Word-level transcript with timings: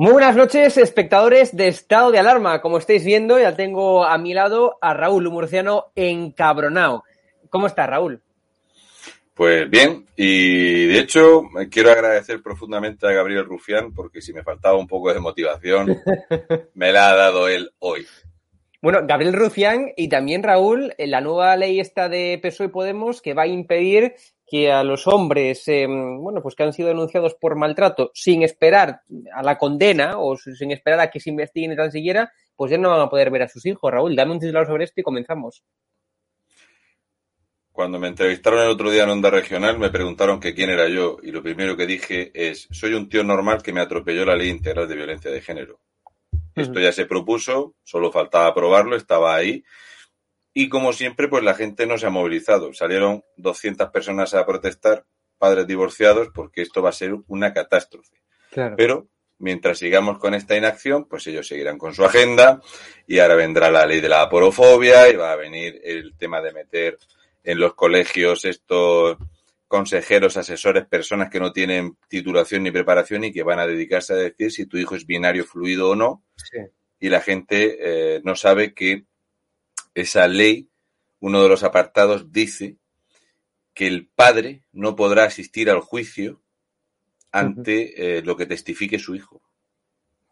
Muy 0.00 0.12
buenas 0.12 0.34
noches, 0.34 0.78
espectadores 0.78 1.54
de 1.54 1.68
Estado 1.68 2.10
de 2.10 2.18
Alarma. 2.18 2.62
Como 2.62 2.78
estáis 2.78 3.04
viendo, 3.04 3.38
ya 3.38 3.54
tengo 3.54 4.02
a 4.06 4.16
mi 4.16 4.32
lado 4.32 4.78
a 4.80 4.94
Raúl, 4.94 5.26
un 5.26 5.34
murciano 5.34 5.92
encabronado. 5.94 7.04
¿Cómo 7.50 7.66
estás, 7.66 7.86
Raúl? 7.86 8.22
Pues 9.34 9.68
bien, 9.68 10.06
y 10.16 10.86
de 10.86 11.00
hecho 11.00 11.42
quiero 11.70 11.90
agradecer 11.90 12.42
profundamente 12.42 13.06
a 13.06 13.12
Gabriel 13.12 13.44
Rufián 13.44 13.92
porque 13.92 14.22
si 14.22 14.32
me 14.32 14.42
faltaba 14.42 14.78
un 14.78 14.86
poco 14.86 15.12
de 15.12 15.20
motivación, 15.20 15.94
me 16.72 16.92
la 16.92 17.10
ha 17.10 17.16
dado 17.16 17.48
él 17.48 17.70
hoy. 17.80 18.06
Bueno, 18.80 19.00
Gabriel 19.06 19.34
Rufián 19.34 19.92
y 19.98 20.08
también 20.08 20.42
Raúl, 20.42 20.94
la 20.96 21.20
nueva 21.20 21.54
ley 21.58 21.78
esta 21.78 22.08
de 22.08 22.40
PSOE 22.42 22.68
y 22.68 22.70
Podemos 22.70 23.20
que 23.20 23.34
va 23.34 23.42
a 23.42 23.48
impedir 23.48 24.14
que 24.50 24.72
a 24.72 24.82
los 24.82 25.06
hombres, 25.06 25.68
eh, 25.68 25.86
bueno, 25.86 26.42
pues 26.42 26.56
que 26.56 26.64
han 26.64 26.72
sido 26.72 26.88
denunciados 26.88 27.34
por 27.34 27.54
maltrato 27.54 28.10
sin 28.14 28.42
esperar 28.42 29.02
a 29.32 29.42
la 29.42 29.56
condena 29.56 30.18
o 30.18 30.36
sin 30.36 30.72
esperar 30.72 30.98
a 30.98 31.10
que 31.10 31.20
se 31.20 31.30
investiguen 31.30 31.76
tan 31.76 31.92
siquiera, 31.92 32.32
pues 32.56 32.72
ya 32.72 32.78
no 32.78 32.90
van 32.90 33.00
a 33.00 33.08
poder 33.08 33.30
ver 33.30 33.42
a 33.42 33.48
sus 33.48 33.64
hijos. 33.64 33.92
Raúl, 33.92 34.16
dame 34.16 34.32
un 34.32 34.40
titular 34.40 34.66
sobre 34.66 34.84
esto 34.84 35.00
y 35.00 35.04
comenzamos. 35.04 35.62
Cuando 37.70 38.00
me 38.00 38.08
entrevistaron 38.08 38.60
el 38.60 38.70
otro 38.70 38.90
día 38.90 39.04
en 39.04 39.10
Onda 39.10 39.30
Regional 39.30 39.78
me 39.78 39.90
preguntaron 39.90 40.40
que 40.40 40.52
quién 40.52 40.70
era 40.70 40.88
yo 40.88 41.18
y 41.22 41.30
lo 41.30 41.42
primero 41.42 41.76
que 41.76 41.86
dije 41.86 42.32
es, 42.34 42.66
soy 42.72 42.94
un 42.94 43.08
tío 43.08 43.22
normal 43.22 43.62
que 43.62 43.72
me 43.72 43.80
atropelló 43.80 44.24
la 44.24 44.34
ley 44.34 44.48
integral 44.48 44.88
de 44.88 44.96
violencia 44.96 45.30
de 45.30 45.40
género. 45.40 45.78
Esto 46.56 46.80
ya 46.80 46.90
se 46.90 47.06
propuso, 47.06 47.76
solo 47.84 48.10
faltaba 48.10 48.48
aprobarlo, 48.48 48.96
estaba 48.96 49.34
ahí 49.34 49.62
y 50.52 50.68
como 50.68 50.92
siempre, 50.92 51.28
pues 51.28 51.44
la 51.44 51.54
gente 51.54 51.86
no 51.86 51.96
se 51.98 52.06
ha 52.06 52.10
movilizado. 52.10 52.72
Salieron 52.74 53.24
200 53.36 53.90
personas 53.90 54.34
a 54.34 54.44
protestar, 54.44 55.04
padres 55.38 55.66
divorciados, 55.66 56.28
porque 56.34 56.62
esto 56.62 56.82
va 56.82 56.90
a 56.90 56.94
ser 56.94 57.14
una 57.28 57.52
catástrofe. 57.52 58.16
Pero 58.76 59.08
mientras 59.38 59.78
sigamos 59.78 60.18
con 60.18 60.34
esta 60.34 60.56
inacción, 60.56 61.06
pues 61.06 61.26
ellos 61.26 61.46
seguirán 61.46 61.78
con 61.78 61.94
su 61.94 62.04
agenda 62.04 62.60
y 63.06 63.20
ahora 63.20 63.36
vendrá 63.36 63.70
la 63.70 63.86
ley 63.86 64.00
de 64.00 64.08
la 64.08 64.22
aporofobia 64.22 65.08
y 65.08 65.16
va 65.16 65.32
a 65.32 65.36
venir 65.36 65.80
el 65.84 66.16
tema 66.16 66.40
de 66.40 66.52
meter 66.52 66.98
en 67.44 67.58
los 67.58 67.74
colegios 67.74 68.44
estos 68.44 69.18
consejeros, 69.68 70.36
asesores, 70.36 70.84
personas 70.86 71.30
que 71.30 71.38
no 71.38 71.52
tienen 71.52 71.96
titulación 72.08 72.64
ni 72.64 72.72
preparación 72.72 73.22
y 73.22 73.32
que 73.32 73.44
van 73.44 73.60
a 73.60 73.66
dedicarse 73.66 74.14
a 74.14 74.16
decir 74.16 74.50
si 74.50 74.66
tu 74.66 74.76
hijo 74.76 74.96
es 74.96 75.06
binario 75.06 75.44
fluido 75.44 75.90
o 75.90 75.94
no. 75.94 76.24
Y 76.98 77.08
la 77.08 77.20
gente 77.20 77.78
eh, 77.80 78.20
no 78.24 78.34
sabe 78.34 78.74
que 78.74 79.04
esa 79.94 80.26
ley, 80.28 80.68
uno 81.20 81.42
de 81.42 81.48
los 81.48 81.62
apartados 81.62 82.32
dice 82.32 82.76
que 83.74 83.86
el 83.86 84.08
padre 84.08 84.64
no 84.72 84.96
podrá 84.96 85.24
asistir 85.24 85.70
al 85.70 85.80
juicio 85.80 86.40
ante 87.32 88.18
eh, 88.18 88.22
lo 88.22 88.36
que 88.36 88.46
testifique 88.46 88.98
su 88.98 89.14
hijo. 89.14 89.40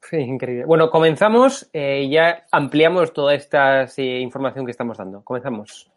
Sí, 0.03 0.17
increíble. 0.17 0.65
Bueno, 0.65 0.91
comenzamos 0.91 1.69
eh, 1.73 2.03
y 2.05 2.11
ya 2.11 2.47
ampliamos 2.50 3.12
toda 3.12 3.34
esta 3.34 3.87
información 3.98 4.65
que 4.65 4.70
estamos 4.70 4.97
dando. 4.98 5.23
Comenzamos. 5.23 5.91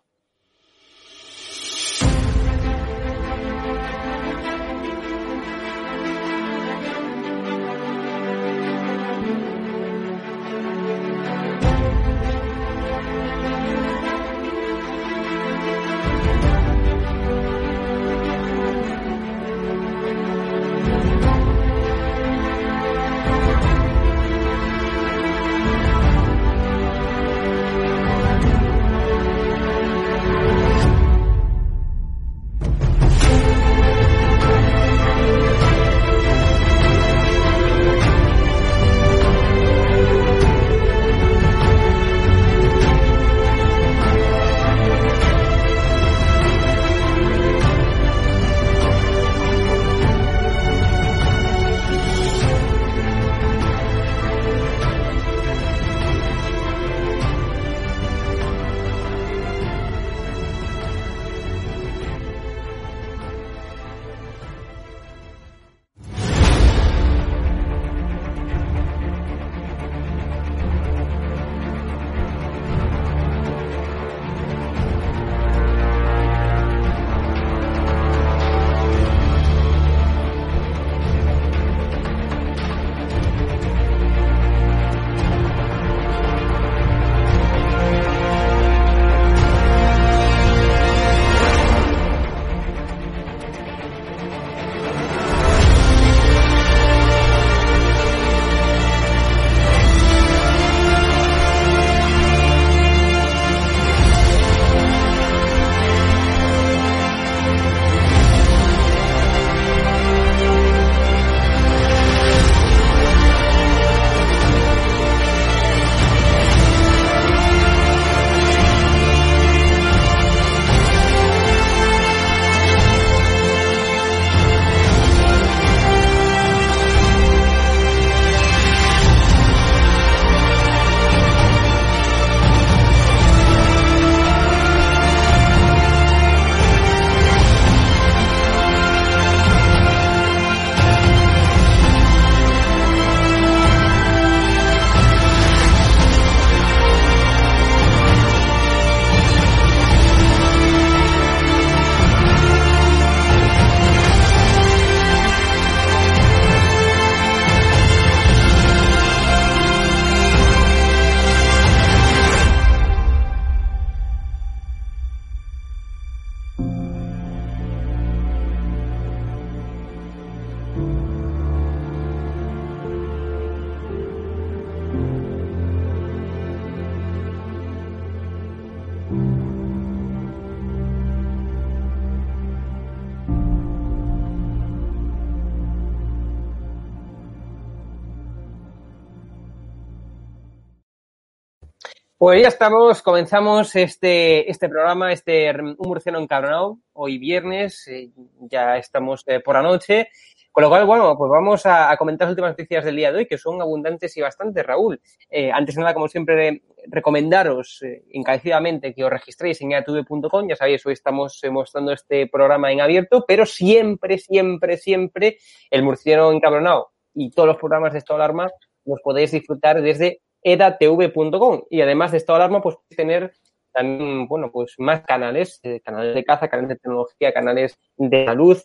Pues 192.22 192.40
ya 192.40 192.50
estamos, 192.50 193.02
comenzamos 193.02 193.76
este, 193.76 194.48
este 194.48 194.70
programa, 194.70 195.12
este 195.12 195.50
Un 195.60 195.76
Murciano 195.80 196.20
Encabronado, 196.20 196.78
hoy 196.94 197.18
viernes, 197.18 197.88
eh, 197.88 198.12
ya 198.42 198.78
estamos 198.78 199.24
eh, 199.26 199.40
por 199.40 199.56
la 199.56 199.64
noche, 199.64 200.10
con 200.52 200.62
lo 200.62 200.70
cual, 200.70 200.86
bueno, 200.86 201.18
pues 201.18 201.32
vamos 201.32 201.66
a, 201.66 201.98
comentar 201.98 202.28
las 202.28 202.34
últimas 202.34 202.52
noticias 202.52 202.86
del 202.86 202.96
día 202.96 203.12
de 203.12 203.18
hoy, 203.18 203.26
que 203.26 203.40
son 203.40 203.60
abundantes 203.60 204.16
y 204.18 204.22
bastantes, 204.22 204.64
Raúl. 204.64 205.02
Eh, 205.32 205.52
antes 205.52 205.74
de 205.74 205.82
nada, 205.82 205.96
como 205.96 206.08
siempre, 206.08 206.62
recomendaros 206.86 207.84
encarecidamente 208.12 208.94
que 208.94 209.04
os 209.04 209.10
registréis 209.10 209.60
en 209.62 209.72
yatube.com, 209.72 210.48
ya 210.48 210.56
sabéis, 210.56 210.86
hoy 210.86 210.94
estamos 210.94 211.42
mostrando 211.50 211.92
este 211.92 212.28
programa 212.28 212.72
en 212.72 212.82
abierto, 212.82 213.26
pero 213.28 213.48
siempre, 213.48 214.20
siempre, 214.20 214.78
siempre 214.78 215.38
el 215.72 215.82
Murciano 215.82 216.32
Encabronado 216.32 216.92
y 217.16 217.32
todos 217.32 217.48
los 217.48 217.58
programas 217.58 217.94
de 217.94 217.98
Estado 217.98 218.20
de 218.20 218.26
Alarma 218.26 218.52
los 218.86 219.00
podéis 219.02 219.32
disfrutar 219.32 219.82
desde 219.82 220.22
edatv.com. 220.44 221.64
Y 221.70 221.82
además 221.82 222.12
de 222.12 222.18
esta 222.18 222.36
alarma, 222.36 222.62
pues 222.62 222.78
tener 222.90 223.34
también, 223.72 224.28
bueno, 224.28 224.52
pues 224.52 224.76
más 224.78 225.02
canales, 225.02 225.60
eh, 225.64 225.80
canales 225.82 226.14
de 226.16 226.24
caza, 226.24 226.50
canales 226.50 226.70
de 226.70 226.76
tecnología, 226.76 227.34
canales 227.34 227.78
de 227.98 228.26
salud 228.26 228.58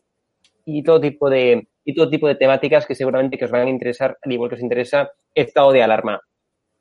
y 0.65 0.83
todo 0.83 1.01
tipo 1.01 1.31
de, 1.31 1.69
y 1.85 1.95
todo 1.95 2.11
tipo 2.11 2.27
de 2.27 2.35
temáticas 2.35 2.87
que 2.87 2.95
seguramente 2.95 3.39
que 3.39 3.45
os 3.45 3.51
van 3.51 3.67
a 3.67 3.71
interesar, 3.71 4.19
al 4.21 4.33
igual 4.33 4.51
que 4.51 4.57
os 4.57 4.63
interesa 4.63 5.11
estado 5.35 5.73
de 5.73 5.83
alarma. 5.83 6.21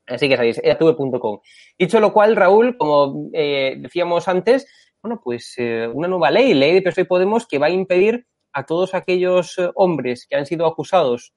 Así 0.08 0.28
que 0.30 0.36
sabéis, 0.36 0.60
edatv.com. 0.64 1.40
Dicho 1.78 2.00
lo 2.00 2.14
cual, 2.14 2.36
Raúl, 2.36 2.78
como 2.78 3.30
eh, 3.34 3.76
decíamos 3.80 4.28
antes, 4.28 4.68
bueno, 5.02 5.22
pues 5.24 5.54
eh, 5.58 5.88
una 5.92 6.08
nueva 6.08 6.32
ley, 6.32 6.54
ley 6.54 6.74
de 6.74 6.82
PSOE 6.82 7.04
y 7.04 7.08
Podemos, 7.08 7.48
que 7.48 7.60
va 7.60 7.68
a 7.68 7.72
impedir 7.72 8.26
a 8.54 8.66
todos 8.66 8.94
aquellos 8.94 9.56
hombres 9.76 10.26
que 10.28 10.36
han 10.36 10.46
sido 10.46 10.66
acusados 10.66 11.34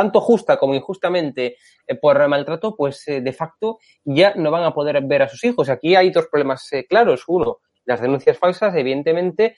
tanto 0.00 0.22
justa 0.22 0.56
como 0.56 0.74
injustamente 0.74 1.58
eh, 1.86 1.94
por 1.94 2.26
maltrato, 2.26 2.74
pues 2.74 3.06
eh, 3.06 3.20
de 3.20 3.32
facto 3.34 3.80
ya 4.02 4.32
no 4.34 4.50
van 4.50 4.64
a 4.64 4.72
poder 4.72 4.98
ver 5.04 5.20
a 5.20 5.28
sus 5.28 5.44
hijos. 5.44 5.68
Aquí 5.68 5.94
hay 5.94 6.10
dos 6.10 6.26
problemas 6.28 6.72
eh, 6.72 6.86
claros. 6.88 7.24
Uno, 7.28 7.58
las 7.84 8.00
denuncias 8.00 8.38
falsas, 8.38 8.74
evidentemente. 8.76 9.56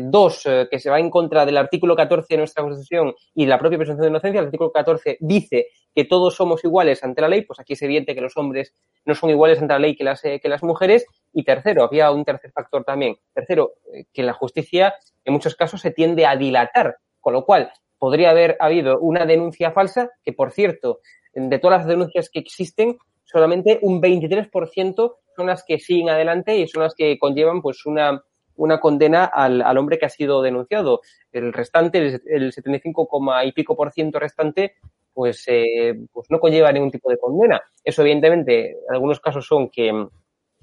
dos, 0.00 0.42
que 0.70 0.80
se 0.80 0.90
va 0.90 0.98
en 0.98 1.08
contra 1.08 1.46
del 1.46 1.56
artículo 1.56 1.94
14 1.94 2.26
de 2.30 2.38
nuestra 2.38 2.64
Constitución 2.64 3.14
y 3.32 3.46
la 3.46 3.60
propia 3.60 3.78
presunción 3.78 4.02
de 4.02 4.10
inocencia. 4.10 4.40
El 4.40 4.46
artículo 4.46 4.72
14 4.72 5.18
dice 5.20 5.68
que 5.94 6.04
todos 6.04 6.34
somos 6.34 6.64
iguales 6.64 7.04
ante 7.04 7.22
la 7.22 7.28
ley, 7.28 7.42
pues 7.42 7.60
aquí 7.60 7.74
es 7.74 7.82
evidente 7.82 8.12
que 8.12 8.20
los 8.20 8.36
hombres 8.36 8.74
no 9.04 9.14
son 9.14 9.30
iguales 9.30 9.60
ante 9.60 9.74
la 9.74 9.78
ley 9.78 9.96
que 9.96 10.48
las 10.48 10.62
mujeres. 10.64 11.06
Y 11.32 11.44
tercero, 11.44 11.84
había 11.84 12.10
un 12.10 12.24
tercer 12.24 12.50
factor 12.50 12.82
también. 12.82 13.16
Tercero, 13.32 13.74
que 14.12 14.22
la 14.24 14.32
justicia 14.32 14.94
en 15.24 15.32
muchos 15.32 15.54
casos 15.54 15.80
se 15.80 15.92
tiende 15.92 16.26
a 16.26 16.34
dilatar, 16.34 16.96
con 17.20 17.32
lo 17.34 17.44
cual 17.44 17.70
podría 17.98 18.30
haber 18.30 18.56
habido 18.60 18.98
una 19.00 19.26
denuncia 19.26 19.72
falsa, 19.72 20.10
que 20.22 20.32
por 20.32 20.52
cierto, 20.52 21.00
de 21.34 21.58
todas 21.58 21.80
las 21.80 21.88
denuncias 21.88 22.30
que 22.30 22.38
existen, 22.38 22.98
solamente 23.24 23.78
un 23.82 24.00
23% 24.00 25.16
son 25.36 25.46
las 25.46 25.64
que 25.64 25.78
siguen 25.78 26.08
adelante 26.08 26.56
y 26.56 26.66
son 26.66 26.82
las 26.82 26.94
que 26.94 27.18
conllevan 27.18 27.62
pues 27.62 27.86
una, 27.86 28.22
una 28.56 28.80
condena 28.80 29.24
al, 29.24 29.62
al 29.62 29.78
hombre 29.78 29.98
que 29.98 30.06
ha 30.06 30.10
sido 30.10 30.42
denunciado. 30.42 31.00
El 31.32 31.52
restante, 31.52 32.20
el, 32.26 32.52
75, 32.52 33.08
y 33.44 33.52
pico 33.52 33.76
por 33.76 33.92
ciento 33.92 34.18
restante, 34.18 34.74
pues, 35.14 35.44
eh, 35.48 35.94
pues 36.12 36.30
no 36.30 36.40
conlleva 36.40 36.72
ningún 36.72 36.90
tipo 36.90 37.10
de 37.10 37.18
condena. 37.18 37.60
Eso, 37.82 38.02
evidentemente, 38.02 38.70
en 38.70 38.94
algunos 38.94 39.20
casos 39.20 39.46
son 39.46 39.68
que, 39.68 39.92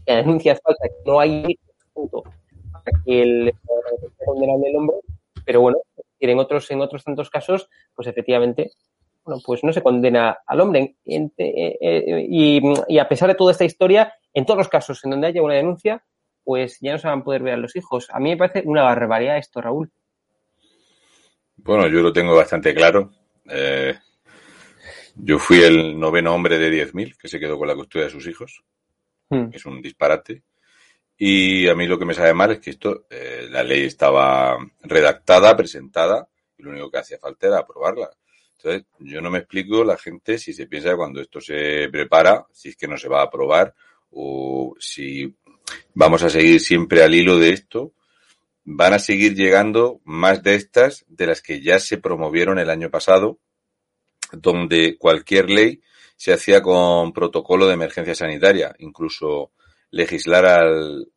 la 0.05 0.15
denuncia 0.17 0.53
es 0.53 0.61
falsa, 0.61 0.87
que 0.87 1.09
no 1.09 1.19
hay 1.19 1.57
punto 1.93 2.23
para 2.71 3.03
que 3.03 3.21
el, 3.21 3.53
condenable 4.23 4.69
el 4.69 4.75
hombre, 4.75 4.97
pero 5.45 5.61
bueno, 5.61 5.77
en 6.19 6.39
otros, 6.39 6.69
en 6.71 6.81
otros 6.81 7.03
tantos 7.03 7.29
casos, 7.29 7.69
pues 7.93 8.07
efectivamente, 8.07 8.71
bueno, 9.23 9.41
pues 9.45 9.63
no 9.63 9.73
se 9.73 9.81
condena 9.81 10.37
al 10.45 10.61
hombre. 10.61 10.95
Eh, 11.05 11.29
eh, 11.37 12.25
y, 12.29 12.97
a 12.99 13.07
pesar 13.07 13.29
de 13.29 13.35
toda 13.35 13.51
esta 13.51 13.65
historia, 13.65 14.13
en 14.33 14.45
todos 14.45 14.57
los 14.57 14.69
casos 14.69 15.03
en 15.03 15.11
donde 15.11 15.27
haya 15.27 15.41
una 15.41 15.55
denuncia, 15.55 16.03
pues 16.43 16.77
ya 16.79 16.93
no 16.93 16.99
se 16.99 17.07
van 17.07 17.19
a 17.19 17.23
poder 17.23 17.41
ver 17.41 17.55
a 17.55 17.57
los 17.57 17.75
hijos. 17.75 18.07
A 18.11 18.19
mí 18.19 18.29
me 18.29 18.37
parece 18.37 18.63
una 18.65 18.83
barbaridad 18.83 19.37
esto, 19.37 19.61
Raúl. 19.61 19.91
Bueno, 21.57 21.87
yo 21.87 22.01
lo 22.01 22.13
tengo 22.13 22.35
bastante 22.35 22.73
claro. 22.75 23.11
Eh, 23.49 23.95
yo 25.15 25.39
fui 25.39 25.63
el 25.63 25.99
noveno 25.99 26.35
hombre 26.35 26.59
de 26.59 26.69
10.000 26.69 27.17
que 27.17 27.27
se 27.27 27.39
quedó 27.39 27.57
con 27.57 27.67
la 27.67 27.75
custodia 27.75 28.05
de 28.05 28.11
sus 28.11 28.27
hijos. 28.27 28.63
Hmm. 29.29 29.49
Es 29.51 29.65
un 29.65 29.81
disparate. 29.81 30.43
Y 31.17 31.67
a 31.67 31.75
mí 31.75 31.87
lo 31.87 31.97
que 31.97 32.05
me 32.05 32.13
sabe 32.13 32.33
mal 32.33 32.51
es 32.51 32.59
que 32.59 32.71
esto, 32.71 33.05
eh, 33.09 33.47
la 33.49 33.63
ley 33.63 33.85
estaba 33.85 34.57
redactada, 34.83 35.55
presentada, 35.55 36.27
y 36.57 36.63
lo 36.63 36.71
único 36.71 36.91
que 36.91 36.97
hacía 36.97 37.17
falta 37.17 37.47
era 37.47 37.59
aprobarla. 37.59 38.09
Entonces, 38.57 38.87
yo 38.99 39.21
no 39.21 39.29
me 39.29 39.39
explico 39.39 39.83
la 39.83 39.97
gente 39.97 40.37
si 40.37 40.53
se 40.53 40.67
piensa 40.67 40.89
que 40.89 40.95
cuando 40.95 41.21
esto 41.21 41.39
se 41.39 41.87
prepara, 41.89 42.45
si 42.51 42.69
es 42.69 42.75
que 42.75 42.87
no 42.87 42.97
se 42.97 43.07
va 43.07 43.21
a 43.21 43.25
aprobar, 43.25 43.73
o 44.11 44.75
si 44.79 45.33
vamos 45.93 46.23
a 46.23 46.29
seguir 46.29 46.59
siempre 46.59 47.03
al 47.03 47.13
hilo 47.13 47.37
de 47.37 47.51
esto, 47.51 47.93
van 48.63 48.93
a 48.93 48.99
seguir 48.99 49.35
llegando 49.35 50.01
más 50.03 50.41
de 50.41 50.55
estas 50.55 51.05
de 51.07 51.27
las 51.27 51.41
que 51.41 51.61
ya 51.61 51.79
se 51.79 51.97
promovieron 51.97 52.57
el 52.59 52.69
año 52.69 52.89
pasado, 52.89 53.39
donde 54.31 54.97
cualquier 54.97 55.49
ley 55.49 55.81
se 56.15 56.33
hacía 56.33 56.61
con 56.61 57.13
protocolo 57.13 57.67
de 57.67 57.73
emergencia 57.73 58.15
sanitaria, 58.15 58.75
incluso 58.79 59.51
legislar 59.91 60.45
al, 60.45 61.07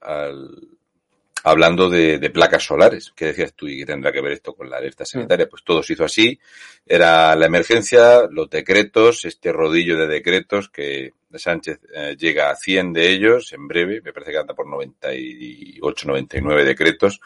hablando 1.45 1.89
de, 1.89 2.31
placas 2.31 2.65
solares. 2.65 3.13
¿Qué 3.15 3.27
decías 3.27 3.55
tú 3.55 3.67
y 3.67 3.79
qué 3.79 3.87
tendrá 3.87 4.13
que 4.13 4.21
ver 4.21 4.33
esto 4.33 4.55
con 4.55 4.69
la 4.69 4.77
alerta 4.77 5.05
sanitaria? 5.05 5.49
Pues 5.49 5.65
todo 5.65 5.83
se 5.83 5.95
hizo 5.95 6.05
así. 6.05 6.39
Era 6.87 7.35
la 7.37 7.47
emergencia, 7.47 8.23
los 8.31 8.51
decretos, 8.51 9.25
este 9.25 9.53
rodillo 9.53 9.97
de 9.97 10.07
decretos 10.07 10.69
que 10.69 11.15
Sánchez 11.35 11.81
eh, 11.95 12.17
llega 12.19 12.51
a 12.51 12.57
100 12.57 12.93
de 12.93 13.11
ellos 13.11 13.53
en 13.53 13.69
breve. 13.69 14.01
Me 14.03 14.13
parece 14.13 14.33
que 14.33 14.39
anda 14.39 14.55
por 14.55 14.67
98, 14.67 16.07
99 16.07 16.65
decretos. 16.65 17.21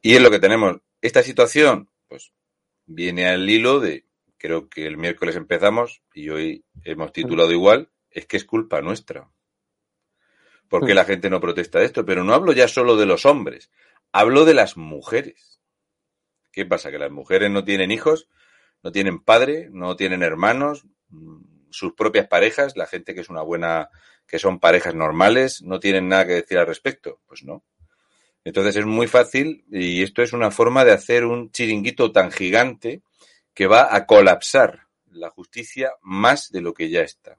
Y 0.00 0.14
es 0.14 0.22
lo 0.22 0.30
que 0.30 0.38
tenemos. 0.38 0.76
Esta 1.00 1.22
situación, 1.22 1.88
pues, 2.08 2.32
viene 2.86 3.28
al 3.28 3.48
hilo 3.48 3.80
de, 3.80 4.04
creo 4.36 4.68
que 4.68 4.86
el 4.86 4.96
miércoles 4.96 5.36
empezamos 5.36 6.02
y 6.14 6.30
hoy 6.30 6.64
hemos 6.84 7.12
titulado 7.12 7.52
igual, 7.52 7.90
es 8.10 8.26
que 8.26 8.36
es 8.36 8.44
culpa 8.44 8.80
nuestra 8.80 9.28
por 10.68 10.86
qué 10.86 10.92
mm. 10.92 10.96
la 10.96 11.04
gente 11.04 11.30
no 11.30 11.40
protesta 11.40 11.78
de 11.78 11.86
esto, 11.86 12.04
pero 12.04 12.24
no 12.24 12.34
hablo 12.34 12.52
ya 12.52 12.68
solo 12.68 12.96
de 12.96 13.06
los 13.06 13.26
hombres, 13.26 13.70
hablo 14.12 14.44
de 14.44 14.54
las 14.54 14.76
mujeres. 14.76 15.60
¿Qué 16.52 16.66
pasa? 16.66 16.90
Que 16.90 16.98
las 16.98 17.10
mujeres 17.10 17.50
no 17.50 17.64
tienen 17.64 17.90
hijos, 17.90 18.28
no 18.82 18.92
tienen 18.92 19.20
padre, 19.20 19.68
no 19.70 19.96
tienen 19.96 20.22
hermanos, 20.22 20.86
mm, 21.08 21.70
sus 21.70 21.92
propias 21.94 22.26
parejas, 22.26 22.76
la 22.76 22.86
gente 22.86 23.14
que 23.14 23.20
es 23.20 23.28
una 23.28 23.42
buena, 23.42 23.90
que 24.26 24.38
son 24.38 24.58
parejas 24.58 24.94
normales, 24.94 25.62
no 25.62 25.80
tienen 25.80 26.08
nada 26.08 26.26
que 26.26 26.34
decir 26.34 26.58
al 26.58 26.66
respecto. 26.66 27.20
Pues 27.26 27.44
no. 27.44 27.64
Entonces 28.44 28.76
es 28.76 28.86
muy 28.86 29.06
fácil 29.06 29.64
y 29.70 30.02
esto 30.02 30.22
es 30.22 30.32
una 30.32 30.50
forma 30.50 30.84
de 30.84 30.92
hacer 30.92 31.24
un 31.24 31.50
chiringuito 31.50 32.12
tan 32.12 32.30
gigante 32.30 33.02
que 33.52 33.66
va 33.66 33.94
a 33.94 34.06
colapsar 34.06 34.86
la 35.10 35.30
justicia 35.30 35.92
más 36.02 36.50
de 36.50 36.60
lo 36.60 36.72
que 36.72 36.88
ya 36.88 37.02
está. 37.02 37.38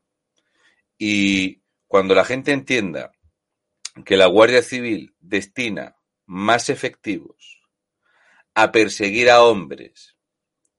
Y 0.98 1.62
cuando 1.88 2.14
la 2.14 2.26
gente 2.26 2.52
entienda 2.52 3.12
que 4.04 4.18
la 4.18 4.28
Guardia 4.28 4.62
Civil 4.62 5.16
destina 5.20 5.98
más 6.26 6.70
efectivos 6.70 7.62
a 8.54 8.72
perseguir 8.72 9.30
a 9.30 9.44
hombres 9.44 10.18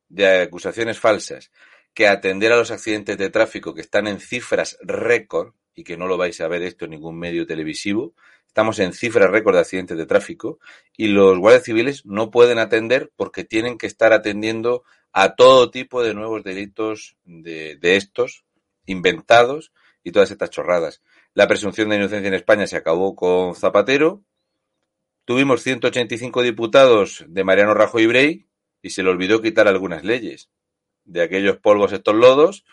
de 0.09 0.43
acusaciones 0.43 0.99
falsas 0.99 1.51
que 1.95 2.07
a 2.07 2.13
atender 2.13 2.53
a 2.53 2.57
los 2.57 2.71
accidentes 2.71 3.19
de 3.19 3.31
tráfico 3.31 3.75
que 3.75 3.81
están 3.81 4.07
en 4.07 4.21
cifras 4.21 4.79
récord 4.83 5.55
y 5.75 5.85
que 5.85 5.97
no 5.97 6.07
lo 6.07 6.17
vais 6.17 6.41
a 6.41 6.49
ver 6.49 6.63
esto 6.63 6.85
en 6.85 6.93
ningún 6.93 7.19
medio 7.19 7.47
televisivo, 7.47 8.15
estamos 8.47 8.79
en 8.81 8.93
cifras 8.93 9.31
récord 9.31 9.55
de 9.55 9.61
accidentes 9.61 9.97
de 9.97 10.07
tráfico 10.07 10.59
y 10.97 11.09
los 11.09 11.39
guardias 11.39 11.65
civiles 11.65 12.05
no 12.05 12.31
pueden 12.31 12.59
atender 12.59 13.11
porque 13.17 13.45
tienen 13.45 13.79
que 13.79 13.87
estar 13.87 14.13
atendiendo 14.13 14.85
a 15.13 15.35
todo 15.35 15.71
tipo 15.71 16.03
de 16.03 16.15
nuevos 16.15 16.45
delitos 16.45 17.17
de, 17.25 17.77
de 17.77 17.97
estos 17.97 18.45
inventados 18.87 19.73
y 20.03 20.13
todas 20.13 20.31
estas 20.31 20.51
chorradas. 20.51 21.03
La 21.35 21.47
presunción 21.47 21.89
de 21.89 21.97
inocencia 21.97 22.29
en 22.29 22.35
España 22.35 22.67
se 22.67 22.77
acabó 22.77 23.15
con 23.15 23.55
Zapatero. 23.55 24.23
Tuvimos 25.25 25.63
185 25.63 26.43
diputados 26.43 27.25
de 27.29 27.45
Mariano 27.45 27.75
Rajoy 27.75 28.03
y 28.03 28.07
Brey 28.07 28.47
y 28.83 28.91
se 28.91 29.03
le 29.03 29.11
olvidó 29.11 29.41
quitar 29.41 29.69
algunas 29.69 30.05
leyes 30.05 30.51
de 31.05 31.23
aquellos 31.23 31.59
polvos, 31.59 31.93
estos 31.93 32.15
lodos 32.15 32.65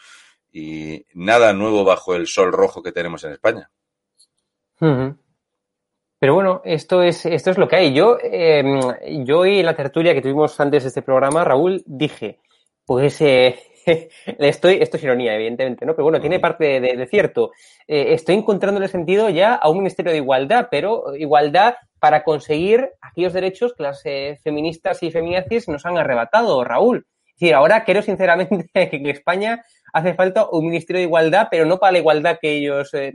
y 0.51 1.05
nada 1.13 1.53
nuevo 1.53 1.83
bajo 1.83 2.15
el 2.15 2.27
sol 2.27 2.51
rojo 2.51 2.81
que 2.81 2.91
tenemos 2.91 3.23
en 3.23 3.33
España. 3.33 3.69
Pero 6.19 6.33
bueno, 6.33 6.61
esto 6.65 7.03
es, 7.03 7.25
esto 7.27 7.51
es 7.51 7.57
lo 7.59 7.67
que 7.67 7.75
hay. 7.75 7.93
Yo, 7.93 8.17
eh, 8.23 8.63
yo 9.23 9.45
y 9.45 9.59
en 9.59 9.65
la 9.65 9.75
tertulia 9.75 10.15
que 10.15 10.21
tuvimos 10.21 10.59
antes 10.59 10.83
de 10.83 10.89
este 10.89 11.03
programa, 11.03 11.43
Raúl, 11.43 11.83
dije, 11.85 12.39
pues 12.85 13.21
eh, 13.21 13.59
estoy, 14.39 14.77
esto 14.81 14.97
es 14.97 15.03
ironía, 15.03 15.35
evidentemente, 15.35 15.85
¿no? 15.85 15.93
Pero 15.93 16.03
bueno, 16.03 16.19
tiene 16.19 16.39
parte 16.39 16.79
de, 16.79 17.07
cierto. 17.07 17.51
Eh, 17.87 18.13
estoy 18.13 18.35
encontrándole 18.35 18.87
sentido 18.87 19.29
ya 19.29 19.55
a 19.55 19.69
un 19.69 19.77
Ministerio 19.77 20.11
de 20.11 20.17
Igualdad, 20.17 20.67
pero 20.69 21.15
igualdad 21.15 21.75
para 21.99 22.23
conseguir 22.23 22.89
aquellos 23.01 23.33
derechos 23.33 23.73
que 23.73 23.83
las 23.83 24.01
eh, 24.05 24.37
feministas 24.43 25.01
y 25.03 25.11
feminazis 25.11 25.67
nos 25.67 25.85
han 25.85 25.97
arrebatado, 25.97 26.63
Raúl. 26.63 27.07
Es 27.27 27.39
decir, 27.39 27.55
ahora 27.55 27.83
quiero 27.83 28.01
sinceramente 28.01 28.69
que 28.73 29.09
España 29.09 29.63
hace 29.93 30.13
falta 30.13 30.47
un 30.49 30.65
ministerio 30.65 30.99
de 30.99 31.07
igualdad, 31.07 31.47
pero 31.49 31.65
no 31.65 31.77
para 31.77 31.93
la 31.93 31.99
igualdad 31.99 32.37
que 32.41 32.57
ellos, 32.57 32.93
eh, 32.93 33.11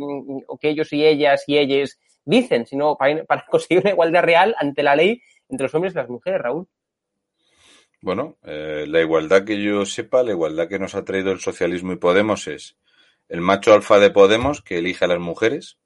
que 0.61 0.71
ellos 0.71 0.93
y 0.93 1.05
ellas 1.05 1.45
y 1.47 1.59
ellas 1.59 1.99
dicen, 2.25 2.67
sino 2.67 2.97
para, 2.97 3.25
para 3.25 3.45
conseguir 3.51 3.81
una 3.81 3.91
igualdad 3.91 4.23
real 4.23 4.55
ante 4.59 4.83
la 4.83 4.97
ley 4.97 5.21
entre 5.49 5.65
los 5.65 5.75
hombres 5.75 5.93
y 5.95 5.97
las 5.99 6.09
mujeres, 6.09 6.41
Raúl. 6.41 6.67
Bueno, 8.03 8.37
eh, 8.43 8.85
la 8.89 9.01
igualdad 9.01 9.45
que 9.45 9.63
yo 9.63 9.87
sepa, 9.87 10.25
la 10.25 10.33
igualdad 10.33 10.69
que 10.69 10.81
nos 10.81 10.97
ha 10.97 11.05
traído 11.05 11.31
el 11.31 11.39
socialismo 11.39 11.93
y 11.93 11.97
Podemos 11.97 12.49
es 12.49 12.77
el 13.29 13.41
macho 13.41 13.73
alfa 13.73 14.01
de 14.01 14.11
Podemos 14.11 14.61
que 14.61 14.79
elige 14.79 15.05
a 15.05 15.09
las 15.09 15.21
mujeres, 15.21 15.79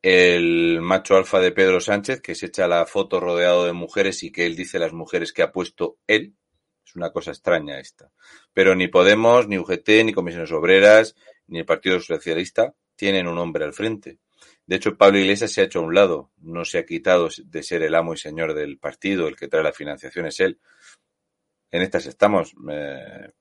el 0.00 0.80
macho 0.80 1.16
alfa 1.16 1.38
de 1.40 1.52
Pedro 1.52 1.80
Sánchez 1.80 2.22
que 2.22 2.34
se 2.34 2.46
echa 2.46 2.66
la 2.66 2.86
foto 2.86 3.20
rodeado 3.20 3.66
de 3.66 3.74
mujeres 3.74 4.22
y 4.22 4.32
que 4.32 4.46
él 4.46 4.56
dice 4.56 4.78
las 4.78 4.94
mujeres 4.94 5.34
que 5.34 5.42
ha 5.42 5.52
puesto 5.52 5.98
él. 6.06 6.34
Es 6.82 6.96
una 6.96 7.10
cosa 7.10 7.32
extraña 7.32 7.78
esta. 7.78 8.10
Pero 8.54 8.74
ni 8.74 8.88
Podemos, 8.88 9.48
ni 9.48 9.58
UGT, 9.58 10.04
ni 10.06 10.14
Comisiones 10.14 10.50
Obreras, 10.52 11.14
ni 11.46 11.58
el 11.58 11.66
Partido 11.66 12.00
Socialista 12.00 12.74
tienen 12.96 13.28
un 13.28 13.36
hombre 13.36 13.66
al 13.66 13.74
frente. 13.74 14.18
De 14.66 14.76
hecho, 14.76 14.96
Pablo 14.96 15.18
Iglesias 15.18 15.52
se 15.52 15.60
ha 15.60 15.64
hecho 15.64 15.80
a 15.80 15.82
un 15.82 15.94
lado, 15.94 16.30
no 16.38 16.64
se 16.64 16.78
ha 16.78 16.86
quitado 16.86 17.28
de 17.44 17.62
ser 17.62 17.82
el 17.82 17.94
amo 17.94 18.14
y 18.14 18.16
señor 18.16 18.54
del 18.54 18.78
partido, 18.78 19.28
el 19.28 19.36
que 19.36 19.48
trae 19.48 19.62
la 19.62 19.72
financiación 19.72 20.24
es 20.24 20.40
él 20.40 20.58
en 21.70 21.82
estas 21.82 22.06
estamos. 22.06 22.54
Eh, 22.70 23.32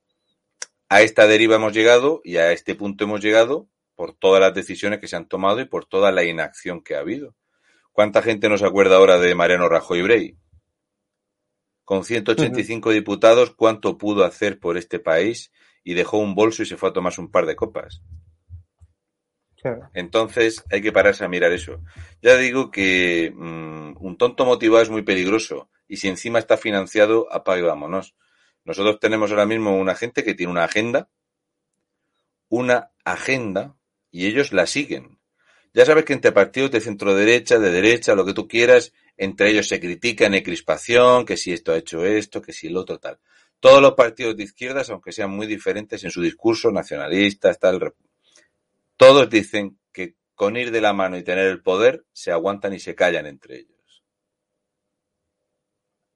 a 0.90 1.02
esta 1.02 1.28
deriva 1.28 1.56
hemos 1.56 1.74
llegado 1.74 2.22
y 2.24 2.38
a 2.38 2.52
este 2.52 2.76
punto 2.76 3.04
hemos 3.04 3.22
llegado 3.22 3.70
por 3.96 4.14
todas 4.14 4.40
las 4.40 4.54
decisiones 4.54 5.00
que 5.00 5.08
se 5.08 5.16
han 5.16 5.28
tomado 5.28 5.60
y 5.60 5.66
por 5.66 5.86
toda 5.86 6.12
la 6.12 6.24
inacción 6.24 6.82
que 6.82 6.96
ha 6.96 7.00
habido. 7.00 7.36
¿Cuánta 7.92 8.22
gente 8.22 8.48
nos 8.48 8.64
acuerda 8.64 8.98
ahora 8.98 9.18
de 9.18 9.34
Mariano 9.34 9.68
Rajoy 9.70 10.02
Brey? 10.04 10.38
Con 11.84 12.04
185 12.04 12.92
diputados, 12.92 13.52
¿cuánto 13.56 13.98
pudo 13.98 14.24
hacer 14.24 14.60
por 14.60 14.78
este 14.78 15.00
país? 15.00 15.52
Y 15.84 15.94
dejó 15.94 16.20
un 16.20 16.36
bolso 16.36 16.64
y 16.64 16.66
se 16.66 16.78
fue 16.78 16.90
a 16.90 16.94
tomarse 16.94 17.22
un 17.22 17.32
par 17.32 17.46
de 17.46 17.56
copas. 17.56 18.02
Entonces 19.94 20.64
hay 20.72 20.82
que 20.82 20.92
pararse 20.92 21.26
a 21.26 21.28
mirar 21.28 21.52
eso. 21.52 21.82
Ya 22.22 22.38
digo 22.38 22.72
que 22.72 23.34
mm, 23.36 23.96
un 24.00 24.18
tonto 24.18 24.46
motivado 24.46 24.84
es 24.84 24.90
muy 24.90 25.02
peligroso 25.02 25.70
y 25.88 25.98
si 25.98 26.08
encima 26.08 26.40
está 26.40 26.58
financiado, 26.58 27.32
apague 27.32 27.62
vámonos. 27.62 28.16
Nosotros 28.66 29.00
tenemos 29.00 29.32
ahora 29.32 29.46
mismo 29.46 29.78
una 29.78 29.96
gente 29.96 30.24
que 30.24 30.34
tiene 30.34 30.52
una 30.52 30.66
agenda, 30.66 31.10
una 32.50 32.92
agenda, 33.06 33.76
y 34.12 34.28
ellos 34.28 34.52
la 34.52 34.66
siguen. 34.66 35.20
Ya 35.74 35.86
sabes 35.86 36.06
que 36.06 36.14
entre 36.14 36.32
partidos 36.32 36.72
de 36.72 36.82
centro 36.82 37.14
derecha, 37.14 37.60
de 37.60 37.72
derecha, 37.72 38.16
lo 38.16 38.26
que 38.26 38.34
tú 38.34 38.48
quieras, 38.48 38.94
entre 39.16 39.52
ellos 39.52 39.68
se 39.68 39.80
critican 39.80 40.34
en 40.34 40.44
crispación, 40.44 41.26
que 41.26 41.38
si 41.38 41.54
esto 41.54 41.72
ha 41.72 41.78
hecho 41.78 42.06
esto, 42.06 42.42
que 42.42 42.54
si 42.54 42.68
el 42.68 42.78
otro 42.78 43.00
tal. 43.00 43.20
Todos 43.60 43.82
los 43.82 43.94
partidos 43.94 44.36
de 44.36 44.44
izquierdas, 44.44 44.90
aunque 44.90 45.12
sean 45.12 45.32
muy 45.32 45.48
diferentes 45.48 46.04
en 46.04 46.12
su 46.12 46.22
discurso 46.22 46.72
nacionalista, 46.72 47.54
tal, 47.54 47.94
todos 48.98 49.30
dicen 49.30 49.80
que 49.92 50.16
con 50.36 50.58
ir 50.58 50.72
de 50.72 50.82
la 50.82 50.94
mano 50.94 51.18
y 51.18 51.24
tener 51.24 51.48
el 51.48 51.62
poder 51.62 52.06
se 52.12 52.32
aguantan 52.32 52.74
y 52.74 52.80
se 52.80 52.96
callan 52.96 53.26
entre 53.26 53.60
ellos 53.60 53.77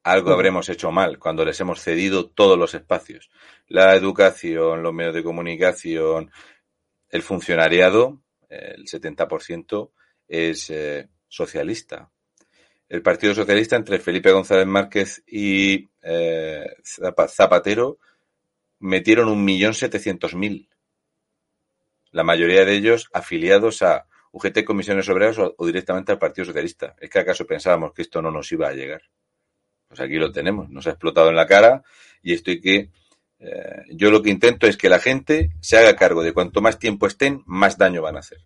algo 0.04 0.32
habremos 0.32 0.68
hecho 0.70 0.92
mal 0.92 1.20
cuando 1.20 1.46
les 1.46 1.60
hemos 1.60 1.82
cedido 1.82 2.30
todos 2.30 2.58
los 2.58 2.74
espacios. 2.74 3.30
La 3.68 3.96
educación, 3.96 4.82
los 4.82 4.94
medios 4.94 5.14
de 5.14 5.24
comunicación, 5.24 6.32
el 7.10 7.22
funcionariado, 7.22 8.22
el 8.50 8.86
70% 8.86 9.92
es 10.28 10.70
eh, 10.70 11.10
socialista. 11.28 12.10
El 12.90 13.02
Partido 13.02 13.34
Socialista 13.34 13.76
entre 13.76 14.00
Felipe 14.00 14.32
González 14.32 14.68
Márquez 14.68 15.24
y 15.26 15.90
eh, 16.02 16.66
Zapatero 16.84 18.00
metieron 18.80 19.30
un 19.30 19.46
millón 19.46 19.74
setecientos 19.74 20.36
mil. 20.36 20.70
La 22.12 22.24
mayoría 22.24 22.66
de 22.66 22.74
ellos 22.74 23.10
afiliados 23.14 23.82
a 23.82 24.08
UGT 24.34 24.66
Comisiones 24.66 25.08
Obreras 25.08 25.38
o 25.40 25.66
directamente 25.66 26.12
al 26.12 26.20
Partido 26.20 26.46
Socialista. 26.46 26.96
¿Es 27.00 27.10
que 27.10 27.20
acaso 27.20 27.46
pensábamos 27.46 27.94
que 27.94 28.02
esto 28.02 28.22
no 28.22 28.32
nos 28.32 28.52
iba 28.52 28.68
a 28.68 28.74
llegar? 28.74 29.02
Pues 29.92 30.00
aquí 30.00 30.16
lo 30.16 30.32
tenemos, 30.32 30.70
nos 30.70 30.88
ha 30.88 30.92
explotado 30.92 31.28
en 31.28 31.36
la 31.36 31.46
cara 31.46 31.84
y 32.24 32.32
estoy 32.32 32.62
que 32.62 32.92
eh, 33.40 33.84
yo 33.90 34.10
lo 34.10 34.22
que 34.22 34.30
intento 34.30 34.66
es 34.66 34.78
que 34.78 34.88
la 34.88 35.00
gente 35.00 35.52
se 35.60 35.78
haga 35.78 35.98
cargo 35.98 36.24
de 36.24 36.32
cuanto 36.32 36.62
más 36.62 36.80
tiempo 36.80 37.08
estén, 37.08 37.44
más 37.46 37.78
daño 37.78 38.02
van 38.02 38.16
a 38.16 38.20
hacer. 38.20 38.38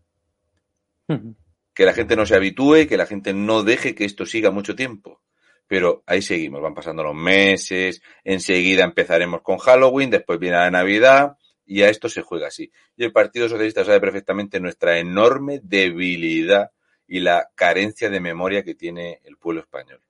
Que 1.76 1.86
la 1.86 1.94
gente 1.94 2.16
no 2.16 2.26
se 2.26 2.34
habitúe, 2.34 2.88
que 2.90 2.98
la 2.98 3.06
gente 3.06 3.32
no 3.32 3.62
deje 3.62 3.94
que 3.94 4.06
esto 4.06 4.26
siga 4.26 4.50
mucho 4.50 4.76
tiempo. 4.76 5.22
Pero 5.68 6.02
ahí 6.08 6.24
seguimos, 6.24 6.64
van 6.64 6.74
pasando 6.74 7.04
los 7.04 7.14
meses, 7.14 8.02
enseguida 8.24 8.84
empezaremos 8.84 9.44
con 9.44 9.60
Halloween, 9.60 10.10
después 10.10 10.40
viene 10.40 10.58
la 10.58 10.72
Navidad 10.72 11.38
y 11.64 11.84
a 11.84 11.90
esto 11.90 12.10
se 12.10 12.24
juega 12.24 12.48
así. 12.48 12.72
Y 12.98 13.04
el 13.04 13.12
Partido 13.12 13.48
Socialista 13.48 13.86
sabe 13.86 14.00
perfectamente 14.00 14.60
nuestra 14.60 14.98
enorme 14.98 15.60
debilidad 15.62 16.72
y 17.08 17.20
la 17.20 17.52
carencia 17.54 18.10
de 18.10 18.20
memoria 18.20 18.64
que 18.64 18.74
tiene 18.74 19.22
el 19.26 19.38
pueblo 19.38 19.62
español. 19.62 20.02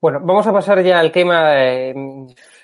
Bueno, 0.00 0.20
vamos 0.22 0.46
a 0.46 0.52
pasar 0.52 0.80
ya 0.84 1.00
al 1.00 1.10
tema 1.10 1.60
eh, 1.60 1.92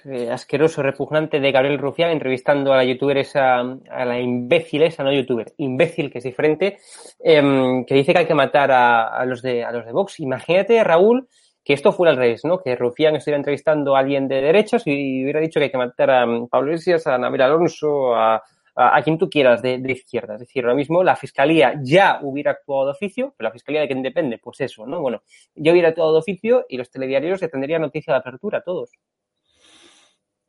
eh, 0.04 0.30
asqueroso, 0.30 0.84
repugnante 0.84 1.40
de 1.40 1.50
Gabriel 1.50 1.80
Rufián 1.80 2.12
entrevistando 2.12 2.72
a 2.72 2.76
la 2.76 2.84
youtuber 2.84 3.18
esa, 3.18 3.58
a 3.58 4.04
la 4.04 4.20
imbécil 4.20 4.84
esa, 4.84 5.02
no 5.02 5.12
youtuber, 5.12 5.52
imbécil 5.56 6.12
que 6.12 6.18
es 6.18 6.24
diferente, 6.24 6.78
em, 7.18 7.84
que 7.86 7.94
dice 7.96 8.12
que 8.12 8.20
hay 8.20 8.26
que 8.26 8.34
matar 8.34 8.70
a, 8.70 9.24
los 9.24 9.42
de, 9.42 9.64
a 9.64 9.72
los 9.72 9.84
de 9.84 9.90
Vox. 9.90 10.20
Imagínate, 10.20 10.84
Raúl, 10.84 11.26
que 11.64 11.72
esto 11.72 11.90
fuera 11.90 12.12
al 12.12 12.18
revés, 12.18 12.44
¿no? 12.44 12.60
Que 12.60 12.76
Rufián 12.76 13.16
estuviera 13.16 13.38
entrevistando 13.38 13.96
a 13.96 13.98
alguien 13.98 14.28
de 14.28 14.40
derechos 14.40 14.86
y 14.86 15.24
hubiera 15.24 15.40
dicho 15.40 15.58
que 15.58 15.64
hay 15.64 15.70
que 15.72 15.78
matar 15.78 16.10
a 16.12 16.26
Pablo 16.48 16.68
Iglesias, 16.68 17.08
a 17.08 17.18
Nabil 17.18 17.42
Alonso, 17.42 18.14
a, 18.14 18.40
a, 18.74 19.02
quien 19.02 19.18
tú 19.18 19.30
quieras 19.30 19.62
de, 19.62 19.80
izquierda. 19.88 20.34
Es 20.34 20.40
decir, 20.40 20.64
ahora 20.64 20.74
mismo 20.74 21.04
la 21.04 21.16
Fiscalía 21.16 21.80
ya 21.82 22.18
hubiera 22.22 22.52
actuado 22.52 22.86
de 22.86 22.92
oficio, 22.92 23.34
pero 23.36 23.48
la 23.48 23.52
Fiscalía 23.52 23.82
de 23.82 23.86
quién 23.86 24.02
depende, 24.02 24.38
pues 24.38 24.60
eso, 24.60 24.86
¿no? 24.86 25.00
Bueno, 25.00 25.22
ya 25.54 25.72
hubiera 25.72 25.88
actuado 25.88 26.12
de 26.12 26.18
oficio 26.18 26.66
y 26.68 26.76
los 26.76 26.90
telediarios 26.90 27.40
se 27.40 27.48
tendrían 27.48 27.82
noticia 27.82 28.12
de 28.12 28.18
apertura, 28.18 28.62
todos. 28.62 28.90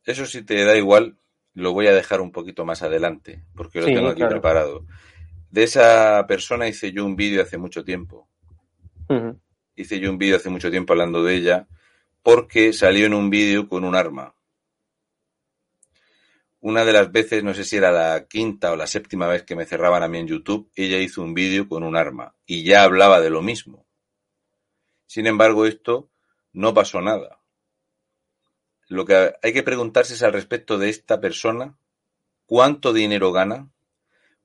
Eso 0.03 0.25
si 0.25 0.44
te 0.44 0.63
da 0.65 0.75
igual, 0.75 1.17
lo 1.53 1.74
voy 1.74 1.88
a 1.88 1.94
dejar 1.94 2.22
un 2.22 2.32
poquito 2.32 2.65
más 2.65 2.82
adelante, 2.82 3.44
porque 3.55 3.79
lo 3.79 3.88
tengo 3.88 4.10
aquí 4.10 4.24
preparado. 4.24 4.86
De 5.51 5.63
esa 5.63 6.25
persona 6.27 6.67
hice 6.67 6.91
yo 6.91 7.05
un 7.05 7.15
vídeo 7.15 7.41
hace 7.41 7.58
mucho 7.58 7.84
tiempo. 7.84 8.27
Hice 9.75 10.00
yo 10.00 10.10
un 10.10 10.17
vídeo 10.17 10.38
hace 10.38 10.50
mucho 10.50 10.72
tiempo 10.72 10.94
hablando 10.94 11.24
de 11.24 11.36
ella, 11.36 11.67
porque 12.24 12.74
salió 12.74 13.05
en 13.05 13.13
un 13.13 13.29
vídeo 13.29 13.67
con 13.70 13.84
un 13.84 13.96
arma 13.96 14.35
una 16.65 16.84
de 16.84 16.93
las 16.93 17.12
veces, 17.12 17.43
no 17.43 17.53
sé 17.53 17.63
si 17.63 17.77
era 17.77 17.91
la 17.91 18.25
quinta 18.25 18.72
o 18.72 18.75
la 18.75 18.88
séptima 18.88 19.27
vez 19.27 19.43
que 19.43 19.55
me 19.55 19.67
cerraban 19.67 20.01
a 20.01 20.07
mí 20.07 20.17
en 20.17 20.25
YouTube, 20.25 20.72
ella 20.75 20.98
hizo 20.98 21.22
un 21.22 21.36
vídeo 21.36 21.69
con 21.69 21.84
un 21.84 21.95
arma 21.95 22.34
y 22.48 22.63
ya 22.63 22.81
hablaba 22.81 23.22
de 23.22 23.29
lo 23.29 23.43
mismo. 23.43 23.86
Sin 25.05 25.27
embargo, 25.27 25.67
esto 25.67 26.10
no 26.53 26.74
pasó 26.74 27.01
nada. 27.01 27.39
Lo 28.88 29.05
que 29.05 29.36
hay 29.43 29.53
que 29.53 29.62
preguntarse 29.62 30.15
es 30.15 30.24
al 30.24 30.34
respecto 30.34 30.79
de 30.79 30.89
esta 30.89 31.22
persona, 31.22 31.77
cuánto 32.48 32.93
dinero 32.93 33.31
gana, 33.31 33.69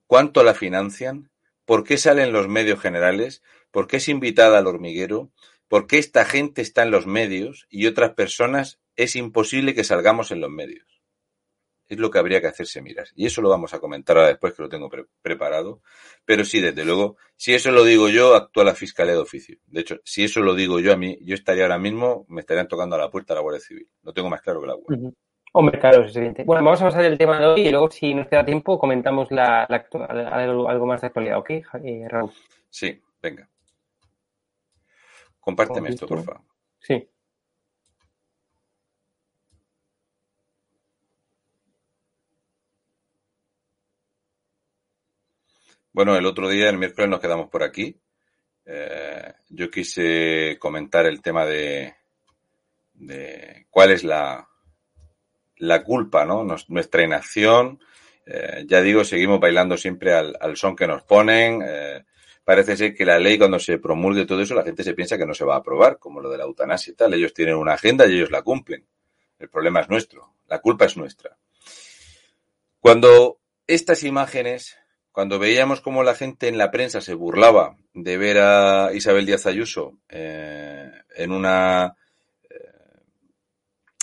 cuánto 0.07 0.43
la 0.43 0.53
financian, 0.53 1.31
por 1.65 1.85
qué 1.85 1.97
sale 1.97 2.23
en 2.23 2.35
los 2.35 2.49
medios 2.49 2.81
generales, 2.81 3.43
por 3.71 3.87
qué 3.87 3.97
es 3.97 4.09
invitada 4.11 4.59
al 4.59 4.67
hormiguero, 4.67 5.31
por 5.69 5.87
qué 5.87 5.97
esta 5.97 6.27
gente 6.27 6.61
está 6.61 6.83
en 6.83 6.91
los 6.91 7.07
medios 7.07 7.67
y 7.71 7.87
otras 7.87 8.11
personas 8.11 8.79
es 8.95 9.17
imposible 9.17 9.75
que 9.75 9.85
salgamos 9.85 10.31
en 10.33 10.43
los 10.43 10.51
medios 10.51 11.00
es 11.91 11.99
lo 11.99 12.11
que 12.11 12.19
habría 12.19 12.41
que 12.41 12.47
hacerse 12.47 12.81
mirar. 12.81 13.09
Y 13.17 13.27
eso 13.27 13.43
lo 13.43 13.49
vamos 13.49 13.75
a 13.75 13.81
comentar 13.81 14.17
ahora 14.17 14.29
después 14.29 14.55
que 14.55 14.63
lo 14.63 14.69
tengo 14.69 14.89
preparado. 15.21 15.83
Pero 16.25 16.45
sí, 16.45 16.61
desde 16.61 16.85
luego, 16.85 17.17
si 17.37 17.53
eso 17.53 17.73
lo 17.73 17.83
digo 17.83 18.09
yo, 18.09 18.37
actúa 18.37 18.65
la 18.65 18.75
Fiscalía 18.75 19.15
de 19.15 19.21
Oficio. 19.21 19.59
De 19.67 19.81
hecho, 19.81 19.97
si 20.05 20.23
eso 20.23 20.41
lo 20.41 20.55
digo 20.55 20.79
yo 20.79 20.93
a 20.93 20.97
mí, 20.97 21.19
yo 21.23 21.35
estaría 21.35 21.65
ahora 21.65 21.79
mismo, 21.79 22.27
me 22.29 22.43
estarían 22.43 22.69
tocando 22.69 22.95
a 22.95 22.99
la 23.01 23.11
puerta 23.11 23.35
la 23.35 23.41
Guardia 23.41 23.61
Civil. 23.61 23.89
Lo 24.03 24.13
tengo 24.13 24.31
más 24.31 24.41
claro 24.41 24.61
que 24.61 24.69
la 24.69 24.75
Guardia. 24.75 25.11
Hombre, 25.53 25.81
claro, 25.81 26.05
es 26.05 26.15
evidente. 26.15 26.45
Bueno, 26.45 26.65
vamos 26.65 26.81
a 26.81 26.85
pasar 26.85 27.05
el 27.05 27.19
tema 27.19 27.41
de 27.41 27.47
hoy 27.47 27.61
y 27.63 27.71
luego, 27.71 27.91
si 27.91 28.15
nos 28.15 28.29
queda 28.29 28.45
tiempo, 28.45 28.79
comentamos 28.79 29.33
la, 29.33 29.65
algo, 29.65 30.87
más 30.87 31.01
de 31.01 31.09
actualidad, 31.09 31.39
¿ok, 31.39 31.51
eh, 31.51 32.07
Raúl? 32.09 32.31
Sí, 32.69 33.03
venga. 33.21 33.49
Compárteme 35.41 35.89
esto, 35.89 36.07
por 36.07 36.23
favor. 36.23 36.43
Sí. 36.79 37.05
Bueno, 45.93 46.17
el 46.17 46.27
otro 46.27 46.49
día, 46.49 46.69
el 46.69 46.79
miércoles, 46.79 47.11
nos 47.11 47.21
quedamos 47.21 47.49
por 47.49 47.63
aquí. 47.63 47.97
Eh, 48.65 49.33
yo 49.49 49.71
quise 49.71 50.57
comentar 50.61 51.05
el 51.07 51.21
tema 51.21 51.45
de, 51.45 51.95
cuál 53.69 53.91
es 53.91 54.05
la, 54.05 54.49
la 55.57 55.83
culpa, 55.83 56.25
¿no? 56.25 56.45
nuestra 56.69 57.03
inacción. 57.03 57.81
Eh, 58.25 58.65
ya 58.69 58.81
digo, 58.81 59.03
seguimos 59.03 59.41
bailando 59.41 59.77
siempre 59.77 60.15
al, 60.15 60.37
al 60.41 60.57
son 60.57 60.77
que 60.77 60.87
nos 60.87 61.03
ponen. 61.03 61.63
Eh, 61.67 62.05
parece 62.45 62.77
ser 62.77 62.95
que 62.95 63.05
la 63.05 63.19
ley, 63.19 63.37
cuando 63.39 63.59
se 63.59 63.79
promulgue 63.79 64.27
todo 64.27 64.41
eso, 64.41 64.55
la 64.55 64.63
gente 64.63 64.85
se 64.85 64.95
piensa 64.95 65.19
que 65.19 65.27
no 65.27 65.35
se 65.35 65.45
va 65.45 65.57
a 65.57 65.59
aprobar, 65.59 65.99
como 65.99 66.21
lo 66.21 66.31
de 66.31 66.39
la 66.39 66.45
eutanasia 66.45 66.93
y 66.93 66.95
tal. 66.95 67.15
Ellos 67.15 67.35
tienen 67.35 67.57
una 67.57 67.75
agenda 67.75 68.07
y 68.07 68.15
ellos 68.15 68.31
la 68.31 68.43
cumplen. 68.43 68.87
El 69.41 69.49
problema 69.49 69.81
es 69.81 69.89
nuestro. 69.89 70.35
La 70.47 70.61
culpa 70.61 70.85
es 70.85 70.97
nuestra. 70.97 71.37
Cuando 72.79 73.41
estas 73.67 74.05
imágenes, 74.05 74.79
cuando 75.13 75.39
veíamos 75.39 75.81
cómo 75.81 76.03
la 76.03 76.15
gente 76.15 76.49
en 76.49 76.59
la 76.59 76.71
prensa 76.71 77.01
se 77.01 77.15
burlaba 77.15 77.77
de 77.95 78.17
ver 78.17 78.39
a 78.39 78.91
Isabel 78.95 79.27
Díaz 79.27 79.47
Ayuso 79.47 79.99
eh, 80.09 80.91
en 81.17 81.33
una 81.33 81.97
eh, 82.49 82.57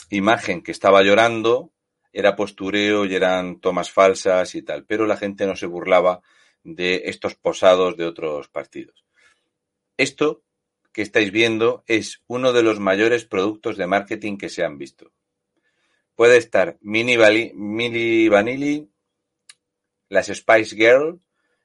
imagen 0.09 0.61
que 0.61 0.71
estaba 0.71 1.01
llorando, 1.03 1.71
era 2.11 2.35
postureo 2.35 3.05
y 3.05 3.15
eran 3.15 3.59
tomas 3.59 3.91
falsas 3.91 4.55
y 4.55 4.61
tal, 4.63 4.85
pero 4.85 5.05
la 5.05 5.17
gente 5.17 5.45
no 5.45 5.55
se 5.55 5.65
burlaba 5.65 6.21
de 6.63 7.03
estos 7.05 7.35
posados 7.35 7.95
de 7.95 8.05
otros 8.05 8.49
partidos. 8.49 9.05
Esto 9.95 10.43
que 10.91 11.01
estáis 11.01 11.31
viendo 11.31 11.83
es 11.87 12.23
uno 12.27 12.53
de 12.53 12.63
los 12.63 12.79
mayores 12.79 13.25
productos 13.25 13.77
de 13.77 13.87
marketing 13.87 14.37
que 14.37 14.49
se 14.49 14.63
han 14.63 14.77
visto. 14.77 15.11
Puede 16.15 16.37
estar 16.37 16.77
Mini, 16.81 17.15
Vanilli, 17.17 18.89
las 20.09 20.27
Spice 20.27 20.75
Girl 20.75 21.21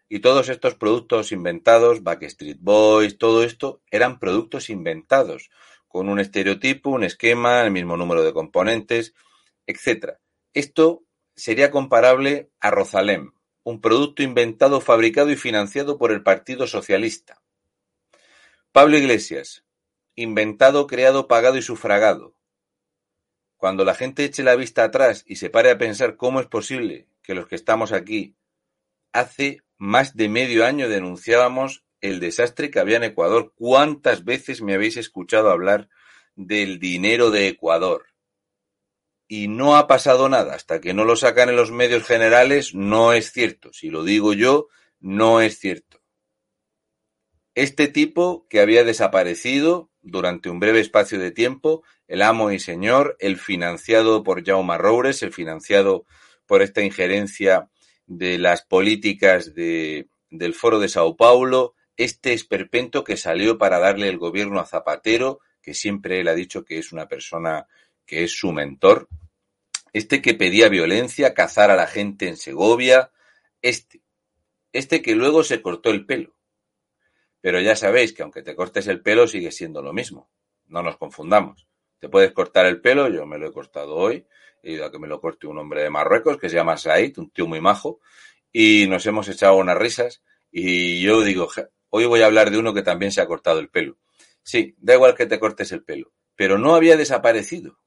y 0.08 0.20
todos 0.20 0.48
estos 0.48 0.74
productos 0.74 1.32
inventados, 1.32 2.02
Backstreet 2.02 2.58
Boys, 2.60 3.16
todo 3.18 3.44
esto 3.44 3.82
eran 3.90 4.18
productos 4.18 4.68
inventados 4.68 5.50
con 5.88 6.08
un 6.08 6.20
estereotipo, 6.20 6.90
un 6.90 7.04
esquema, 7.04 7.62
el 7.62 7.70
mismo 7.70 7.96
número 7.96 8.22
de 8.22 8.32
componentes, 8.32 9.14
etc. 9.66 10.16
Esto 10.54 11.04
sería 11.34 11.70
comparable 11.70 12.50
a 12.60 12.70
Rosalem, 12.70 13.32
un 13.62 13.80
producto 13.80 14.22
inventado, 14.22 14.80
fabricado 14.80 15.30
y 15.30 15.36
financiado 15.36 15.98
por 15.98 16.12
el 16.12 16.22
Partido 16.22 16.66
Socialista. 16.66 17.42
Pablo 18.72 18.96
Iglesias, 18.96 19.64
inventado, 20.14 20.86
creado, 20.86 21.28
pagado 21.28 21.56
y 21.56 21.62
sufragado. 21.62 22.34
Cuando 23.56 23.84
la 23.84 23.94
gente 23.94 24.24
eche 24.24 24.42
la 24.42 24.56
vista 24.56 24.84
atrás 24.84 25.24
y 25.26 25.36
se 25.36 25.50
pare 25.50 25.70
a 25.70 25.78
pensar 25.78 26.16
cómo 26.16 26.40
es 26.40 26.46
posible 26.46 27.06
que 27.22 27.34
los 27.34 27.46
que 27.46 27.54
estamos 27.54 27.92
aquí 27.92 28.36
hace 29.12 29.62
más 29.78 30.16
de 30.16 30.28
medio 30.28 30.64
año 30.64 30.88
denunciábamos 30.88 31.84
el 32.00 32.20
desastre 32.20 32.70
que 32.70 32.80
había 32.80 32.96
en 32.96 33.04
Ecuador. 33.04 33.52
¿Cuántas 33.54 34.24
veces 34.24 34.60
me 34.60 34.74
habéis 34.74 34.96
escuchado 34.96 35.50
hablar 35.50 35.88
del 36.34 36.78
dinero 36.78 37.30
de 37.30 37.48
Ecuador? 37.48 38.06
Y 39.28 39.48
no 39.48 39.76
ha 39.76 39.86
pasado 39.86 40.28
nada. 40.28 40.54
Hasta 40.54 40.80
que 40.80 40.94
no 40.94 41.04
lo 41.04 41.16
sacan 41.16 41.48
en 41.48 41.56
los 41.56 41.70
medios 41.70 42.04
generales, 42.04 42.74
no 42.74 43.12
es 43.12 43.32
cierto. 43.32 43.72
Si 43.72 43.88
lo 43.88 44.04
digo 44.04 44.34
yo, 44.34 44.68
no 45.00 45.40
es 45.40 45.58
cierto. 45.58 46.02
Este 47.54 47.86
tipo 47.88 48.46
que 48.48 48.60
había 48.60 48.82
desaparecido 48.82 49.90
durante 50.00 50.50
un 50.50 50.58
breve 50.58 50.80
espacio 50.80 51.18
de 51.18 51.30
tiempo, 51.30 51.82
el 52.08 52.22
amo 52.22 52.50
y 52.50 52.58
señor, 52.58 53.16
el 53.20 53.36
financiado 53.36 54.22
por 54.22 54.44
Jaume 54.44 54.76
Roures, 54.78 55.22
el 55.22 55.32
financiado 55.32 56.06
por 56.52 56.60
esta 56.60 56.82
injerencia 56.82 57.70
de 58.06 58.36
las 58.36 58.60
políticas 58.60 59.54
de, 59.54 60.10
del 60.28 60.52
Foro 60.52 60.80
de 60.80 60.90
Sao 60.90 61.16
Paulo, 61.16 61.74
este 61.96 62.34
esperpento 62.34 63.04
que 63.04 63.16
salió 63.16 63.56
para 63.56 63.78
darle 63.78 64.10
el 64.10 64.18
gobierno 64.18 64.60
a 64.60 64.66
Zapatero, 64.66 65.40
que 65.62 65.72
siempre 65.72 66.20
él 66.20 66.28
ha 66.28 66.34
dicho 66.34 66.62
que 66.62 66.76
es 66.76 66.92
una 66.92 67.08
persona 67.08 67.68
que 68.04 68.24
es 68.24 68.32
su 68.32 68.52
mentor, 68.52 69.08
este 69.94 70.20
que 70.20 70.34
pedía 70.34 70.68
violencia, 70.68 71.32
cazar 71.32 71.70
a 71.70 71.74
la 71.74 71.86
gente 71.86 72.28
en 72.28 72.36
Segovia, 72.36 73.12
este, 73.62 74.02
este 74.74 75.00
que 75.00 75.14
luego 75.14 75.44
se 75.44 75.62
cortó 75.62 75.88
el 75.88 76.04
pelo, 76.04 76.34
pero 77.40 77.62
ya 77.62 77.76
sabéis 77.76 78.12
que 78.12 78.24
aunque 78.24 78.42
te 78.42 78.54
cortes 78.54 78.88
el 78.88 79.00
pelo 79.00 79.26
sigue 79.26 79.52
siendo 79.52 79.80
lo 79.80 79.94
mismo. 79.94 80.28
No 80.66 80.82
nos 80.82 80.98
confundamos. 80.98 81.66
Te 81.98 82.10
puedes 82.10 82.32
cortar 82.32 82.66
el 82.66 82.82
pelo, 82.82 83.08
yo 83.08 83.24
me 83.24 83.38
lo 83.38 83.46
he 83.46 83.52
cortado 83.54 83.96
hoy, 83.96 84.26
he 84.62 84.72
ido 84.72 84.84
a 84.84 84.92
que 84.92 84.98
me 84.98 85.08
lo 85.08 85.20
corte 85.20 85.46
un 85.46 85.58
hombre 85.58 85.82
de 85.82 85.90
Marruecos 85.90 86.38
que 86.38 86.48
se 86.48 86.56
llama 86.56 86.76
Said, 86.76 87.18
un 87.18 87.30
tío 87.30 87.46
muy 87.46 87.60
majo, 87.60 88.00
y 88.52 88.86
nos 88.88 89.06
hemos 89.06 89.28
echado 89.28 89.56
unas 89.56 89.76
risas. 89.76 90.22
Y 90.50 91.00
yo 91.02 91.22
digo, 91.22 91.48
hoy 91.90 92.06
voy 92.06 92.22
a 92.22 92.26
hablar 92.26 92.50
de 92.50 92.58
uno 92.58 92.74
que 92.74 92.82
también 92.82 93.12
se 93.12 93.20
ha 93.20 93.26
cortado 93.26 93.58
el 93.58 93.68
pelo. 93.68 93.98
Sí, 94.42 94.74
da 94.78 94.94
igual 94.94 95.14
que 95.14 95.26
te 95.26 95.38
cortes 95.38 95.72
el 95.72 95.84
pelo, 95.84 96.12
pero 96.36 96.58
no 96.58 96.74
había 96.74 96.96
desaparecido. 96.96 97.78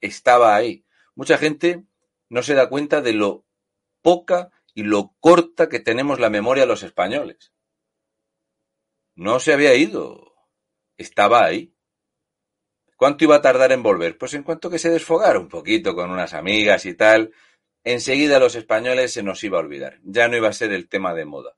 Estaba 0.00 0.54
ahí. 0.54 0.84
Mucha 1.14 1.38
gente 1.38 1.84
no 2.28 2.42
se 2.42 2.54
da 2.54 2.68
cuenta 2.68 3.00
de 3.00 3.12
lo 3.12 3.44
poca 4.02 4.50
y 4.74 4.82
lo 4.82 5.14
corta 5.20 5.68
que 5.68 5.80
tenemos 5.80 6.20
la 6.20 6.30
memoria 6.30 6.66
los 6.66 6.82
españoles. 6.82 7.52
No 9.14 9.40
se 9.40 9.52
había 9.52 9.74
ido. 9.74 10.34
Estaba 10.96 11.44
ahí. 11.44 11.74
¿Cuánto 12.96 13.24
iba 13.24 13.36
a 13.36 13.42
tardar 13.42 13.72
en 13.72 13.82
volver? 13.82 14.18
Pues 14.18 14.34
en 14.34 14.42
cuanto 14.42 14.70
que 14.70 14.78
se 14.78 14.90
desfogara 14.90 15.38
un 15.38 15.48
poquito 15.48 15.94
con 15.94 16.10
unas 16.10 16.34
amigas 16.34 16.86
y 16.86 16.94
tal, 16.94 17.32
enseguida 17.84 18.38
los 18.38 18.54
españoles 18.54 19.12
se 19.12 19.22
nos 19.22 19.44
iba 19.44 19.58
a 19.58 19.60
olvidar. 19.60 20.00
Ya 20.02 20.28
no 20.28 20.36
iba 20.36 20.48
a 20.48 20.54
ser 20.54 20.72
el 20.72 20.88
tema 20.88 21.14
de 21.14 21.24
moda. 21.24 21.56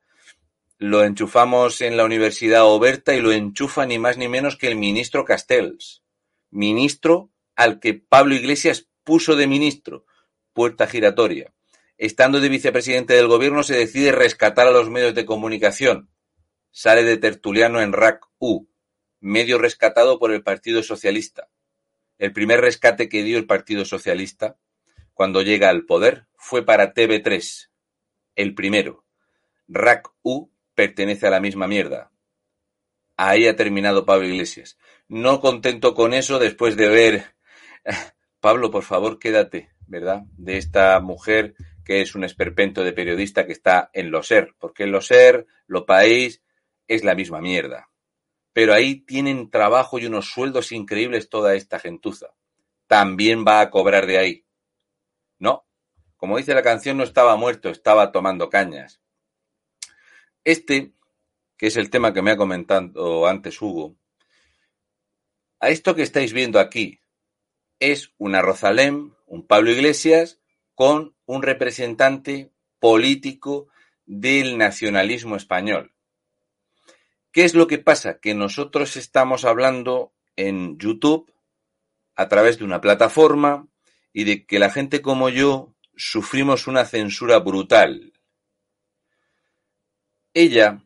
Lo 0.79 1.05
enchufamos 1.05 1.81
en 1.81 1.97
la 1.97 2.05
Universidad 2.05 2.67
Oberta 2.67 3.15
y 3.15 3.21
lo 3.21 3.33
enchufa 3.33 3.87
ni 3.87 3.99
más 3.99 4.17
ni 4.19 4.29
menos 4.29 4.57
que 4.57 4.69
el 4.69 4.77
ministro 4.77 5.25
Castells. 5.25 6.03
Ministro 6.51 7.31
al 7.57 7.81
que 7.81 7.95
Pablo 7.95 8.35
Iglesias 8.35 8.89
puso 9.05 9.37
de 9.37 9.47
ministro. 9.47 10.05
Puerta 10.53 10.87
giratoria. 10.87 11.53
Estando 11.97 12.41
de 12.41 12.49
vicepresidente 12.49 13.15
del 13.15 13.27
gobierno 13.27 13.63
se 13.63 13.77
decide 13.77 14.13
rescatar 14.13 14.67
a 14.67 14.73
los 14.73 14.91
medios 14.91 15.15
de 15.15 15.25
comunicación 15.25 16.11
sale 16.71 17.03
de 17.03 17.17
tertuliano 17.17 17.81
en 17.81 17.93
RAC-U, 17.93 18.69
medio 19.21 19.59
rescatado 19.59 20.19
por 20.19 20.33
el 20.33 20.43
Partido 20.43 20.83
Socialista. 20.83 21.49
El 22.19 22.33
primer 22.33 22.61
rescate 22.61 23.09
que 23.09 23.23
dio 23.23 23.39
el 23.39 23.47
Partido 23.47 23.85
Socialista 23.85 24.57
cuando 25.15 25.43
llega 25.43 25.69
al 25.69 25.85
poder 25.85 26.27
fue 26.37 26.65
para 26.65 26.95
TV3, 26.95 27.71
el 28.37 28.55
primero. 28.55 29.05
RAC-U 29.67 30.51
pertenece 30.75 31.27
a 31.27 31.31
la 31.31 31.41
misma 31.41 31.67
mierda. 31.67 32.11
Ahí 33.17 33.49
ha 33.49 33.57
terminado 33.57 34.07
Pablo 34.07 34.29
Iglesias. 34.29 34.79
No 35.09 35.41
contento 35.41 35.95
con 35.95 36.15
eso, 36.15 36.39
después 36.39 36.77
de 36.77 36.89
ver... 36.89 37.25
Pablo, 38.41 38.71
por 38.71 38.85
favor, 38.85 39.19
quédate, 39.19 39.71
¿verdad? 39.89 40.23
De 40.37 40.57
esta 40.57 41.01
mujer 41.01 41.57
que 41.85 42.01
es 42.01 42.15
un 42.15 42.23
esperpento 42.23 42.85
de 42.85 42.93
periodista 42.93 43.45
que 43.47 43.53
está 43.53 43.91
en 43.93 44.13
Lo 44.13 44.23
Ser, 44.23 44.55
porque 44.61 44.85
en 44.85 44.93
Lo 44.93 45.01
Ser, 45.01 45.47
Lo 45.67 45.87
País, 45.87 46.43
es 46.87 47.03
la 47.03 47.17
misma 47.17 47.41
mierda. 47.41 47.91
Pero 48.59 48.75
ahí 48.75 48.97
tienen 48.97 49.51
trabajo 49.51 50.01
y 50.01 50.07
unos 50.07 50.31
sueldos 50.31 50.73
increíbles 50.73 51.31
toda 51.31 51.55
esta 51.55 51.79
gentuza. 51.79 52.35
También 52.89 53.45
va 53.47 53.61
a 53.61 53.71
cobrar 53.71 54.05
de 54.05 54.19
ahí. 54.19 54.47
No, 55.39 55.65
como 56.17 56.39
dice 56.39 56.55
la 56.55 56.63
canción, 56.65 56.97
no 56.97 57.05
estaba 57.05 57.37
muerto, 57.37 57.69
estaba 57.69 58.11
tomando 58.11 58.51
cañas. 58.51 59.01
Este, 60.43 60.93
que 61.57 61.69
es 61.69 61.77
el 61.77 61.89
tema 61.89 62.13
que 62.13 62.21
me 62.21 62.33
ha 62.33 62.37
comentado 62.37 63.29
antes 63.29 63.63
Hugo, 63.63 63.95
a 65.61 65.69
esto 65.69 65.95
que 65.95 66.03
estáis 66.03 66.33
viendo 66.33 66.59
aquí 66.59 67.01
es 67.79 68.13
una 68.19 68.43
Rosalén, 68.43 69.15
un 69.27 69.47
Pablo 69.47 69.71
Iglesias, 69.71 70.41
con 70.75 71.15
un 71.27 71.43
representante 71.45 72.51
político 72.81 73.69
del 74.05 74.59
nacionalismo 74.59 75.37
español. 75.37 75.95
¿Qué 77.39 77.45
es 77.45 77.55
lo 77.55 77.69
que 77.69 77.79
pasa? 77.79 78.19
Que 78.19 78.35
nosotros 78.35 78.97
estamos 78.97 79.45
hablando 79.45 80.13
en 80.35 80.77
YouTube 80.77 81.33
a 82.17 82.27
través 82.27 82.59
de 82.59 82.65
una 82.65 82.81
plataforma 82.81 83.69
y 84.13 84.25
de 84.25 84.45
que 84.45 84.59
la 84.59 84.71
gente 84.71 85.03
como 85.03 85.29
yo 85.29 85.73
sufrimos 85.95 86.67
una 86.67 86.85
censura 86.85 87.39
brutal. 87.39 88.13
Ella, 90.35 90.83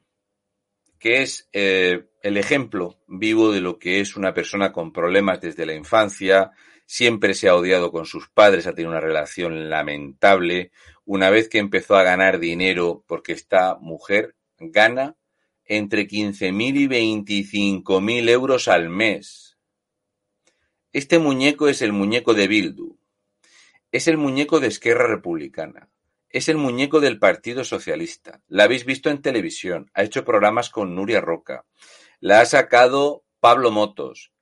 que 0.99 1.23
es 1.23 1.49
eh, 1.55 2.11
el 2.23 2.37
ejemplo 2.37 3.01
vivo 3.07 3.51
de 3.51 3.63
lo 3.63 3.79
que 3.79 4.01
es 4.01 4.15
una 4.15 4.35
persona 4.35 4.73
con 4.73 4.93
problemas 4.93 5.41
desde 5.41 5.65
la 5.65 5.73
infancia, 5.73 6.51
siempre 6.85 7.33
se 7.33 7.49
ha 7.49 7.57
odiado 7.57 7.91
con 7.91 8.05
sus 8.05 8.29
padres, 8.29 8.67
ha 8.67 8.75
tenido 8.75 8.91
una 8.91 9.01
relación 9.01 9.71
lamentable. 9.71 10.71
Una 11.07 11.31
vez 11.31 11.49
que 11.49 11.57
empezó 11.57 11.97
a 11.97 12.03
ganar 12.03 12.39
dinero, 12.39 13.03
porque 13.09 13.33
esta 13.33 13.79
mujer 13.81 14.37
gana 14.59 15.17
entre 15.65 16.07
15.000 16.09 16.77
y 16.77 16.89
25.000 17.45 18.29
euros 18.29 18.69
al 18.69 18.89
mes. 18.89 19.59
Este 20.93 21.19
muñeco 21.19 21.69
es 21.69 21.83
el 21.83 21.93
muñeco 21.93 22.35
de 22.35 22.49
Bildu. 22.49 22.99
Es 23.91 24.09
el 24.09 24.19
muñeco 24.19 24.61
de 24.61 24.69
Esquerra 24.69 25.07
Republicana. 25.07 25.89
Es 26.29 26.49
el 26.49 26.57
muñeco 26.57 27.01
del 27.01 27.19
Partido 27.19 27.65
Socialista. 27.65 28.43
La 28.49 28.65
habéis 28.65 28.85
visto 28.85 29.11
en 29.11 29.23
televisión. 29.23 29.91
Ha 29.95 30.03
hecho 30.03 30.25
programas 30.25 30.71
con 30.71 30.95
Nuria 30.95 31.21
Roca. 31.21 31.67
La 32.21 32.41
ha 32.41 32.47
sacado 32.47 33.25
Pablo 33.41 33.71
Motos. 33.71 34.33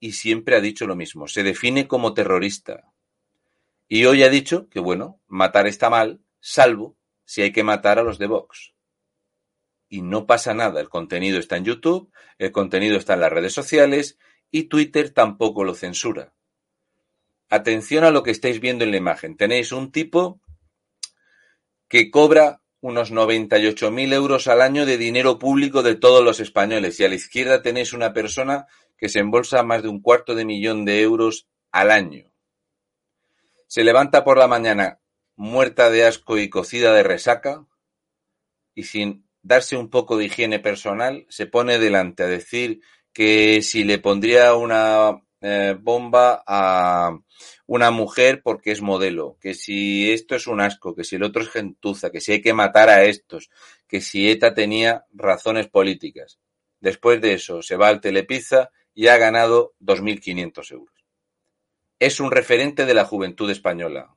Y 0.00 0.12
siempre 0.12 0.56
ha 0.56 0.60
dicho 0.60 0.86
lo 0.86 0.96
mismo. 0.96 1.28
Se 1.28 1.42
define 1.42 1.86
como 1.86 2.14
terrorista. 2.14 2.92
Y 3.88 4.06
hoy 4.06 4.22
ha 4.22 4.30
dicho 4.30 4.68
que, 4.68 4.80
bueno, 4.80 5.20
matar 5.26 5.66
está 5.66 5.90
mal, 5.90 6.20
salvo 6.40 6.96
si 7.24 7.42
hay 7.42 7.52
que 7.52 7.62
matar 7.62 7.98
a 7.98 8.02
los 8.02 8.18
de 8.18 8.26
Vox 8.26 8.72
y 9.92 10.00
no 10.00 10.26
pasa 10.26 10.54
nada. 10.54 10.80
El 10.80 10.88
contenido 10.88 11.38
está 11.38 11.58
en 11.58 11.66
YouTube, 11.66 12.10
el 12.38 12.50
contenido 12.50 12.96
está 12.96 13.12
en 13.12 13.20
las 13.20 13.30
redes 13.30 13.52
sociales 13.52 14.18
y 14.50 14.62
Twitter 14.64 15.10
tampoco 15.10 15.64
lo 15.64 15.74
censura. 15.74 16.32
Atención 17.50 18.02
a 18.02 18.10
lo 18.10 18.22
que 18.22 18.30
estáis 18.30 18.58
viendo 18.58 18.84
en 18.84 18.90
la 18.90 18.96
imagen. 18.96 19.36
Tenéis 19.36 19.70
un 19.70 19.92
tipo 19.92 20.40
que 21.88 22.10
cobra 22.10 22.62
unos 22.80 23.12
98.000 23.12 24.14
euros 24.14 24.48
al 24.48 24.62
año 24.62 24.86
de 24.86 24.96
dinero 24.96 25.38
público 25.38 25.82
de 25.82 25.94
todos 25.94 26.24
los 26.24 26.40
españoles. 26.40 26.98
Y 26.98 27.04
a 27.04 27.10
la 27.10 27.16
izquierda 27.16 27.60
tenéis 27.60 27.92
una 27.92 28.14
persona 28.14 28.66
que 28.96 29.10
se 29.10 29.18
embolsa 29.18 29.62
más 29.62 29.82
de 29.82 29.90
un 29.90 30.00
cuarto 30.00 30.34
de 30.34 30.46
millón 30.46 30.86
de 30.86 31.02
euros 31.02 31.48
al 31.70 31.90
año. 31.90 32.32
Se 33.66 33.84
levanta 33.84 34.24
por 34.24 34.38
la 34.38 34.48
mañana 34.48 35.00
muerta 35.36 35.90
de 35.90 36.06
asco 36.06 36.38
y 36.38 36.48
cocida 36.48 36.94
de 36.94 37.02
resaca 37.02 37.66
y 38.74 38.84
sin 38.84 39.26
darse 39.42 39.76
un 39.76 39.90
poco 39.90 40.16
de 40.16 40.26
higiene 40.26 40.58
personal 40.58 41.26
se 41.28 41.46
pone 41.46 41.78
delante 41.78 42.22
a 42.22 42.28
decir 42.28 42.80
que 43.12 43.62
si 43.62 43.84
le 43.84 43.98
pondría 43.98 44.54
una 44.54 45.22
eh, 45.40 45.76
bomba 45.78 46.42
a 46.46 47.18
una 47.66 47.90
mujer 47.90 48.42
porque 48.42 48.70
es 48.70 48.80
modelo, 48.80 49.36
que 49.40 49.54
si 49.54 50.10
esto 50.12 50.36
es 50.36 50.46
un 50.46 50.60
asco, 50.60 50.94
que 50.94 51.04
si 51.04 51.16
el 51.16 51.24
otro 51.24 51.42
es 51.42 51.50
gentuza, 51.50 52.10
que 52.10 52.20
si 52.20 52.32
hay 52.32 52.42
que 52.42 52.54
matar 52.54 52.88
a 52.88 53.04
estos, 53.04 53.50
que 53.88 54.00
si 54.00 54.30
ETA 54.30 54.54
tenía 54.54 55.04
razones 55.12 55.68
políticas. 55.68 56.38
Después 56.80 57.20
de 57.20 57.34
eso 57.34 57.62
se 57.62 57.76
va 57.76 57.88
al 57.88 58.00
Telepizza 58.00 58.70
y 58.94 59.08
ha 59.08 59.16
ganado 59.16 59.74
2.500 59.80 60.72
euros. 60.72 60.94
Es 61.98 62.20
un 62.20 62.30
referente 62.30 62.86
de 62.86 62.94
la 62.94 63.04
juventud 63.04 63.50
española 63.50 64.14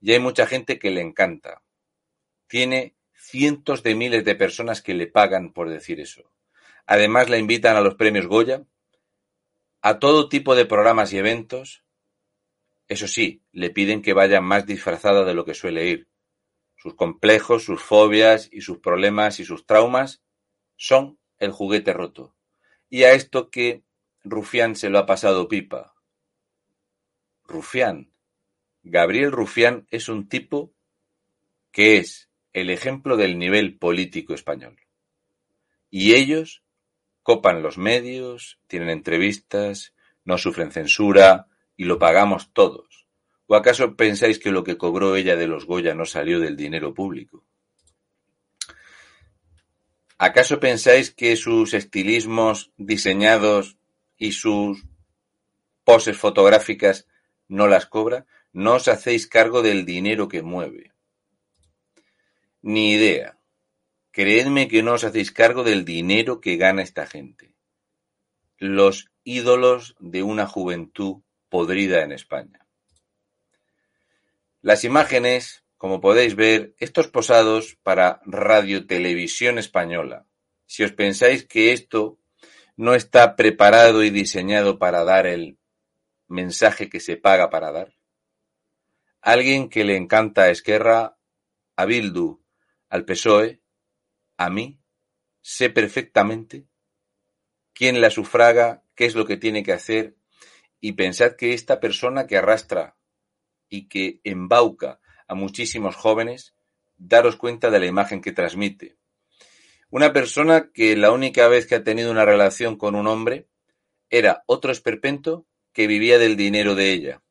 y 0.00 0.12
hay 0.12 0.18
mucha 0.18 0.46
gente 0.46 0.78
que 0.78 0.90
le 0.90 1.00
encanta. 1.00 1.62
Tiene 2.46 2.94
cientos 3.22 3.82
de 3.82 3.94
miles 3.94 4.24
de 4.24 4.34
personas 4.34 4.82
que 4.82 4.94
le 4.94 5.06
pagan 5.06 5.52
por 5.52 5.70
decir 5.70 6.00
eso. 6.00 6.30
Además 6.86 7.30
la 7.30 7.38
invitan 7.38 7.76
a 7.76 7.80
los 7.80 7.94
premios 7.94 8.26
Goya, 8.26 8.64
a 9.80 9.98
todo 9.98 10.28
tipo 10.28 10.54
de 10.54 10.66
programas 10.66 11.12
y 11.12 11.18
eventos. 11.18 11.84
Eso 12.88 13.06
sí, 13.06 13.42
le 13.52 13.70
piden 13.70 14.02
que 14.02 14.12
vaya 14.12 14.40
más 14.40 14.66
disfrazada 14.66 15.24
de 15.24 15.34
lo 15.34 15.44
que 15.44 15.54
suele 15.54 15.86
ir. 15.86 16.08
Sus 16.76 16.94
complejos, 16.94 17.64
sus 17.64 17.80
fobias 17.80 18.48
y 18.50 18.62
sus 18.62 18.78
problemas 18.78 19.38
y 19.38 19.44
sus 19.44 19.66
traumas 19.66 20.22
son 20.76 21.18
el 21.38 21.52
juguete 21.52 21.92
roto. 21.92 22.34
Y 22.90 23.04
a 23.04 23.12
esto 23.12 23.50
que 23.50 23.84
Rufián 24.24 24.74
se 24.74 24.90
lo 24.90 24.98
ha 24.98 25.06
pasado 25.06 25.48
pipa. 25.48 25.94
Rufián. 27.44 28.12
Gabriel 28.82 29.30
Rufián 29.30 29.86
es 29.90 30.08
un 30.08 30.28
tipo 30.28 30.74
que 31.70 31.98
es 31.98 32.31
el 32.52 32.70
ejemplo 32.70 33.16
del 33.16 33.38
nivel 33.38 33.78
político 33.78 34.34
español. 34.34 34.80
Y 35.90 36.14
ellos 36.14 36.62
copan 37.22 37.62
los 37.62 37.78
medios, 37.78 38.58
tienen 38.66 38.90
entrevistas, 38.90 39.94
no 40.24 40.38
sufren 40.38 40.72
censura 40.72 41.48
y 41.76 41.84
lo 41.84 41.98
pagamos 41.98 42.52
todos. 42.52 43.06
¿O 43.46 43.54
acaso 43.54 43.96
pensáis 43.96 44.38
que 44.38 44.50
lo 44.50 44.64
que 44.64 44.78
cobró 44.78 45.16
ella 45.16 45.36
de 45.36 45.46
los 45.46 45.66
Goya 45.66 45.94
no 45.94 46.06
salió 46.06 46.40
del 46.40 46.56
dinero 46.56 46.94
público? 46.94 47.44
¿Acaso 50.18 50.60
pensáis 50.60 51.10
que 51.10 51.36
sus 51.36 51.74
estilismos 51.74 52.70
diseñados 52.76 53.76
y 54.16 54.32
sus 54.32 54.84
poses 55.84 56.16
fotográficas 56.16 57.08
no 57.48 57.66
las 57.66 57.86
cobra? 57.86 58.24
No 58.52 58.74
os 58.74 58.86
hacéis 58.86 59.26
cargo 59.26 59.62
del 59.62 59.84
dinero 59.84 60.28
que 60.28 60.42
mueve. 60.42 60.91
Ni 62.62 62.92
idea. 62.92 63.38
Creedme 64.12 64.68
que 64.68 64.82
no 64.82 64.92
os 64.92 65.04
hacéis 65.04 65.32
cargo 65.32 65.64
del 65.64 65.84
dinero 65.84 66.40
que 66.40 66.56
gana 66.56 66.82
esta 66.82 67.06
gente. 67.06 67.54
Los 68.56 69.10
ídolos 69.24 69.96
de 69.98 70.22
una 70.22 70.46
juventud 70.46 71.22
podrida 71.48 72.02
en 72.02 72.12
España. 72.12 72.66
Las 74.60 74.84
imágenes, 74.84 75.64
como 75.76 76.00
podéis 76.00 76.36
ver, 76.36 76.74
estos 76.78 77.08
posados 77.08 77.78
para 77.82 78.20
Radio 78.24 78.86
Televisión 78.86 79.58
Española. 79.58 80.26
Si 80.66 80.84
os 80.84 80.92
pensáis 80.92 81.44
que 81.44 81.72
esto 81.72 82.18
no 82.76 82.94
está 82.94 83.34
preparado 83.34 84.04
y 84.04 84.10
diseñado 84.10 84.78
para 84.78 85.02
dar 85.04 85.26
el 85.26 85.58
mensaje 86.28 86.88
que 86.88 87.00
se 87.00 87.16
paga 87.16 87.50
para 87.50 87.72
dar. 87.72 87.94
Alguien 89.20 89.68
que 89.68 89.84
le 89.84 89.96
encanta 89.96 90.42
a 90.42 90.50
Esquerra, 90.50 91.18
a 91.76 91.84
Bildu, 91.84 92.41
al 92.92 93.06
PSOE, 93.06 93.62
a 94.36 94.50
mí, 94.50 94.78
sé 95.40 95.70
perfectamente 95.70 96.66
quién 97.72 98.02
la 98.02 98.10
sufraga, 98.10 98.84
qué 98.94 99.06
es 99.06 99.14
lo 99.14 99.24
que 99.24 99.38
tiene 99.38 99.62
que 99.62 99.72
hacer, 99.72 100.18
y 100.78 100.92
pensad 100.92 101.36
que 101.36 101.54
esta 101.54 101.80
persona 101.80 102.26
que 102.26 102.36
arrastra 102.36 102.98
y 103.70 103.88
que 103.88 104.20
embauca 104.24 105.00
a 105.26 105.34
muchísimos 105.34 105.96
jóvenes, 105.96 106.54
daros 106.98 107.36
cuenta 107.36 107.70
de 107.70 107.80
la 107.80 107.86
imagen 107.86 108.20
que 108.20 108.32
transmite. 108.32 108.98
Una 109.88 110.12
persona 110.12 110.70
que 110.70 110.94
la 110.94 111.12
única 111.12 111.48
vez 111.48 111.66
que 111.66 111.76
ha 111.76 111.84
tenido 111.84 112.10
una 112.10 112.26
relación 112.26 112.76
con 112.76 112.94
un 112.94 113.06
hombre 113.06 113.48
era 114.10 114.44
otro 114.44 114.70
esperpento 114.70 115.46
que 115.72 115.86
vivía 115.86 116.18
del 116.18 116.36
dinero 116.36 116.74
de 116.74 116.92
ella. 116.92 117.22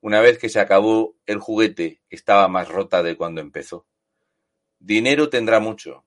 Una 0.00 0.20
vez 0.20 0.38
que 0.38 0.48
se 0.48 0.60
acabó 0.60 1.16
el 1.26 1.40
juguete, 1.40 2.02
estaba 2.08 2.46
más 2.46 2.68
rota 2.68 3.02
de 3.02 3.16
cuando 3.16 3.40
empezó. 3.40 3.89
Dinero 4.80 5.28
tendrá 5.28 5.60
mucho, 5.60 6.04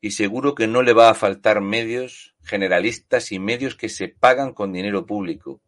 y 0.00 0.10
seguro 0.10 0.54
que 0.54 0.66
no 0.66 0.82
le 0.82 0.92
va 0.92 1.08
a 1.08 1.14
faltar 1.14 1.60
medios 1.60 2.34
generalistas 2.42 3.32
y 3.32 3.38
medios 3.38 3.76
que 3.76 3.88
se 3.88 4.08
pagan 4.08 4.52
con 4.52 4.72
dinero 4.72 5.06
público 5.06 5.60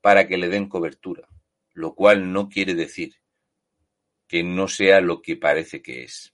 para 0.00 0.28
que 0.28 0.36
le 0.36 0.48
den 0.48 0.68
cobertura, 0.68 1.28
lo 1.72 1.94
cual 1.94 2.32
no 2.32 2.48
quiere 2.48 2.74
decir 2.74 3.16
que 4.28 4.42
no 4.42 4.68
sea 4.68 5.00
lo 5.00 5.20
que 5.20 5.36
parece 5.36 5.82
que 5.82 6.04
es. 6.04 6.32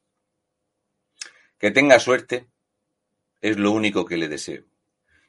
Que 1.59 1.71
tenga 1.71 1.99
suerte 1.99 2.47
es 3.41 3.57
lo 3.57 3.73
único 3.73 4.05
que 4.05 4.17
le 4.17 4.29
deseo. 4.29 4.65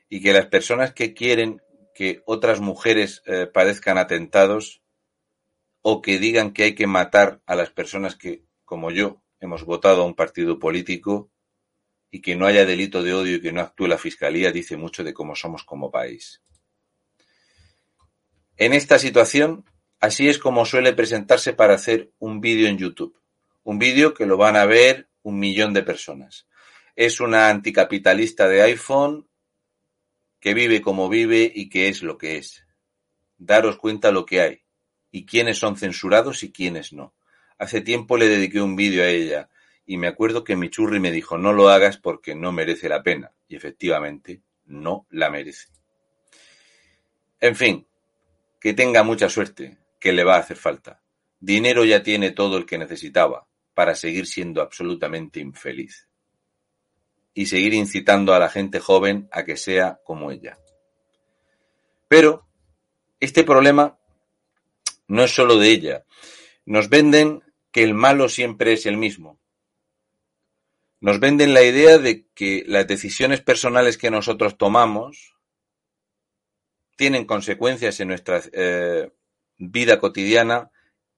Y 0.10 0.22
que 0.22 0.34
las 0.34 0.48
personas 0.48 0.94
que 0.94 1.14
quieren 1.14 1.62
que 1.96 2.22
otras 2.26 2.60
mujeres 2.60 3.24
eh, 3.26 3.48
padezcan 3.48 3.98
atentados 3.98 4.82
o 5.82 6.02
que 6.02 6.20
digan 6.20 6.54
que 6.54 6.64
hay 6.64 6.76
que 6.76 6.88
matar 6.88 7.42
a 7.46 7.56
las 7.56 7.70
personas 7.70 8.16
que, 8.16 8.44
como 8.66 8.92
yo, 8.92 9.22
hemos 9.40 9.64
votado 9.64 10.04
a 10.04 10.06
un 10.06 10.16
partido 10.16 10.60
político, 10.60 11.32
y 12.12 12.22
que 12.22 12.36
no 12.36 12.46
haya 12.46 12.66
delito 12.66 13.04
de 13.04 13.14
odio 13.14 13.36
y 13.36 13.42
que 13.42 13.52
no 13.52 13.62
actúe 13.62 13.88
la 13.88 13.98
Fiscalía 13.98 14.52
dice 14.52 14.78
mucho 14.78 15.04
de 15.04 15.14
cómo 15.14 15.36
somos 15.36 15.64
como 15.64 15.92
país. 15.92 16.42
En 18.58 18.74
esta 18.74 19.00
situación, 19.00 19.64
así 20.00 20.28
es 20.28 20.38
como 20.40 20.66
suele 20.66 20.94
presentarse 20.94 21.54
para 21.54 21.76
hacer 21.76 22.12
un 22.20 22.42
vídeo 22.42 22.68
en 22.68 22.78
YouTube. 22.78 23.18
Un 23.64 23.80
vídeo 23.80 24.14
que 24.14 24.26
lo 24.26 24.38
van 24.38 24.56
a 24.56 24.66
ver 24.66 25.10
un 25.22 25.40
millón 25.40 25.74
de 25.74 25.84
personas. 25.84 26.48
Es 26.96 27.22
una 27.22 27.50
anticapitalista 27.50 28.48
de 28.48 28.64
iPhone 28.64 29.30
que 30.40 30.54
vive 30.54 30.82
como 30.82 31.10
vive 31.10 31.52
y 31.54 31.70
que 31.70 31.90
es 31.90 32.02
lo 32.02 32.18
que 32.18 32.38
es. 32.38 32.66
Daros 33.38 33.78
cuenta 33.78 34.12
lo 34.12 34.26
que 34.26 34.42
hay 34.42 34.64
y 35.12 35.26
quiénes 35.26 35.58
son 35.58 35.78
censurados 35.78 36.44
y 36.44 36.52
quiénes 36.52 36.92
no. 36.92 37.16
Hace 37.60 37.82
tiempo 37.82 38.18
le 38.18 38.28
dediqué 38.28 38.62
un 38.62 38.76
vídeo 38.76 39.04
a 39.04 39.10
ella 39.10 39.50
y 39.86 39.98
me 39.98 40.08
acuerdo 40.08 40.44
que 40.44 40.56
mi 40.56 40.70
churri 40.70 41.00
me 41.00 41.12
dijo 41.12 41.38
no 41.38 41.52
lo 41.52 41.70
hagas 41.70 41.98
porque 41.98 42.34
no 42.34 42.52
merece 42.52 42.90
la 42.90 43.04
pena. 43.04 43.32
Y 43.48 43.56
efectivamente, 43.56 44.42
no 44.66 45.06
la 45.10 45.30
merece. 45.30 45.68
En 47.42 47.56
fin, 47.56 47.86
que 48.60 48.74
tenga 48.74 49.04
mucha 49.04 49.30
suerte, 49.30 49.78
que 50.00 50.14
le 50.14 50.24
va 50.24 50.36
a 50.36 50.40
hacer 50.40 50.58
falta. 50.58 51.02
Dinero 51.40 51.84
ya 51.86 52.02
tiene 52.02 52.32
todo 52.32 52.58
el 52.58 52.66
que 52.66 52.78
necesitaba 52.78 53.48
para 53.74 53.96
seguir 53.96 54.28
siendo 54.28 54.62
absolutamente 54.62 55.40
infeliz. 55.40 56.08
Y 57.34 57.48
seguir 57.48 57.74
incitando 57.74 58.34
a 58.34 58.40
la 58.40 58.50
gente 58.50 58.80
joven 58.80 59.28
a 59.32 59.44
que 59.44 59.58
sea 59.58 60.00
como 60.04 60.32
ella. 60.32 60.60
Pero 62.08 62.48
este 63.20 63.44
problema 63.44 63.98
no 65.08 65.24
es 65.24 65.32
solo 65.32 65.58
de 65.58 65.70
ella. 65.70 66.06
Nos 66.66 66.90
venden 66.90 67.44
que 67.72 67.84
el 67.84 67.94
malo 67.94 68.30
siempre 68.30 68.74
es 68.74 68.86
el 68.86 68.98
mismo, 68.98 69.40
nos 71.02 71.20
venden 71.20 71.54
la 71.54 71.64
idea 71.64 71.98
de 71.98 72.28
que 72.34 72.64
las 72.68 72.86
decisiones 72.86 73.42
personales 73.42 73.98
que 73.98 74.12
nosotros 74.12 74.58
tomamos 74.58 75.36
tienen 76.98 77.26
consecuencias 77.26 78.00
en 78.02 78.10
nuestra 78.10 78.42
eh, 78.52 79.10
vida 79.58 80.00
cotidiana 80.00 80.72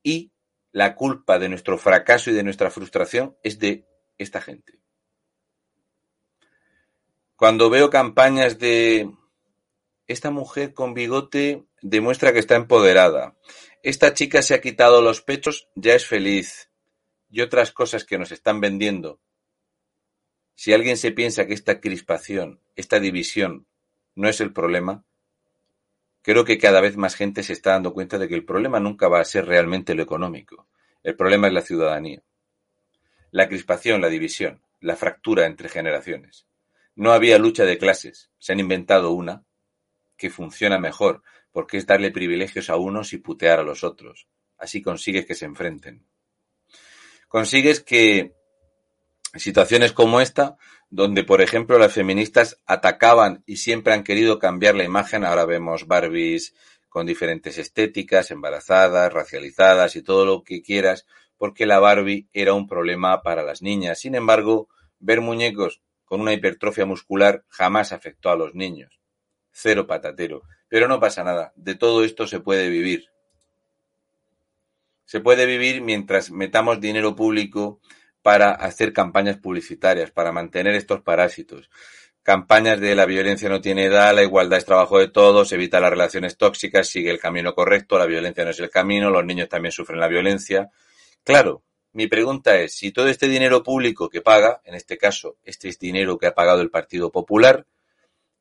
y 0.04 0.32
la 0.72 0.96
culpa 0.96 1.40
de 1.40 1.50
nuestro 1.50 1.80
fracaso 1.80 2.30
y 2.30 2.34
de 2.34 2.44
nuestra 2.44 2.70
frustración 2.70 3.36
es 3.42 3.58
de 3.58 3.88
esta 4.20 4.40
gente. 4.42 4.80
Cuando 7.36 7.72
veo 7.72 7.90
campañas 7.90 8.60
de 8.60 9.12
esta 10.12 10.32
mujer 10.32 10.74
con 10.74 10.93
bigote 10.93 11.65
demuestra 11.82 12.34
que 12.34 12.39
está 12.39 12.56
empoderada, 12.56 13.36
esta 13.84 14.13
chica 14.13 14.41
se 14.41 14.54
ha 14.54 14.62
quitado 14.62 15.02
los 15.02 15.21
pechos, 15.21 15.69
ya 15.76 15.95
es 15.95 16.06
feliz, 16.06 16.69
y 17.30 17.41
otras 17.41 17.71
cosas 17.71 18.06
que 18.06 18.17
nos 18.17 18.32
están 18.32 18.62
vendiendo 18.62 19.19
si 20.62 20.74
alguien 20.74 20.95
se 20.95 21.12
piensa 21.12 21.47
que 21.47 21.56
esta 21.56 21.80
crispación, 21.80 22.62
esta 22.76 23.00
división, 23.00 23.65
no 24.13 24.30
es 24.30 24.41
el 24.41 24.54
problema, 24.54 25.04
creo 26.21 26.45
que 26.45 26.60
cada 26.60 26.82
vez 26.82 26.97
más 26.97 27.15
gente 27.15 27.41
se 27.41 27.54
está 27.54 27.71
dando 27.71 27.93
cuenta 27.93 28.19
de 28.19 28.28
que 28.28 28.36
el 28.36 28.45
problema 28.45 28.80
nunca 28.80 29.08
va 29.08 29.19
a 29.19 29.26
ser 29.26 29.47
realmente 29.47 29.95
lo 29.95 30.04
económico. 30.04 30.67
El 31.02 31.15
problema 31.15 31.47
es 31.47 31.54
la 31.54 31.62
ciudadanía. 31.62 32.21
la 33.32 33.50
crispación, 33.50 34.02
la 34.02 34.10
división, 34.10 34.62
la 34.82 34.95
fractura 34.95 35.47
entre 35.47 35.67
generaciones. 35.67 36.45
No 36.93 37.12
había 37.12 37.39
lucha 37.39 37.65
de 37.65 37.80
clases, 37.80 38.30
se 38.38 38.54
han 38.54 38.60
inventado 38.60 39.13
una 39.13 39.43
que 40.22 40.30
funciona 40.30 40.78
mejor, 40.78 41.24
porque 41.52 41.78
es 41.78 41.88
darle 41.88 42.12
privilegios 42.12 42.70
a 42.70 42.76
unos 42.76 43.12
y 43.12 43.18
putear 43.18 43.60
a 43.60 43.64
los 43.64 43.84
otros. 43.84 44.28
Así 44.56 44.84
consigues 44.84 45.26
que 45.26 45.34
se 45.34 45.46
enfrenten. 45.46 46.06
Consigues 47.28 47.82
que 47.82 48.36
situaciones 49.34 49.94
como 49.94 50.22
esta, 50.22 50.58
donde 50.92 51.24
por 51.24 51.42
ejemplo 51.42 51.80
las 51.80 51.94
feministas 51.94 52.62
atacaban 52.68 53.42
y 53.48 53.58
siempre 53.58 53.94
han 53.94 54.04
querido 54.04 54.38
cambiar 54.38 54.76
la 54.76 54.84
imagen, 54.84 55.26
ahora 55.26 55.46
vemos 55.46 55.88
Barbies 55.88 56.54
con 56.88 57.08
diferentes 57.08 57.58
estéticas, 57.58 58.30
embarazadas, 58.30 59.12
racializadas 59.12 59.96
y 59.96 60.04
todo 60.04 60.24
lo 60.24 60.44
que 60.44 60.62
quieras, 60.62 61.08
porque 61.36 61.66
la 61.66 61.80
Barbie 61.80 62.28
era 62.32 62.54
un 62.54 62.68
problema 62.68 63.24
para 63.24 63.42
las 63.42 63.64
niñas. 63.64 63.98
Sin 63.98 64.14
embargo, 64.14 64.70
ver 65.00 65.22
muñecos 65.22 65.82
con 66.06 66.22
una 66.22 66.34
hipertrofia 66.34 66.86
muscular 66.86 67.44
jamás 67.48 67.92
afectó 67.92 68.30
a 68.30 68.36
los 68.36 68.54
niños. 68.54 69.01
Cero 69.52 69.86
patatero. 69.88 70.44
Pero 70.68 70.88
no 70.88 71.00
pasa 71.00 71.24
nada. 71.24 71.54
De 71.56 71.76
todo 71.76 72.04
esto 72.04 72.28
se 72.28 72.40
puede 72.40 72.70
vivir. 72.70 73.08
Se 75.06 75.20
puede 75.20 75.46
vivir 75.46 75.82
mientras 75.82 76.32
metamos 76.32 76.80
dinero 76.80 77.16
público 77.16 77.82
para 78.22 78.52
hacer 78.52 78.94
campañas 78.94 79.38
publicitarias, 79.38 80.12
para 80.12 80.32
mantener 80.32 80.76
estos 80.76 81.02
parásitos. 81.02 81.70
Campañas 82.24 82.80
de 82.80 82.94
la 82.94 83.06
violencia 83.06 83.50
no 83.50 83.62
tiene 83.62 83.86
edad, 83.86 84.14
la 84.14 84.22
igualdad 84.22 84.60
es 84.60 84.66
trabajo 84.66 85.00
de 85.00 85.08
todos, 85.08 85.52
evita 85.54 85.80
las 85.80 85.90
relaciones 85.90 86.38
tóxicas, 86.38 86.88
sigue 86.88 87.10
el 87.10 87.20
camino 87.20 87.56
correcto, 87.56 87.98
la 87.98 88.06
violencia 88.06 88.46
no 88.46 88.52
es 88.52 88.60
el 88.60 88.70
camino, 88.70 89.10
los 89.10 89.26
niños 89.26 89.50
también 89.50 89.72
sufren 89.72 90.00
la 90.00 90.08
violencia. 90.08 90.70
Claro, 91.24 91.64
mi 91.94 92.08
pregunta 92.08 92.58
es, 92.60 92.76
si 92.76 92.92
todo 92.92 93.08
este 93.08 93.28
dinero 93.28 93.64
público 93.64 94.08
que 94.08 94.22
paga, 94.22 94.62
en 94.66 94.76
este 94.76 94.98
caso, 95.00 95.38
este 95.44 95.68
es 95.68 95.80
dinero 95.80 96.18
que 96.18 96.28
ha 96.28 96.36
pagado 96.36 96.62
el 96.62 96.70
Partido 96.70 97.12
Popular, 97.12 97.66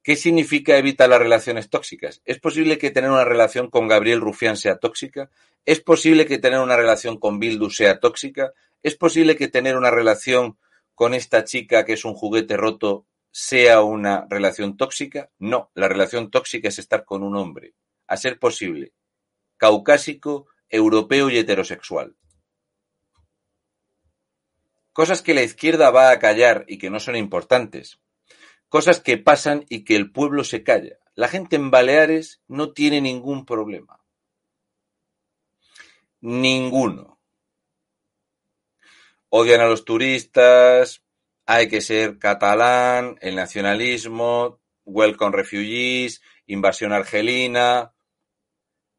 ¿qué 0.02 0.16
significa 0.16 0.76
evitar 0.76 1.08
las 1.08 1.18
relaciones 1.18 1.70
tóxicas? 1.70 2.22
¿Es 2.24 2.38
posible 2.38 2.78
que 2.78 2.90
tener 2.90 3.10
una 3.10 3.24
relación 3.24 3.68
con 3.68 3.88
Gabriel 3.88 4.20
Rufián 4.20 4.56
sea 4.56 4.78
tóxica? 4.78 5.30
¿Es 5.64 5.80
posible 5.80 6.26
que 6.26 6.38
tener 6.38 6.60
una 6.60 6.76
relación 6.76 7.18
con 7.18 7.38
Bildu 7.38 7.70
sea 7.70 8.00
tóxica? 8.00 8.52
¿Es 8.82 8.96
posible 8.96 9.36
que 9.36 9.48
tener 9.48 9.76
una 9.76 9.90
relación 9.90 10.58
con 10.94 11.14
esta 11.14 11.44
chica 11.44 11.84
que 11.84 11.94
es 11.94 12.04
un 12.04 12.14
juguete 12.14 12.56
roto 12.56 13.06
sea 13.30 13.82
una 13.82 14.26
relación 14.28 14.76
tóxica? 14.76 15.30
No, 15.38 15.70
la 15.74 15.88
relación 15.88 16.30
tóxica 16.30 16.68
es 16.68 16.78
estar 16.78 17.04
con 17.04 17.22
un 17.22 17.36
hombre, 17.36 17.74
a 18.06 18.16
ser 18.16 18.38
posible, 18.38 18.92
caucásico, 19.56 20.46
europeo 20.68 21.28
y 21.30 21.38
heterosexual. 21.38 22.16
Cosas 24.92 25.22
que 25.22 25.34
la 25.34 25.42
izquierda 25.42 25.90
va 25.90 26.10
a 26.10 26.18
callar 26.18 26.64
y 26.68 26.78
que 26.78 26.90
no 26.90 27.00
son 27.00 27.16
importantes. 27.16 28.00
Cosas 28.70 29.00
que 29.00 29.18
pasan 29.18 29.66
y 29.68 29.84
que 29.84 29.96
el 29.96 30.10
pueblo 30.10 30.44
se 30.44 30.62
calla. 30.62 30.98
La 31.14 31.28
gente 31.28 31.56
en 31.56 31.70
Baleares 31.70 32.40
no 32.48 32.72
tiene 32.72 33.02
ningún 33.02 33.44
problema. 33.44 34.02
Ninguno 36.22 37.20
odian 39.30 39.60
a 39.60 39.66
los 39.66 39.84
turistas, 39.84 41.02
hay 41.46 41.68
que 41.68 41.80
ser 41.80 42.18
catalán, 42.18 43.16
el 43.20 43.36
nacionalismo, 43.36 44.60
welcome 44.84 45.36
refugees, 45.36 46.20
invasión 46.46 46.92
argelina. 46.92 47.94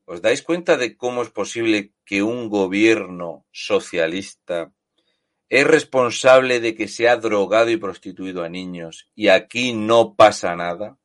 ¿Os 0.06 0.22
dais 0.22 0.42
cuenta 0.42 0.78
de 0.78 0.98
cómo 0.98 1.22
es 1.22 1.30
posible 1.30 1.94
que 2.06 2.24
un 2.24 2.50
gobierno 2.50 3.46
socialista 3.52 4.74
es 5.52 5.68
responsable 5.68 6.60
de 6.60 6.74
que 6.74 6.88
se 6.88 7.08
ha 7.08 7.18
drogado 7.18 7.70
y 7.70 7.78
prostituido 7.78 8.44
a 8.44 8.50
niños 8.50 9.10
y 9.14 9.28
aquí 9.28 9.74
no 9.74 10.16
pasa 10.16 10.56
nada? 10.56 10.98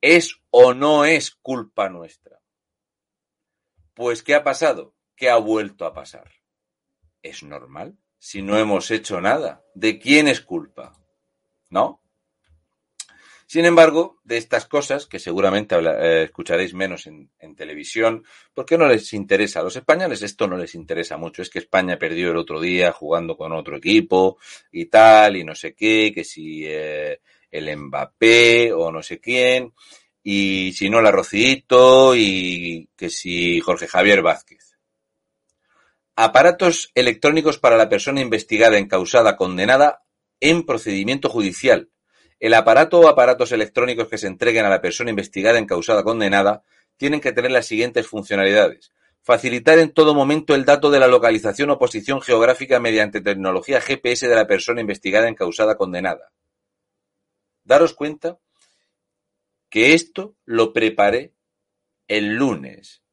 ¿Es 0.00 0.40
o 0.50 0.74
no 0.74 1.04
es 1.04 1.30
culpa 1.30 1.88
nuestra? 1.88 2.40
Pues 3.94 4.22
¿qué 4.22 4.34
ha 4.34 4.42
pasado? 4.42 4.96
¿Qué 5.14 5.30
ha 5.30 5.36
vuelto 5.36 5.84
a 5.86 5.94
pasar? 5.94 6.32
¿Es 7.22 7.44
normal? 7.44 7.96
si 8.22 8.40
no 8.40 8.56
hemos 8.56 8.92
hecho 8.92 9.20
nada? 9.20 9.64
¿De 9.74 9.98
quién 9.98 10.28
es 10.28 10.40
culpa? 10.40 10.96
¿No? 11.70 12.01
Sin 13.52 13.66
embargo, 13.66 14.18
de 14.24 14.38
estas 14.38 14.64
cosas, 14.64 15.04
que 15.04 15.18
seguramente 15.18 15.76
eh, 15.76 16.22
escucharéis 16.22 16.72
menos 16.72 17.06
en, 17.06 17.28
televisión, 17.54 18.24
porque 18.54 18.78
no 18.78 18.88
les 18.88 19.12
interesa. 19.12 19.60
A 19.60 19.62
los 19.62 19.76
españoles 19.76 20.22
esto 20.22 20.46
no 20.46 20.56
les 20.56 20.74
interesa 20.74 21.18
mucho. 21.18 21.42
Es 21.42 21.50
que 21.50 21.58
España 21.58 21.98
perdió 21.98 22.30
el 22.30 22.38
otro 22.38 22.62
día 22.62 22.92
jugando 22.92 23.36
con 23.36 23.52
otro 23.52 23.76
equipo 23.76 24.38
y 24.70 24.86
tal, 24.86 25.36
y 25.36 25.44
no 25.44 25.54
sé 25.54 25.74
qué, 25.74 26.12
que 26.14 26.24
si 26.24 26.64
eh, 26.64 27.20
el 27.50 27.76
Mbappé 27.76 28.72
o 28.72 28.90
no 28.90 29.02
sé 29.02 29.20
quién, 29.20 29.74
y 30.22 30.72
si 30.72 30.88
no 30.88 31.02
la 31.02 31.10
Rocito, 31.10 32.16
y 32.16 32.88
que 32.96 33.10
si 33.10 33.60
Jorge 33.60 33.86
Javier 33.86 34.22
Vázquez. 34.22 34.78
Aparatos 36.16 36.90
electrónicos 36.94 37.58
para 37.58 37.76
la 37.76 37.90
persona 37.90 38.22
investigada, 38.22 38.78
encausada, 38.78 39.36
condenada 39.36 40.04
en 40.40 40.64
procedimiento 40.64 41.28
judicial. 41.28 41.91
El 42.42 42.54
aparato 42.54 42.98
o 42.98 43.06
aparatos 43.06 43.52
electrónicos 43.52 44.08
que 44.08 44.18
se 44.18 44.26
entreguen 44.26 44.64
a 44.64 44.68
la 44.68 44.80
persona 44.80 45.10
investigada, 45.10 45.60
encausada, 45.60 46.02
condenada, 46.02 46.64
tienen 46.96 47.20
que 47.20 47.30
tener 47.30 47.52
las 47.52 47.66
siguientes 47.66 48.08
funcionalidades. 48.08 48.90
Facilitar 49.20 49.78
en 49.78 49.92
todo 49.92 50.12
momento 50.12 50.56
el 50.56 50.64
dato 50.64 50.90
de 50.90 50.98
la 50.98 51.06
localización 51.06 51.70
o 51.70 51.78
posición 51.78 52.20
geográfica 52.20 52.80
mediante 52.80 53.20
tecnología 53.20 53.80
GPS 53.80 54.26
de 54.26 54.34
la 54.34 54.48
persona 54.48 54.80
investigada, 54.80 55.28
encausada, 55.28 55.76
condenada. 55.76 56.32
Daros 57.62 57.94
cuenta 57.94 58.40
que 59.68 59.94
esto 59.94 60.34
lo 60.44 60.72
preparé 60.72 61.34
el 62.08 62.34
lunes. 62.34 63.04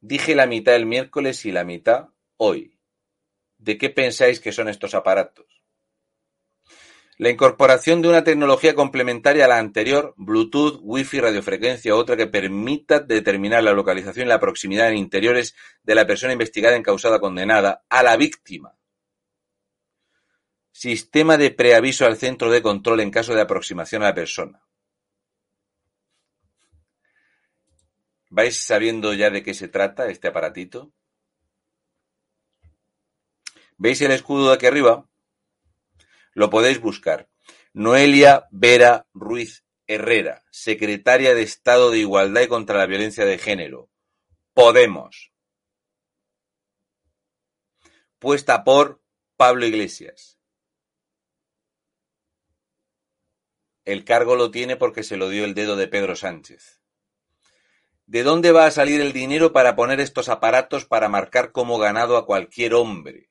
Dije 0.00 0.34
la 0.34 0.46
mitad 0.46 0.74
el 0.74 0.84
miércoles 0.84 1.46
y 1.46 1.50
la 1.50 1.64
mitad 1.64 2.08
hoy. 2.36 2.78
¿De 3.56 3.78
qué 3.78 3.88
pensáis 3.88 4.38
que 4.38 4.52
son 4.52 4.68
estos 4.68 4.94
aparatos? 4.94 5.55
La 7.18 7.30
incorporación 7.30 8.02
de 8.02 8.08
una 8.10 8.24
tecnología 8.24 8.74
complementaria 8.74 9.46
a 9.46 9.48
la 9.48 9.58
anterior, 9.58 10.12
Bluetooth, 10.18 10.80
Wi-Fi, 10.82 11.20
radiofrecuencia 11.20 11.94
otra 11.94 12.14
que 12.14 12.26
permita 12.26 13.00
determinar 13.00 13.62
la 13.62 13.72
localización 13.72 14.26
y 14.26 14.28
la 14.28 14.38
proximidad 14.38 14.90
en 14.90 14.98
interiores 14.98 15.56
de 15.82 15.94
la 15.94 16.06
persona 16.06 16.34
investigada, 16.34 16.76
encausada, 16.76 17.18
condenada, 17.18 17.84
a 17.88 18.02
la 18.02 18.18
víctima. 18.18 18.76
Sistema 20.70 21.38
de 21.38 21.50
preaviso 21.52 22.04
al 22.04 22.18
centro 22.18 22.50
de 22.50 22.60
control 22.60 23.00
en 23.00 23.10
caso 23.10 23.34
de 23.34 23.40
aproximación 23.40 24.02
a 24.02 24.06
la 24.06 24.14
persona. 24.14 24.62
¿Vais 28.28 28.58
sabiendo 28.58 29.14
ya 29.14 29.30
de 29.30 29.42
qué 29.42 29.54
se 29.54 29.68
trata 29.68 30.10
este 30.10 30.28
aparatito? 30.28 30.92
¿Veis 33.78 34.02
el 34.02 34.10
escudo 34.10 34.48
de 34.48 34.54
aquí 34.54 34.66
arriba? 34.66 35.08
Lo 36.36 36.50
podéis 36.50 36.82
buscar. 36.82 37.30
Noelia 37.72 38.46
Vera 38.50 39.08
Ruiz 39.14 39.64
Herrera, 39.86 40.44
secretaria 40.50 41.34
de 41.34 41.40
Estado 41.40 41.90
de 41.90 42.00
Igualdad 42.00 42.42
y 42.42 42.46
contra 42.46 42.76
la 42.76 42.84
Violencia 42.84 43.24
de 43.24 43.38
Género. 43.38 43.88
Podemos. 44.52 45.32
Puesta 48.18 48.64
por 48.64 49.02
Pablo 49.38 49.64
Iglesias. 49.64 50.38
El 53.86 54.04
cargo 54.04 54.36
lo 54.36 54.50
tiene 54.50 54.76
porque 54.76 55.04
se 55.04 55.16
lo 55.16 55.30
dio 55.30 55.46
el 55.46 55.54
dedo 55.54 55.74
de 55.76 55.88
Pedro 55.88 56.16
Sánchez. 56.16 56.82
¿De 58.04 58.22
dónde 58.24 58.52
va 58.52 58.66
a 58.66 58.70
salir 58.70 59.00
el 59.00 59.14
dinero 59.14 59.54
para 59.54 59.74
poner 59.74 60.00
estos 60.00 60.28
aparatos 60.28 60.84
para 60.84 61.08
marcar 61.08 61.50
como 61.52 61.78
ganado 61.78 62.18
a 62.18 62.26
cualquier 62.26 62.74
hombre? 62.74 63.30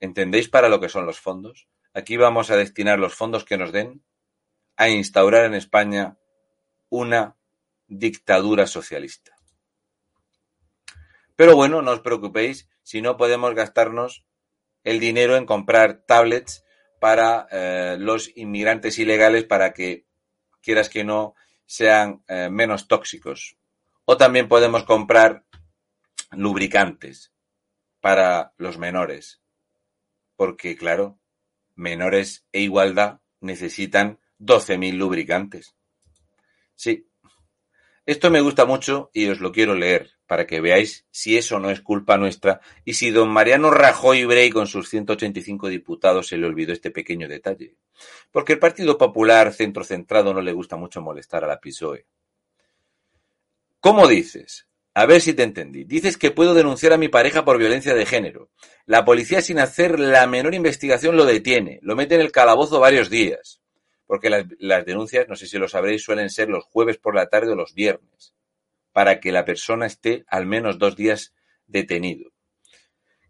¿Entendéis 0.00 0.48
para 0.48 0.70
lo 0.70 0.80
que 0.80 0.88
son 0.88 1.04
los 1.04 1.20
fondos? 1.20 1.68
Aquí 1.92 2.16
vamos 2.16 2.50
a 2.50 2.56
destinar 2.56 2.98
los 2.98 3.14
fondos 3.14 3.44
que 3.44 3.58
nos 3.58 3.70
den 3.70 4.02
a 4.78 4.88
instaurar 4.88 5.44
en 5.44 5.52
España 5.52 6.17
una 6.88 7.36
dictadura 7.86 8.66
socialista. 8.66 9.36
Pero 11.36 11.54
bueno, 11.54 11.82
no 11.82 11.92
os 11.92 12.00
preocupéis 12.00 12.68
si 12.82 13.00
no 13.00 13.16
podemos 13.16 13.54
gastarnos 13.54 14.26
el 14.82 15.00
dinero 15.00 15.36
en 15.36 15.46
comprar 15.46 16.04
tablets 16.06 16.64
para 17.00 17.46
eh, 17.50 17.96
los 17.98 18.36
inmigrantes 18.36 18.98
ilegales 18.98 19.44
para 19.44 19.72
que, 19.72 20.06
quieras 20.62 20.88
que 20.88 21.04
no, 21.04 21.34
sean 21.64 22.24
eh, 22.28 22.48
menos 22.50 22.88
tóxicos. 22.88 23.56
O 24.04 24.16
también 24.16 24.48
podemos 24.48 24.84
comprar 24.84 25.44
lubricantes 26.32 27.32
para 28.00 28.52
los 28.56 28.78
menores. 28.78 29.40
Porque, 30.34 30.76
claro, 30.76 31.20
menores 31.74 32.46
e 32.52 32.62
igualdad 32.62 33.20
necesitan 33.40 34.18
12.000 34.40 34.94
lubricantes. 34.94 35.76
Sí. 36.78 37.10
Esto 38.06 38.30
me 38.30 38.40
gusta 38.40 38.64
mucho 38.64 39.10
y 39.12 39.26
os 39.26 39.40
lo 39.40 39.50
quiero 39.50 39.74
leer 39.74 40.12
para 40.28 40.46
que 40.46 40.60
veáis 40.60 41.06
si 41.10 41.36
eso 41.36 41.58
no 41.58 41.70
es 41.70 41.80
culpa 41.80 42.16
nuestra 42.16 42.60
y 42.84 42.94
si 42.94 43.10
don 43.10 43.30
Mariano 43.30 43.72
Rajoy 43.72 44.24
Brey 44.26 44.48
con 44.50 44.68
sus 44.68 44.88
185 44.88 45.68
diputados 45.70 46.28
se 46.28 46.36
le 46.36 46.46
olvidó 46.46 46.72
este 46.72 46.92
pequeño 46.92 47.26
detalle. 47.26 47.74
Porque 48.30 48.52
el 48.52 48.60
Partido 48.60 48.96
Popular 48.96 49.52
centrocentrado 49.52 50.32
no 50.32 50.40
le 50.40 50.52
gusta 50.52 50.76
mucho 50.76 51.02
molestar 51.02 51.42
a 51.42 51.48
la 51.48 51.58
PSOE. 51.58 52.06
¿Cómo 53.80 54.06
dices? 54.06 54.68
A 54.94 55.04
ver 55.04 55.20
si 55.20 55.34
te 55.34 55.42
entendí. 55.42 55.82
Dices 55.82 56.16
que 56.16 56.30
puedo 56.30 56.54
denunciar 56.54 56.92
a 56.92 56.98
mi 56.98 57.08
pareja 57.08 57.44
por 57.44 57.58
violencia 57.58 57.94
de 57.94 58.06
género. 58.06 58.50
La 58.86 59.04
policía 59.04 59.42
sin 59.42 59.58
hacer 59.58 59.98
la 59.98 60.28
menor 60.28 60.54
investigación 60.54 61.16
lo 61.16 61.24
detiene, 61.24 61.80
lo 61.82 61.96
mete 61.96 62.14
en 62.14 62.20
el 62.20 62.30
calabozo 62.30 62.78
varios 62.78 63.10
días 63.10 63.60
porque 64.08 64.30
las, 64.30 64.86
denuncias, 64.86 65.28
no 65.28 65.36
sé 65.36 65.46
si 65.46 65.58
lo 65.58 65.68
sabréis, 65.68 66.02
suelen 66.02 66.30
ser 66.30 66.48
los 66.48 66.64
jueves 66.64 66.96
por 66.96 67.14
la 67.14 67.28
tarde 67.28 67.52
o 67.52 67.54
los 67.54 67.74
viernes, 67.74 68.32
para 68.90 69.20
que 69.20 69.32
la 69.32 69.44
persona 69.44 69.84
esté 69.84 70.24
al 70.28 70.46
menos 70.46 70.78
dos 70.78 70.96
días 70.96 71.34
detenido. 71.66 72.32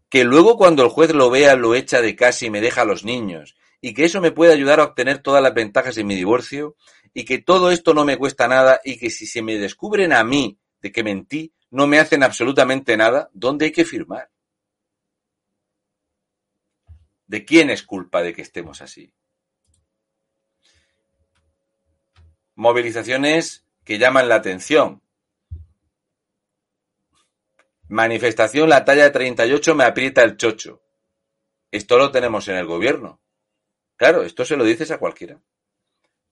Que 0.07 0.23
luego 0.23 0.55
cuando 0.55 0.81
el 0.81 0.89
juez 0.89 1.13
lo 1.13 1.29
vea 1.29 1.57
lo 1.57 1.75
echa 1.75 1.99
de 1.99 2.15
casa 2.15 2.45
y 2.45 2.49
me 2.49 2.61
deja 2.61 2.83
a 2.83 2.85
los 2.85 3.03
niños, 3.03 3.57
y 3.81 3.93
que 3.93 4.05
eso 4.05 4.21
me 4.21 4.31
puede 4.31 4.53
ayudar 4.53 4.79
a 4.79 4.85
obtener 4.85 5.21
todas 5.21 5.43
las 5.43 5.53
ventajas 5.53 5.97
en 5.97 6.07
mi 6.07 6.15
divorcio, 6.15 6.77
y 7.13 7.25
que 7.25 7.39
todo 7.39 7.71
esto 7.71 7.93
no 7.93 8.05
me 8.05 8.15
cuesta 8.15 8.47
nada, 8.47 8.79
y 8.85 8.97
que 8.97 9.09
si 9.09 9.27
se 9.27 9.41
me 9.41 9.57
descubren 9.57 10.13
a 10.13 10.23
mí 10.23 10.57
de 10.81 10.93
que 10.93 11.03
mentí, 11.03 11.53
no 11.71 11.87
me 11.87 11.99
hacen 11.99 12.23
absolutamente 12.23 12.95
nada, 12.95 13.29
¿dónde 13.33 13.65
hay 13.65 13.71
que 13.73 13.83
firmar? 13.83 14.31
¿De 17.27 17.43
quién 17.43 17.69
es 17.69 17.83
culpa 17.83 18.23
de 18.23 18.33
que 18.33 18.43
estemos 18.43 18.81
así? 18.81 19.13
Movilizaciones 22.59 23.65
que 23.85 23.97
llaman 23.97 24.27
la 24.27 24.35
atención. 24.35 25.01
Manifestación 27.87 28.67
la 28.67 28.83
talla 28.83 29.13
38 29.13 29.75
me 29.75 29.85
aprieta 29.85 30.23
el 30.23 30.35
chocho. 30.35 30.83
Esto 31.71 31.97
lo 31.97 32.11
tenemos 32.11 32.49
en 32.49 32.57
el 32.57 32.65
gobierno. 32.65 33.21
Claro, 33.95 34.23
esto 34.23 34.43
se 34.43 34.57
lo 34.57 34.65
dices 34.65 34.91
a 34.91 34.97
cualquiera. 34.97 35.39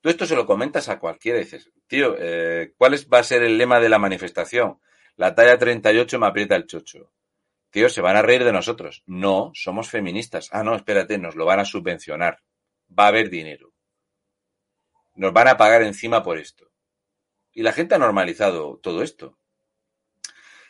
Tú 0.02 0.10
esto 0.10 0.26
se 0.26 0.36
lo 0.36 0.44
comentas 0.44 0.90
a 0.90 0.98
cualquiera 0.98 1.38
dices, 1.38 1.72
tío, 1.86 2.14
eh, 2.18 2.74
¿cuál 2.76 2.94
va 3.10 3.20
a 3.20 3.24
ser 3.24 3.42
el 3.42 3.56
lema 3.56 3.80
de 3.80 3.88
la 3.88 3.98
manifestación? 3.98 4.80
La 5.16 5.34
talla 5.34 5.58
38 5.58 6.18
me 6.18 6.26
aprieta 6.26 6.56
el 6.56 6.66
chocho. 6.66 7.10
Tío, 7.70 7.88
se 7.88 8.02
van 8.02 8.16
a 8.16 8.22
reír 8.22 8.44
de 8.44 8.52
nosotros. 8.52 9.02
No, 9.06 9.50
somos 9.54 9.88
feministas. 9.88 10.50
Ah, 10.52 10.62
no, 10.62 10.76
espérate, 10.76 11.16
nos 11.16 11.36
lo 11.36 11.46
van 11.46 11.60
a 11.60 11.64
subvencionar. 11.64 12.42
Va 12.96 13.04
a 13.04 13.08
haber 13.08 13.30
dinero 13.30 13.67
nos 15.18 15.32
van 15.32 15.48
a 15.48 15.56
pagar 15.56 15.82
encima 15.82 16.22
por 16.22 16.38
esto. 16.38 16.70
Y 17.52 17.62
la 17.62 17.72
gente 17.72 17.96
ha 17.96 17.98
normalizado 17.98 18.78
todo 18.78 19.02
esto. 19.02 19.36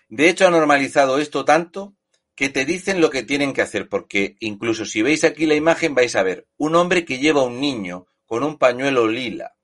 De 0.08 0.30
hecho, 0.30 0.46
ha 0.46 0.50
normalizado 0.50 1.18
esto 1.18 1.44
tanto 1.44 1.94
que 2.34 2.48
te 2.48 2.64
dicen 2.64 3.00
lo 3.00 3.10
que 3.10 3.22
tienen 3.22 3.52
que 3.52 3.62
hacer, 3.62 3.88
porque 3.88 4.36
incluso 4.40 4.86
si 4.86 5.02
veis 5.02 5.24
aquí 5.24 5.44
la 5.44 5.54
imagen 5.54 5.94
vais 5.94 6.16
a 6.16 6.22
ver 6.22 6.48
un 6.56 6.76
hombre 6.76 7.04
que 7.04 7.18
lleva 7.18 7.42
un 7.42 7.60
niño 7.60 8.06
con 8.24 8.42
un 8.42 8.56
pañuelo 8.56 9.06
lila. 9.06 9.54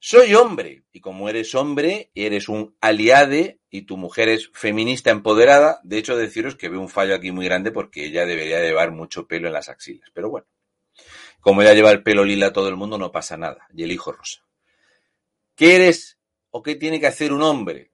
Soy 0.00 0.34
hombre, 0.34 0.84
y 0.92 1.00
como 1.00 1.28
eres 1.28 1.54
hombre, 1.54 2.10
eres 2.14 2.48
un 2.48 2.76
aliade 2.80 3.60
y 3.70 3.82
tu 3.82 3.96
mujer 3.96 4.28
es 4.28 4.50
feminista 4.52 5.10
empoderada, 5.10 5.80
de 5.84 5.98
hecho 5.98 6.16
deciros 6.16 6.56
que 6.56 6.68
veo 6.68 6.80
un 6.80 6.88
fallo 6.88 7.14
aquí 7.14 7.30
muy 7.30 7.44
grande 7.46 7.70
porque 7.70 8.06
ella 8.06 8.26
debería 8.26 8.60
llevar 8.60 8.90
mucho 8.90 9.26
pelo 9.28 9.46
en 9.46 9.54
las 9.54 9.68
axilas, 9.68 10.10
pero 10.12 10.30
bueno. 10.30 10.46
Como 11.44 11.62
ya 11.62 11.74
lleva 11.74 11.90
el 11.90 12.02
pelo 12.02 12.24
lila 12.24 12.54
todo 12.54 12.70
el 12.70 12.76
mundo, 12.76 12.96
no 12.96 13.12
pasa 13.12 13.36
nada. 13.36 13.68
Y 13.74 13.82
el 13.82 13.92
hijo 13.92 14.12
rosa. 14.12 14.40
¿Qué 15.54 15.76
eres 15.76 16.16
o 16.48 16.62
qué 16.62 16.74
tiene 16.74 17.00
que 17.00 17.06
hacer 17.06 17.34
un 17.34 17.42
hombre? 17.42 17.92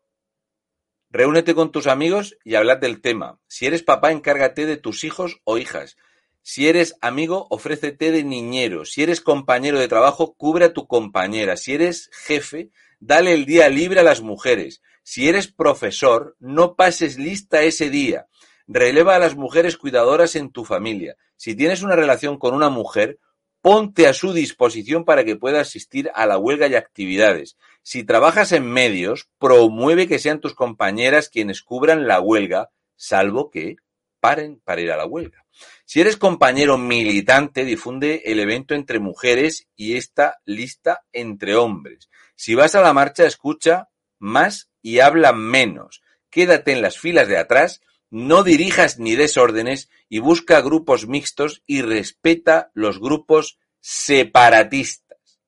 Reúnete 1.11 1.53
con 1.57 1.73
tus 1.73 1.89
amigos 1.89 2.39
y 2.45 2.55
hablad 2.55 2.79
del 2.79 3.01
tema. 3.01 3.41
Si 3.49 3.67
eres 3.67 3.83
papá, 3.83 4.13
encárgate 4.13 4.67
de 4.67 4.77
tus 4.77 5.03
hijos 5.03 5.41
o 5.43 5.59
hijas. 5.59 5.97
Si 6.43 6.69
eres 6.69 6.95
amigo, 7.01 7.49
ofrécete 7.51 8.13
de 8.13 8.23
niñero. 8.23 8.85
Si 8.85 9.03
eres 9.03 9.21
compañero 9.21 9.81
de 9.81 9.89
trabajo, 9.89 10.37
cubre 10.37 10.67
a 10.67 10.73
tu 10.73 10.87
compañera. 10.87 11.57
Si 11.57 11.75
eres 11.75 12.09
jefe, 12.13 12.71
dale 13.01 13.35
el 13.35 13.47
día 13.47 13.69
libre 13.69 13.99
a 13.99 14.05
las 14.05 14.21
mujeres. 14.21 14.81
Si 15.03 15.29
eres 15.29 15.49
profesor, 15.49 16.37
no 16.39 16.77
pases 16.77 17.19
lista 17.19 17.63
ese 17.63 17.91
día. 17.91 18.29
Releva 18.69 19.17
a 19.17 19.19
las 19.19 19.35
mujeres 19.35 19.77
cuidadoras 19.77 20.37
en 20.37 20.53
tu 20.53 20.65
familia. 20.65 21.17
Si 21.35 21.57
tienes 21.57 21.83
una 21.83 21.97
relación 21.97 22.39
con 22.39 22.55
una 22.55 22.69
mujer, 22.69 23.19
ponte 23.63 24.07
a 24.07 24.15
su 24.15 24.33
disposición 24.33 25.05
para 25.05 25.25
que 25.25 25.37
pueda 25.37 25.61
asistir 25.61 26.11
a 26.15 26.27
la 26.27 26.39
huelga 26.39 26.67
y 26.69 26.75
actividades. 26.75 27.57
Si 27.83 28.05
trabajas 28.05 28.53
en 28.53 28.67
medios, 28.67 29.29
promueve 29.39 30.09
que 30.09 30.19
sean 30.19 30.41
tus 30.41 30.55
compañeras 30.55 31.29
quienes 31.29 31.63
cubran 31.63 32.07
la 32.07 32.21
huelga, 32.21 32.71
salvo 32.97 33.51
que 33.51 33.77
paren 34.21 34.61
para 34.65 34.81
ir 34.81 34.93
a 34.93 34.97
la 34.97 35.07
huelga. 35.07 35.45
Si 35.85 36.01
eres 36.01 36.17
compañero 36.17 36.79
militante, 36.79 37.65
difunde 37.65 38.23
el 38.27 38.41
evento 38.41 38.75
entre 38.75 38.99
mujeres 38.99 39.67
y 39.77 39.97
esta 39.97 40.41
lista 40.45 41.03
entre 41.13 41.57
hombres. 41.57 42.09
Si 42.37 42.55
vas 42.55 42.75
a 42.75 42.83
la 42.83 42.93
marcha, 42.93 43.27
escucha 43.27 43.89
más 44.19 44.71
y 44.83 45.01
habla 45.01 45.33
menos. 45.33 46.03
Quédate 46.31 46.73
en 46.73 46.83
las 46.83 46.99
filas 46.99 47.29
de 47.29 47.39
atrás 47.39 47.81
no 48.11 48.43
dirijas 48.43 48.99
ni 48.99 49.15
desórdenes 49.15 49.89
y 50.09 50.19
busca 50.19 50.61
grupos 50.61 51.07
mixtos 51.07 51.63
y 51.67 51.83
respeta 51.83 52.71
los 52.75 52.99
grupos 52.99 53.59
separatistas. 53.81 55.41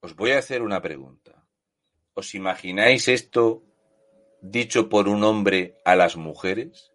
Os 0.00 0.14
voy 0.14 0.30
a 0.30 0.38
hacer 0.38 0.62
una 0.62 0.80
pregunta. 0.80 1.44
¿Os 2.14 2.34
imagináis 2.34 3.08
esto 3.08 3.64
dicho 4.40 4.88
por 4.88 5.08
un 5.08 5.24
hombre 5.24 5.76
a 5.84 5.96
las 5.96 6.16
mujeres? 6.16 6.92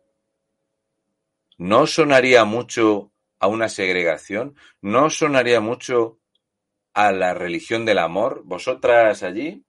¿No 1.58 1.86
sonaría 1.86 2.46
mucho 2.46 3.14
a 3.40 3.48
una 3.48 3.70
segregación? 3.70 4.56
¿No 4.82 5.10
sonaría 5.10 5.60
mucho 5.60 6.20
a 6.96 7.12
la 7.12 7.34
religión 7.34 7.86
del 7.86 8.00
amor, 8.00 8.44
vosotras 8.46 9.22
allí, 9.22 9.65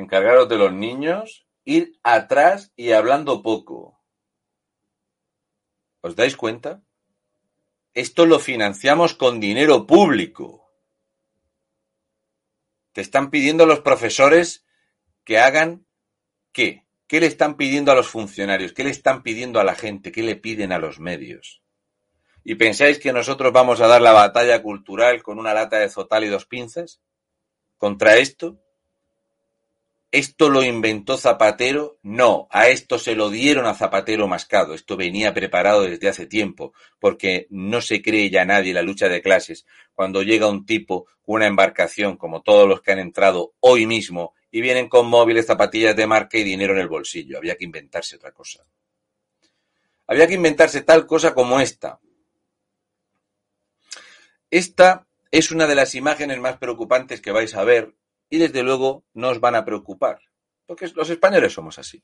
encargaros 0.00 0.48
de 0.48 0.58
los 0.58 0.72
niños, 0.72 1.46
ir 1.64 1.98
atrás 2.02 2.72
y 2.76 2.92
hablando 2.92 3.42
poco. 3.42 4.00
¿Os 6.00 6.16
dais 6.16 6.36
cuenta? 6.36 6.82
Esto 7.94 8.26
lo 8.26 8.38
financiamos 8.38 9.14
con 9.14 9.40
dinero 9.40 9.86
público. 9.86 10.70
Te 12.92 13.00
están 13.00 13.30
pidiendo 13.30 13.66
los 13.66 13.80
profesores 13.80 14.64
que 15.24 15.38
hagan 15.38 15.86
qué? 16.52 16.86
¿Qué 17.06 17.20
le 17.20 17.26
están 17.26 17.56
pidiendo 17.56 17.90
a 17.92 17.94
los 17.96 18.08
funcionarios? 18.08 18.72
¿Qué 18.72 18.84
le 18.84 18.90
están 18.90 19.22
pidiendo 19.22 19.60
a 19.60 19.64
la 19.64 19.74
gente? 19.74 20.12
¿Qué 20.12 20.22
le 20.22 20.36
piden 20.36 20.72
a 20.72 20.78
los 20.78 21.00
medios? 21.00 21.62
¿Y 22.44 22.54
pensáis 22.54 22.98
que 22.98 23.12
nosotros 23.12 23.52
vamos 23.52 23.80
a 23.80 23.86
dar 23.86 24.00
la 24.00 24.12
batalla 24.12 24.62
cultural 24.62 25.22
con 25.22 25.38
una 25.38 25.52
lata 25.52 25.78
de 25.78 25.88
zotal 25.88 26.24
y 26.24 26.28
dos 26.28 26.46
pinzas? 26.46 27.00
¿Contra 27.76 28.16
esto? 28.16 28.60
¿Esto 30.12 30.48
lo 30.48 30.64
inventó 30.64 31.16
Zapatero? 31.16 32.00
No, 32.02 32.48
a 32.50 32.68
esto 32.68 32.98
se 32.98 33.14
lo 33.14 33.30
dieron 33.30 33.66
a 33.66 33.74
Zapatero 33.74 34.26
mascado. 34.26 34.74
Esto 34.74 34.96
venía 34.96 35.32
preparado 35.32 35.82
desde 35.82 36.08
hace 36.08 36.26
tiempo, 36.26 36.72
porque 36.98 37.46
no 37.50 37.80
se 37.80 38.02
cree 38.02 38.28
ya 38.28 38.44
nadie 38.44 38.74
la 38.74 38.82
lucha 38.82 39.08
de 39.08 39.22
clases 39.22 39.66
cuando 39.94 40.22
llega 40.22 40.48
un 40.48 40.66
tipo 40.66 41.06
una 41.26 41.46
embarcación 41.46 42.16
como 42.16 42.42
todos 42.42 42.68
los 42.68 42.82
que 42.82 42.90
han 42.90 42.98
entrado 42.98 43.54
hoy 43.60 43.86
mismo 43.86 44.34
y 44.50 44.60
vienen 44.60 44.88
con 44.88 45.06
móviles, 45.06 45.46
zapatillas 45.46 45.94
de 45.94 46.08
marca 46.08 46.38
y 46.38 46.42
dinero 46.42 46.72
en 46.72 46.80
el 46.80 46.88
bolsillo. 46.88 47.38
Había 47.38 47.54
que 47.54 47.64
inventarse 47.64 48.16
otra 48.16 48.32
cosa. 48.32 48.64
Había 50.08 50.26
que 50.26 50.34
inventarse 50.34 50.82
tal 50.82 51.06
cosa 51.06 51.34
como 51.34 51.60
esta. 51.60 52.00
Esta 54.50 55.06
es 55.30 55.52
una 55.52 55.68
de 55.68 55.76
las 55.76 55.94
imágenes 55.94 56.40
más 56.40 56.58
preocupantes 56.58 57.20
que 57.20 57.30
vais 57.30 57.54
a 57.54 57.62
ver 57.62 57.94
y 58.30 58.38
desde 58.38 58.62
luego 58.62 59.04
no 59.12 59.28
os 59.28 59.40
van 59.40 59.56
a 59.56 59.64
preocupar, 59.64 60.20
porque 60.64 60.88
los 60.94 61.10
españoles 61.10 61.52
somos 61.52 61.78
así. 61.78 62.02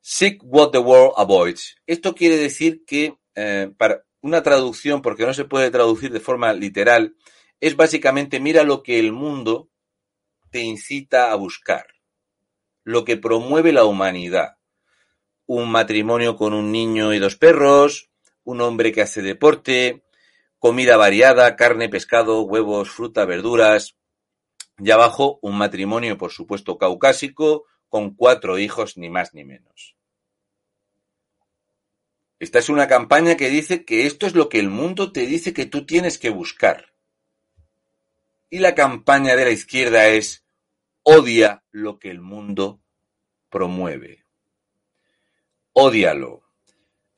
Seek 0.00 0.40
what 0.44 0.70
the 0.70 0.78
world 0.78 1.14
avoids. 1.16 1.76
Esto 1.86 2.14
quiere 2.14 2.36
decir 2.36 2.84
que 2.86 3.16
eh, 3.34 3.72
para 3.76 4.04
una 4.20 4.42
traducción, 4.42 5.02
porque 5.02 5.26
no 5.26 5.34
se 5.34 5.46
puede 5.46 5.70
traducir 5.70 6.12
de 6.12 6.20
forma 6.20 6.52
literal, 6.52 7.16
es 7.60 7.76
básicamente 7.76 8.38
mira 8.38 8.64
lo 8.64 8.82
que 8.82 8.98
el 8.98 9.12
mundo 9.12 9.70
te 10.50 10.60
incita 10.60 11.32
a 11.32 11.34
buscar, 11.36 11.86
lo 12.84 13.04
que 13.04 13.16
promueve 13.16 13.72
la 13.72 13.84
humanidad. 13.84 14.56
Un 15.46 15.70
matrimonio 15.70 16.36
con 16.36 16.52
un 16.52 16.70
niño 16.70 17.12
y 17.12 17.18
dos 17.18 17.36
perros, 17.36 18.10
un 18.44 18.60
hombre 18.60 18.92
que 18.92 19.02
hace 19.02 19.22
deporte, 19.22 20.04
comida 20.58 20.96
variada, 20.96 21.56
carne, 21.56 21.88
pescado, 21.88 22.42
huevos, 22.42 22.90
fruta, 22.90 23.24
verduras. 23.24 23.96
Y 24.82 24.90
abajo 24.90 25.38
un 25.42 25.58
matrimonio, 25.58 26.16
por 26.16 26.32
supuesto, 26.32 26.78
caucásico, 26.78 27.66
con 27.88 28.14
cuatro 28.14 28.58
hijos, 28.58 28.96
ni 28.96 29.10
más 29.10 29.34
ni 29.34 29.44
menos. 29.44 29.96
Esta 32.38 32.58
es 32.58 32.70
una 32.70 32.88
campaña 32.88 33.36
que 33.36 33.50
dice 33.50 33.84
que 33.84 34.06
esto 34.06 34.26
es 34.26 34.34
lo 34.34 34.48
que 34.48 34.58
el 34.58 34.70
mundo 34.70 35.12
te 35.12 35.26
dice 35.26 35.52
que 35.52 35.66
tú 35.66 35.84
tienes 35.84 36.18
que 36.18 36.30
buscar. 36.30 36.94
Y 38.48 38.60
la 38.60 38.74
campaña 38.74 39.36
de 39.36 39.44
la 39.44 39.50
izquierda 39.50 40.08
es 40.08 40.44
odia 41.02 41.62
lo 41.70 41.98
que 41.98 42.10
el 42.10 42.20
mundo 42.20 42.82
promueve. 43.50 44.24
Ódialo. 45.72 46.42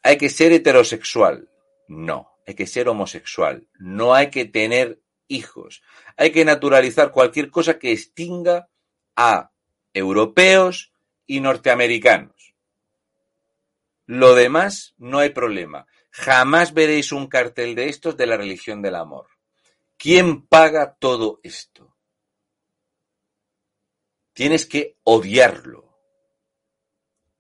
Hay 0.03 0.19
que 0.19 0.29
ser 0.29 0.53
heterosexual. 0.53 1.49
No, 1.87 2.33
hay 2.47 2.55
que 2.55 2.67
ser 2.67 2.89
homosexual. 2.89 3.69
No 3.79 4.15
hay 4.15 4.31
que 4.31 4.45
tener 4.45 5.01
hijos. 5.29 5.83
Hay 6.17 6.33
que 6.33 6.45
naturalizar 6.45 7.11
cualquier 7.11 7.51
cosa 7.51 7.79
que 7.79 7.93
extinga 7.93 8.69
a 9.17 9.53
europeos 9.93 10.93
y 11.27 11.41
norteamericanos. 11.41 12.55
Lo 14.07 14.35
demás 14.35 14.95
no 14.99 15.19
hay 15.19 15.31
problema. 15.31 15.87
Jamás 16.11 16.75
veréis 16.75 17.13
un 17.13 17.27
cartel 17.29 17.75
de 17.75 17.89
estos 17.89 18.17
de 18.17 18.27
la 18.27 18.37
religión 18.37 18.83
del 18.83 18.97
amor. 18.97 19.29
¿Quién 19.97 20.47
paga 20.47 20.97
todo 20.99 21.41
esto? 21.43 21.97
Tienes 24.33 24.67
que 24.67 24.99
odiarlo. 25.05 25.99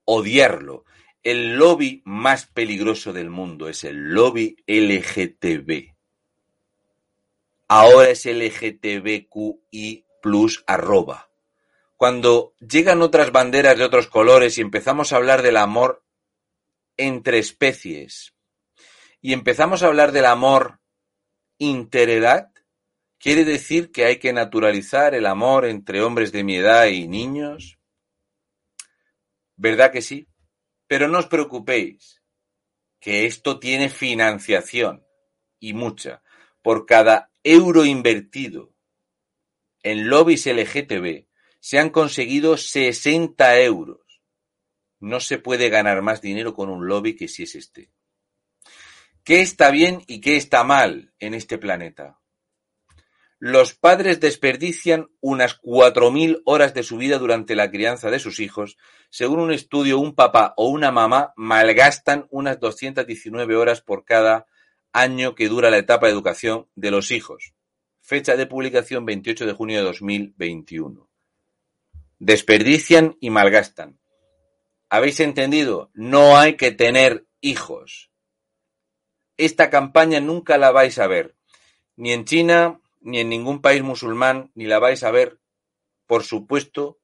Odiarlo. 0.05 0.85
El 1.23 1.57
lobby 1.57 2.03
más 2.05 2.47
peligroso 2.47 3.13
del 3.13 3.31
mundo 3.31 3.69
es 3.69 3.85
el 3.85 4.13
lobby 4.13 4.57
LGTB. 4.67 5.92
Ahora 7.75 8.11
es 8.11 8.27
LGTBQI 8.27 10.05
plus 10.21 10.63
arroba. 10.67 11.31
Cuando 11.97 12.55
llegan 12.61 13.01
otras 13.01 13.33
banderas 13.33 13.79
de 13.79 13.85
otros 13.85 14.09
colores 14.09 14.59
y 14.59 14.61
empezamos 14.61 15.11
a 15.11 15.17
hablar 15.17 15.41
del 15.41 15.57
amor 15.57 16.05
entre 16.99 17.39
especies 17.39 18.35
y 19.23 19.33
empezamos 19.33 19.83
a 19.83 19.87
hablar 19.87 20.13
del 20.13 20.27
amor 20.27 20.83
interedad, 21.57 22.51
¿Quiere 23.19 23.45
decir 23.45 23.91
que 23.91 24.05
hay 24.05 24.19
que 24.19 24.35
naturalizar 24.35 25.15
el 25.15 25.25
amor 25.25 25.65
entre 25.65 26.03
hombres 26.03 26.31
de 26.31 26.45
mi 26.45 26.57
edad 26.57 26.89
y 26.89 27.09
niños? 27.09 27.79
¿Verdad 29.57 29.93
que 29.93 30.03
sí? 30.03 30.29
Pero 30.89 31.09
no 31.09 31.21
os 31.21 31.27
preocupéis, 31.27 32.21
que 33.01 33.25
esto 33.25 33.59
tiene 33.61 33.89
financiación 33.89 35.07
y 35.59 35.73
mucha. 35.73 36.23
Por 36.63 36.85
cada 36.85 37.32
euro 37.45 37.85
invertido 37.85 38.73
en 39.83 40.09
lobbies 40.09 40.47
LGTB 40.47 41.27
se 41.61 41.79
han 41.79 41.91
conseguido 41.91 42.57
60 42.57 43.61
euros. 43.61 44.01
No 45.01 45.21
se 45.21 45.39
puede 45.39 45.69
ganar 45.69 46.03
más 46.03 46.21
dinero 46.21 46.55
con 46.55 46.69
un 46.69 46.87
lobby 46.87 47.17
que 47.17 47.29
si 47.29 47.45
es 47.45 47.55
este. 47.55 47.91
¿Qué 49.25 49.41
está 49.41 49.71
bien 49.71 50.03
y 50.07 50.21
qué 50.21 50.37
está 50.37 50.65
mal 50.65 51.13
en 51.19 51.35
este 51.35 51.59
planeta? 51.59 52.21
Los 53.39 53.75
padres 53.75 54.21
desperdician 54.21 55.11
unas 55.21 55.55
cuatro 55.55 56.13
mil 56.13 56.43
horas 56.45 56.75
de 56.75 56.85
su 56.85 56.97
vida 56.97 57.19
durante 57.19 57.57
la 57.57 57.71
crianza 57.71 58.11
de 58.11 58.21
sus 58.21 58.39
hijos. 58.39 58.77
Según 59.11 59.41
un 59.41 59.53
estudio, 59.53 59.99
un 59.99 60.15
papá 60.15 60.55
o 60.57 60.69
una 60.69 60.93
mamá 60.93 61.33
malgastan 61.37 62.27
unas 62.31 62.61
219 62.61 63.57
horas 63.57 63.81
por 63.81 64.05
cada 64.05 64.47
año 64.93 65.35
que 65.35 65.49
dura 65.49 65.71
la 65.71 65.79
etapa 65.79 66.07
de 66.07 66.13
educación 66.13 66.69
de 66.75 66.91
los 66.91 67.11
hijos. 67.11 67.55
Fecha 68.01 68.37
de 68.37 68.47
publicación 68.47 69.07
28 69.07 69.47
de 69.47 69.53
junio 69.53 69.79
de 69.79 69.85
2021. 69.85 71.09
Desperdician 72.19 73.17
y 73.21 73.31
malgastan. 73.31 73.99
¿Habéis 74.89 75.21
entendido? 75.21 75.91
No 75.95 76.37
hay 76.37 76.57
que 76.57 76.71
tener 76.71 77.27
hijos. 77.41 78.11
Esta 79.37 79.71
campaña 79.71 80.21
nunca 80.21 80.59
la 80.59 80.71
vais 80.71 80.99
a 80.99 81.07
ver. 81.07 81.37
Ni 81.97 82.13
en 82.13 82.25
China, 82.25 82.81
ni 83.01 83.21
en 83.21 83.29
ningún 83.29 83.61
país 83.63 83.83
musulmán, 83.83 84.51
ni 84.55 84.67
la 84.67 84.79
vais 84.79 85.03
a 85.03 85.11
ver, 85.11 85.41
por 86.07 86.25
supuesto, 86.25 87.01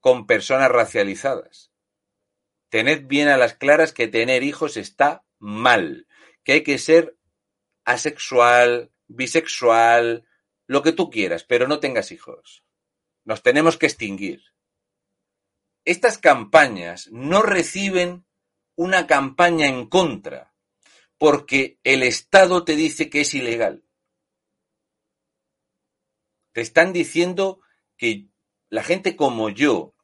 con 0.00 0.26
personas 0.26 0.70
racializadas. 0.70 1.72
Tened 2.68 3.06
bien 3.06 3.28
a 3.28 3.36
las 3.36 3.54
claras 3.54 3.92
que 3.92 4.08
tener 4.08 4.42
hijos 4.42 4.76
está 4.76 5.24
mal, 5.38 6.05
que 6.46 6.52
hay 6.52 6.62
que 6.62 6.78
ser 6.78 7.18
asexual, 7.84 8.92
bisexual, 9.08 10.28
lo 10.68 10.82
que 10.84 10.92
tú 10.92 11.10
quieras, 11.10 11.42
pero 11.42 11.66
no 11.66 11.80
tengas 11.80 12.12
hijos. 12.12 12.64
Nos 13.24 13.42
tenemos 13.42 13.76
que 13.76 13.86
extinguir. 13.86 14.44
Estas 15.84 16.18
campañas 16.18 17.08
no 17.10 17.42
reciben 17.42 18.26
una 18.76 19.08
campaña 19.08 19.66
en 19.66 19.88
contra, 19.88 20.54
porque 21.18 21.80
el 21.82 22.04
Estado 22.04 22.64
te 22.64 22.76
dice 22.76 23.10
que 23.10 23.22
es 23.22 23.34
ilegal. 23.34 23.84
Te 26.52 26.60
están 26.60 26.92
diciendo 26.92 27.60
que 27.96 28.28
la 28.68 28.84
gente 28.84 29.16
como 29.16 29.50
yo, 29.50 29.96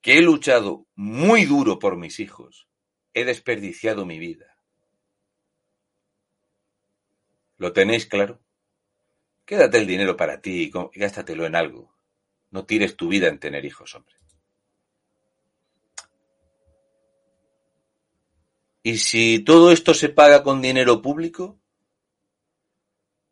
que 0.00 0.16
he 0.16 0.22
luchado 0.22 0.86
muy 0.94 1.44
duro 1.44 1.78
por 1.78 1.98
mis 1.98 2.18
hijos, 2.18 2.66
he 3.12 3.26
desperdiciado 3.26 4.06
mi 4.06 4.18
vida. 4.18 4.47
¿Lo 7.58 7.72
tenéis 7.72 8.06
claro? 8.06 8.40
Quédate 9.44 9.78
el 9.78 9.86
dinero 9.86 10.16
para 10.16 10.40
ti 10.40 10.70
y 10.72 10.98
gástatelo 10.98 11.44
en 11.44 11.56
algo. 11.56 11.92
No 12.50 12.64
tires 12.64 12.96
tu 12.96 13.08
vida 13.08 13.28
en 13.28 13.38
tener 13.38 13.64
hijos, 13.64 13.94
hombre. 13.94 14.14
¿Y 18.82 18.98
si 18.98 19.40
todo 19.40 19.72
esto 19.72 19.92
se 19.92 20.08
paga 20.08 20.42
con 20.42 20.62
dinero 20.62 21.02
público? 21.02 21.58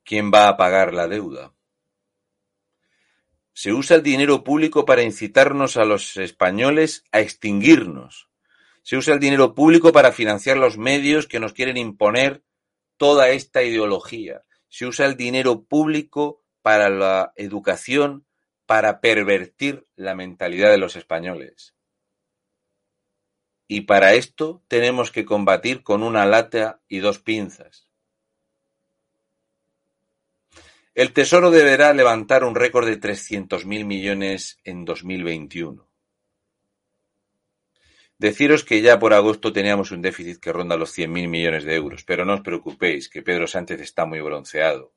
¿Quién 0.05 0.31
va 0.33 0.49
a 0.49 0.57
pagar 0.57 0.93
la 0.93 1.09
deuda? 1.09 1.55
Se 3.53 3.73
usa 3.73 3.97
el 3.97 4.03
dinero 4.03 4.45
público 4.45 4.85
para 4.85 5.03
incitarnos 5.03 5.77
a 5.77 5.85
los 5.85 6.17
españoles 6.17 7.05
a 7.11 7.21
extinguirnos. 7.21 8.29
Se 8.83 8.97
usa 8.97 9.15
el 9.15 9.21
dinero 9.21 9.55
público 9.55 9.93
para 9.93 10.13
financiar 10.13 10.59
los 10.59 10.77
medios 10.77 11.27
que 11.27 11.41
nos 11.41 11.53
quieren 11.53 11.77
imponer 11.77 12.45
toda 12.97 13.31
esta 13.31 13.63
ideología. 13.63 14.43
Se 14.69 14.87
usa 14.87 15.07
el 15.07 15.17
dinero 15.17 15.65
público 15.65 16.43
para 16.63 16.89
la 16.91 17.33
educación, 17.37 18.27
para 18.67 19.01
pervertir 19.01 19.87
la 19.95 20.15
mentalidad 20.15 20.71
de 20.71 20.79
los 20.79 20.97
españoles. 20.97 21.75
Y 23.69 23.83
para 23.83 24.15
esto 24.15 24.63
tenemos 24.69 25.11
que 25.11 25.25
combatir 25.25 25.83
con 25.83 26.03
una 26.03 26.27
lata 26.27 26.81
y 26.89 26.99
dos 26.99 27.19
pinzas. 27.19 27.89
El 30.95 31.13
Tesoro 31.13 31.51
deberá 31.51 31.93
levantar 31.93 32.43
un 32.43 32.55
récord 32.55 32.87
de 32.87 32.99
300.000 32.99 33.85
millones 33.85 34.59
en 34.65 34.85
2021. 34.87 35.86
Deciros 38.19 38.65
que 38.65 38.81
ya 38.81 38.99
por 38.99 39.13
agosto 39.13 39.53
teníamos 39.53 39.91
un 39.91 40.01
déficit 40.01 40.39
que 40.39 40.53
ronda 40.53 40.77
los 40.77 40.97
100.000 40.97 41.29
millones 41.29 41.65
de 41.65 41.75
euros, 41.75 42.05
pero 42.05 42.25
no 42.25 42.35
os 42.35 42.41
preocupéis, 42.41 43.09
que 43.09 43.23
Pedro 43.23 43.47
Sánchez 43.47 43.81
está 43.81 44.07
muy 44.07 44.21
bronceado. 44.21 44.93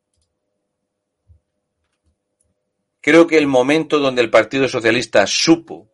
Creo 3.01 3.27
que 3.27 3.37
el 3.37 3.47
momento 3.47 3.99
donde 3.99 4.21
el 4.21 4.29
Partido 4.29 4.67
Socialista 4.67 5.25
supo 5.27 5.89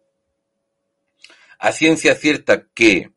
a 1.60 1.72
ciencia 1.72 2.16
cierta 2.16 2.68
que 2.68 3.12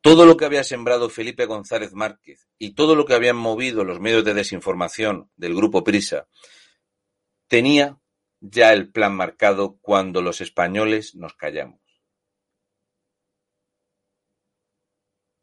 todo 0.00 0.26
lo 0.26 0.36
que 0.36 0.44
había 0.44 0.64
sembrado 0.64 1.08
Felipe 1.08 1.46
González 1.46 1.92
Márquez 1.92 2.48
y 2.58 2.74
todo 2.74 2.96
lo 2.96 3.04
que 3.04 3.14
habían 3.14 3.36
movido 3.36 3.84
los 3.84 4.00
medios 4.00 4.24
de 4.24 4.34
desinformación 4.34 5.30
del 5.36 5.54
grupo 5.54 5.84
Prisa 5.84 6.26
tenía 7.46 7.98
ya 8.40 8.72
el 8.72 8.90
plan 8.90 9.14
marcado 9.14 9.78
cuando 9.80 10.22
los 10.22 10.40
españoles 10.40 11.14
nos 11.14 11.34
callamos. 11.34 11.81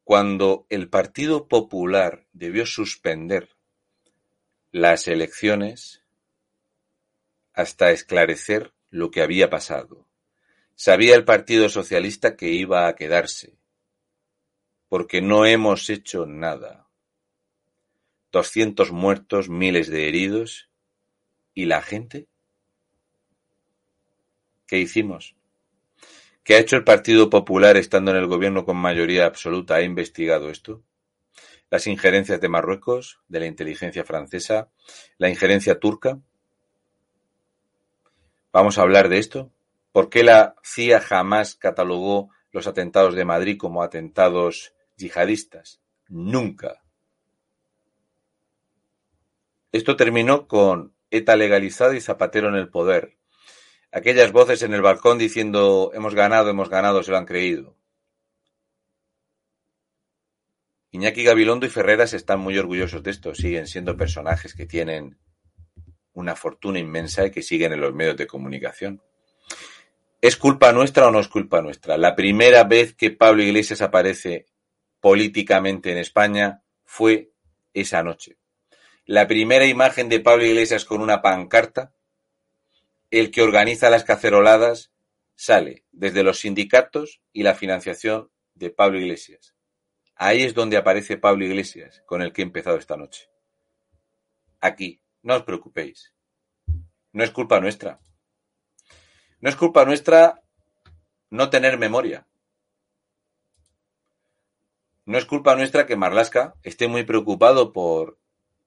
Cuando 0.10 0.66
el 0.70 0.89
Partido 0.89 1.47
Popular 1.47 2.26
debió 2.34 2.66
suspender 2.66 3.55
las 4.72 5.07
elecciones 5.07 6.03
hasta 7.53 7.91
esclarecer 7.91 8.74
lo 8.89 9.12
que 9.12 9.22
había 9.22 9.51
pasado. 9.51 10.07
Sabía 10.74 11.14
el 11.14 11.26
Partido 11.26 11.70
Socialista 11.70 12.36
que 12.36 12.47
iba 12.47 12.88
a 12.88 12.95
quedarse, 12.95 13.53
porque 14.88 15.22
no 15.22 15.45
hemos 15.45 15.91
hecho 15.91 16.26
nada. 16.26 16.88
Doscientos 18.32 18.91
muertos, 18.91 19.47
miles 19.47 19.89
de 19.89 20.07
heridos, 20.07 20.72
¿y 21.53 21.66
la 21.66 21.84
gente? 21.84 22.26
¿Qué 24.66 24.80
hicimos? 24.80 25.36
¿Qué 26.44 26.56
ha 26.56 26.60
hecho 26.60 26.76
el 26.76 26.84
Partido 26.84 27.30
Popular 27.30 27.78
estando 27.78 28.12
en 28.12 28.18
el 28.18 28.28
gobierno 28.28 28.66
con 28.66 28.78
mayoría 28.78 29.26
absoluta? 29.26 29.76
¿Ha 29.76 29.82
investigado 29.84 30.50
esto? 30.50 30.84
Las 31.70 31.86
injerencias 31.86 32.42
de 32.42 32.50
Marruecos, 32.50 33.20
de 33.28 33.40
la 33.40 33.46
inteligencia 33.46 34.04
francesa, 34.04 34.70
la 35.18 35.30
injerencia 35.30 35.80
turca. 35.80 36.20
¿Vamos 38.52 38.78
a 38.78 38.82
hablar 38.82 39.10
de 39.10 39.20
esto? 39.20 39.52
¿Por 39.92 40.10
qué 40.10 40.24
la 40.24 40.56
CIA 40.64 41.02
jamás 41.02 41.56
catalogó 41.56 42.30
los 42.52 42.66
atentados 42.66 43.14
de 43.14 43.26
Madrid 43.26 43.58
como 43.60 43.84
atentados 43.84 44.74
yihadistas? 44.98 45.82
Nunca. 46.08 46.82
Esto 49.72 49.96
terminó 49.96 50.48
con 50.48 50.96
ETA 51.12 51.36
legalizada 51.36 51.96
y 51.96 52.02
Zapatero 52.02 52.50
en 52.50 52.56
el 52.56 52.70
poder. 52.70 53.19
Aquellas 53.92 54.32
voces 54.32 54.62
en 54.62 54.74
el 54.74 54.82
balcón 54.82 55.18
diciendo 55.18 55.92
hemos 55.94 56.14
ganado, 56.14 56.50
hemos 56.50 56.70
ganado, 56.70 57.02
se 57.02 57.12
lo 57.12 57.18
han 57.18 57.26
creído. 57.26 57.76
Iñaki 60.92 61.24
Gabilondo 61.24 61.66
y 61.66 61.70
Ferreras 61.70 62.14
están 62.14 62.40
muy 62.40 62.58
orgullosos 62.58 63.04
de 63.04 63.12
esto, 63.12 63.36
siguen 63.36 63.68
siendo 63.68 63.96
personajes 63.96 64.56
que 64.56 64.66
tienen 64.66 65.18
una 66.14 66.36
fortuna 66.36 66.80
inmensa 66.80 67.26
y 67.26 67.32
que 67.32 67.44
siguen 67.44 67.74
en 67.74 67.82
los 67.82 67.94
medios 67.94 68.18
de 68.18 68.28
comunicación. 68.28 69.02
¿Es 70.22 70.36
culpa 70.36 70.72
nuestra 70.74 71.08
o 71.08 71.12
no 71.12 71.20
es 71.20 71.28
culpa 71.28 71.62
nuestra? 71.62 71.98
La 71.98 72.16
primera 72.16 72.64
vez 72.64 72.94
que 72.94 73.12
Pablo 73.12 73.42
Iglesias 73.42 73.82
aparece 73.82 74.48
políticamente 75.00 75.92
en 75.92 75.98
España 75.98 76.64
fue 76.84 77.32
esa 77.74 78.04
noche. 78.04 78.38
La 79.06 79.28
primera 79.28 79.66
imagen 79.66 80.10
de 80.10 80.20
Pablo 80.20 80.46
Iglesias 80.46 80.86
con 80.86 81.02
una 81.02 81.22
pancarta 81.22 81.94
el 83.12 83.32
que 83.32 83.41
organiza 83.41 83.89
las 83.89 84.03
caceroladas 84.03 84.91
sale 85.36 85.86
desde 85.91 86.24
los 86.24 86.39
sindicatos 86.39 87.22
y 87.34 87.43
la 87.43 87.55
financiación 87.55 88.30
de 88.53 88.70
Pablo 88.70 88.99
Iglesias. 88.99 89.55
Ahí 90.16 90.43
es 90.43 90.53
donde 90.53 90.78
aparece 90.78 91.18
Pablo 91.18 91.45
Iglesias, 91.45 92.03
con 92.05 92.22
el 92.22 92.34
que 92.34 92.41
he 92.41 92.45
empezado 92.45 92.78
esta 92.78 92.97
noche. 92.97 93.30
Aquí, 94.60 95.01
no 95.24 95.36
os 95.36 95.43
preocupéis. 95.43 96.14
No 97.14 97.24
es 97.24 97.32
culpa 97.32 97.60
nuestra. 97.62 98.01
No 99.39 99.49
es 99.49 99.55
culpa 99.55 99.86
nuestra 99.86 100.43
no 101.30 101.49
tener 101.49 101.78
memoria. 101.78 102.28
No 105.05 105.18
es 105.18 105.26
culpa 105.26 105.55
nuestra 105.55 105.86
que 105.86 105.95
Marlasca 105.95 106.55
esté 106.64 106.88
muy 106.88 107.03
preocupado 107.03 107.72
por 107.72 108.20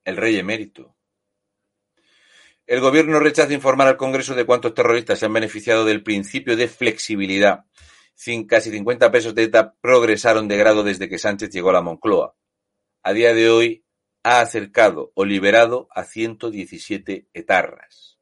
el 0.05 0.17
rey 0.17 0.39
emérito. 0.39 0.97
El 2.67 2.81
gobierno 2.81 3.19
rechaza 3.19 3.53
informar 3.53 3.89
al 3.89 3.97
Congreso 3.97 4.35
de 4.35 4.47
cuántos 4.47 4.75
terroristas 4.75 5.19
se 5.19 5.27
han 5.27 5.33
beneficiado 5.33 5.85
del 5.85 6.03
principio 6.03 6.57
de 6.57 6.69
flexibilidad. 6.69 7.65
casi 8.49 8.71
50 8.71 9.11
pesos 9.11 9.35
de 9.35 9.45
ETA 9.45 9.75
progresaron 9.81 10.47
de 10.47 10.57
grado 10.57 10.85
desde 10.85 11.09
que 11.09 11.19
Sánchez 11.19 11.51
llegó 11.51 11.71
a 11.71 11.75
la 11.75 11.83
Moncloa. 11.83 12.37
A 13.03 13.13
día 13.13 13.35
de 13.35 13.51
hoy 13.51 13.85
ha 14.23 14.41
acercado 14.41 15.11
o 15.15 15.25
liberado 15.25 15.89
a 15.91 16.05
117 16.05 17.27
etarras. 17.33 18.19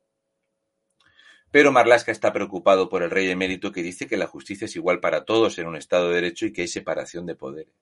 Pero 1.51 1.73
Marlasca 1.73 2.13
está 2.13 2.33
preocupado 2.33 2.89
por 2.89 3.03
el 3.03 3.11
rey 3.11 3.29
emérito 3.29 3.73
que 3.73 3.83
dice 3.83 4.07
que 4.07 4.17
la 4.17 4.27
justicia 4.27 4.65
es 4.65 4.77
igual 4.77 5.01
para 5.01 5.25
todos 5.25 5.59
en 5.59 5.67
un 5.67 5.77
Estado 5.77 6.09
de 6.09 6.15
Derecho 6.15 6.47
y 6.47 6.53
que 6.53 6.63
hay 6.63 6.69
separación 6.69 7.27
de 7.27 7.35
poderes. 7.35 7.75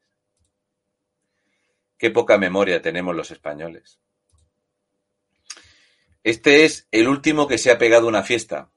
Qué 1.98 2.10
poca 2.10 2.38
memoria 2.38 2.80
tenemos 2.80 3.14
los 3.14 3.30
españoles. 3.30 4.00
Este 6.24 6.64
es 6.64 6.88
el 6.90 7.08
último 7.08 7.46
que 7.46 7.58
se 7.58 7.70
ha 7.70 7.78
pegado 7.78 8.08
una 8.08 8.22
fiesta. 8.22 8.70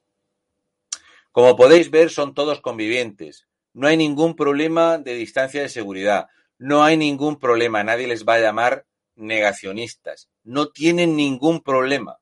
Como 1.32 1.56
podéis 1.56 1.89
ver, 1.89 2.10
son 2.10 2.34
todos 2.34 2.62
convivientes. 2.62 3.48
No 3.74 3.88
hay 3.88 3.98
ningún 3.98 4.36
problema 4.36 4.98
de 4.98 5.16
distancia 5.16 5.62
de 5.62 5.70
seguridad. 5.70 6.28
No 6.60 6.84
hay 6.84 6.98
ningún 6.98 7.39
problema. 7.39 7.84
Nadie 7.84 8.08
les 8.08 8.26
va 8.26 8.36
a 8.36 8.39
llamar 8.39 8.86
negacionistas. 9.16 10.30
No 10.44 10.70
tienen 10.70 11.16
ningún 11.16 11.62
problema. 11.62 12.20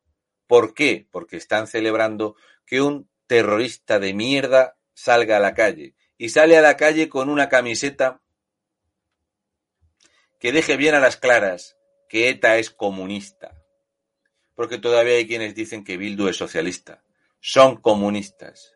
¿Por 0.47 0.73
qué? 0.73 1.07
Porque 1.11 1.37
están 1.37 1.67
celebrando 1.67 2.35
que 2.65 2.81
un 2.81 3.09
terrorista 3.27 3.99
de 3.99 4.13
mierda 4.13 4.77
salga 4.93 5.37
a 5.37 5.41
la 5.41 5.53
calle. 5.53 5.95
Y 6.17 6.29
sale 6.29 6.57
a 6.57 6.61
la 6.61 6.77
calle 6.77 7.09
con 7.09 7.29
una 7.29 7.49
camiseta 7.49 8.21
que 10.39 10.53
deje 10.53 10.77
bien 10.77 10.95
a 10.95 10.99
las 10.99 11.17
claras 11.17 11.77
que 12.07 12.29
ETA 12.29 12.57
es 12.57 12.69
comunista 12.69 13.58
porque 14.59 14.77
todavía 14.77 15.15
hay 15.15 15.25
quienes 15.25 15.55
dicen 15.55 15.85
que 15.85 15.95
Bildu 15.95 16.27
es 16.27 16.35
socialista. 16.35 17.01
Son 17.39 17.77
comunistas. 17.77 18.75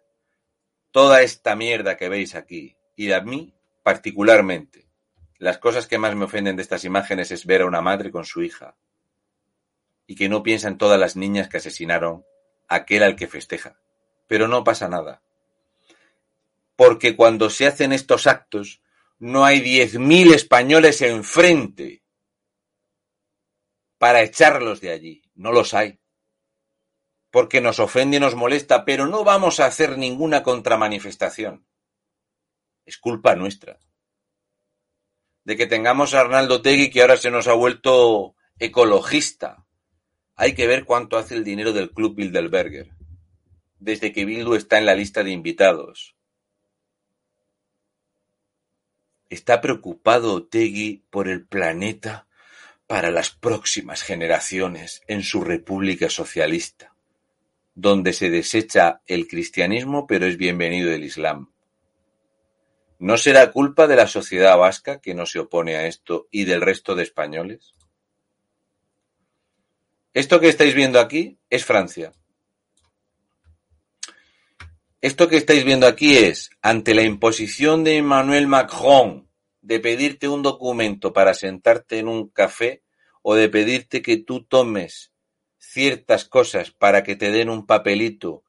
Toda 0.91 1.23
esta 1.23 1.57
mierda 1.57 1.97
que 1.97 2.07
veis 2.07 2.35
aquí, 2.35 2.77
y 2.95 3.11
a 3.11 3.19
mí 3.19 3.53
particularmente, 3.83 4.87
las 5.39 5.57
cosas 5.57 5.85
que 5.85 5.97
más 5.97 6.15
me 6.15 6.23
ofenden 6.23 6.55
de 6.55 6.61
estas 6.61 6.85
imágenes 6.85 7.31
es 7.31 7.45
ver 7.45 7.63
a 7.63 7.65
una 7.65 7.81
madre 7.81 8.11
con 8.11 8.23
su 8.23 8.41
hija 8.43 8.77
y 10.07 10.15
que 10.15 10.29
no 10.29 10.41
piensa 10.41 10.69
en 10.69 10.77
todas 10.77 10.97
las 10.97 11.17
niñas 11.17 11.49
que 11.49 11.57
asesinaron 11.57 12.23
aquel 12.69 13.03
al 13.03 13.17
que 13.17 13.27
festeja. 13.27 13.77
Pero 14.25 14.47
no 14.47 14.63
pasa 14.63 14.87
nada. 14.87 15.21
Porque 16.77 17.17
cuando 17.17 17.49
se 17.49 17.67
hacen 17.67 17.91
estos 17.91 18.25
actos, 18.25 18.81
no 19.19 19.43
hay 19.43 19.59
diez 19.59 19.99
mil 19.99 20.33
españoles 20.33 21.01
enfrente 21.01 22.02
para 24.03 24.21
echarlos 24.21 24.81
de 24.81 24.91
allí. 24.91 25.21
No 25.33 25.53
los 25.53 25.73
hay. 25.73 25.97
Porque 27.31 27.61
nos 27.61 27.79
ofende 27.79 28.17
y 28.17 28.19
nos 28.19 28.35
molesta, 28.35 28.83
pero 28.83 29.07
no 29.07 29.23
vamos 29.23 29.61
a 29.61 29.65
hacer 29.65 29.97
ninguna 29.97 30.43
contramanifestación. 30.43 31.65
Es 32.83 32.97
culpa 32.97 33.37
nuestra. 33.37 33.79
De 35.45 35.55
que 35.55 35.67
tengamos 35.67 36.13
a 36.13 36.19
Arnaldo 36.19 36.61
Tegui 36.61 36.89
que 36.89 36.99
ahora 36.99 37.15
se 37.15 37.31
nos 37.31 37.47
ha 37.47 37.53
vuelto 37.53 38.35
ecologista. 38.59 39.65
Hay 40.35 40.53
que 40.53 40.67
ver 40.67 40.83
cuánto 40.83 41.17
hace 41.17 41.35
el 41.35 41.45
dinero 41.45 41.71
del 41.71 41.91
Club 41.91 42.15
Bilderberger. 42.15 42.89
Desde 43.79 44.11
que 44.11 44.25
Bildu 44.25 44.55
está 44.55 44.79
en 44.79 44.85
la 44.85 44.95
lista 44.95 45.23
de 45.23 45.31
invitados. 45.31 46.17
¿Está 49.29 49.61
preocupado 49.61 50.45
Tegui 50.45 51.05
por 51.09 51.29
el 51.29 51.47
planeta 51.47 52.27
para 52.87 53.11
las 53.11 53.29
próximas 53.31 54.01
generaciones 54.03 55.01
en 55.07 55.23
su 55.23 55.41
república 55.43 56.09
socialista, 56.09 56.93
donde 57.75 58.13
se 58.13 58.29
desecha 58.29 59.01
el 59.07 59.27
cristianismo 59.27 60.05
pero 60.07 60.25
es 60.25 60.37
bienvenido 60.37 60.91
el 60.91 61.03
islam. 61.03 61.51
¿No 62.99 63.17
será 63.17 63.51
culpa 63.51 63.87
de 63.87 63.95
la 63.95 64.07
sociedad 64.07 64.57
vasca 64.57 65.01
que 65.01 65.13
no 65.13 65.25
se 65.25 65.39
opone 65.39 65.75
a 65.75 65.87
esto 65.87 66.27
y 66.31 66.45
del 66.45 66.61
resto 66.61 66.95
de 66.95 67.03
españoles? 67.03 67.73
Esto 70.13 70.39
que 70.39 70.47
estáis 70.47 70.75
viendo 70.75 70.99
aquí 70.99 71.39
es 71.49 71.65
Francia. 71.65 72.13
Esto 75.01 75.27
que 75.27 75.37
estáis 75.37 75.65
viendo 75.65 75.87
aquí 75.87 76.15
es, 76.15 76.51
ante 76.61 76.93
la 76.93 77.01
imposición 77.01 77.83
de 77.83 77.97
Emmanuel 77.97 78.47
Macron 78.47 79.27
de 79.63 79.79
pedirte 79.79 80.27
un 80.27 80.43
documento 80.43 81.13
para 81.13 81.33
sentarte 81.33 81.97
en 81.97 82.09
un 82.09 82.27
café 82.27 82.83
o 83.21 83.33
de 83.33 83.47
pedirte 83.47 84.01
que 84.01 84.17
tú 84.17 84.43
tomes 84.43 85.13
ciertas 85.57 86.25
cosas 86.25 86.71
para 86.71 87.03
que 87.03 87.15
te 87.15 87.31
den 87.31 87.49
un 87.49 87.65
papelito 87.65 88.43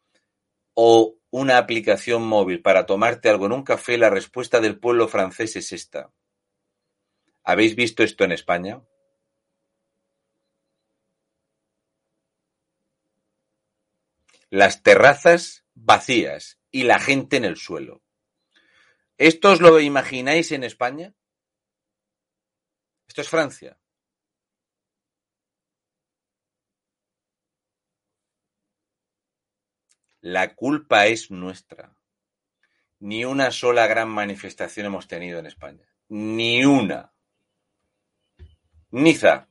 o 0.75 1.17
una 1.31 1.59
aplicación 1.59 2.27
móvil 2.27 2.61
para 2.63 2.85
tomarte 2.85 3.29
algo 3.29 3.47
en 3.47 3.53
un 3.53 3.63
café, 3.63 3.97
la 3.97 4.11
respuesta 4.11 4.61
del 4.61 4.79
pueblo 4.79 5.07
francés 5.07 5.55
es 5.55 5.73
esta. 5.73 6.13
¿Habéis 7.45 7.77
visto 7.77 8.03
esto 8.03 8.25
en 8.25 8.33
España? 8.33 8.83
Las 14.51 14.83
terrazas 14.83 15.65
vacías 15.75 16.59
y 16.73 16.83
la 16.83 16.99
gente 16.99 17.37
en 17.37 17.45
el 17.45 17.57
suelo. 17.57 18.04
¿Esto 19.19 19.53
os 19.53 19.61
lo 19.61 19.79
imagináis 19.81 20.51
en 20.51 20.65
España? 20.65 21.15
Esto 23.07 23.21
es 23.21 23.29
Francia. 23.29 23.79
La 30.21 30.55
culpa 30.55 31.07
es 31.07 31.31
nuestra. 31.31 31.95
Ni 32.99 33.25
una 33.25 33.51
sola 33.51 33.87
gran 33.87 34.09
manifestación 34.09 34.87
hemos 34.87 35.07
tenido 35.07 35.39
en 35.39 35.47
España. 35.47 35.87
Ni 36.09 36.65
una. 36.65 37.13
Niza, 38.91 39.49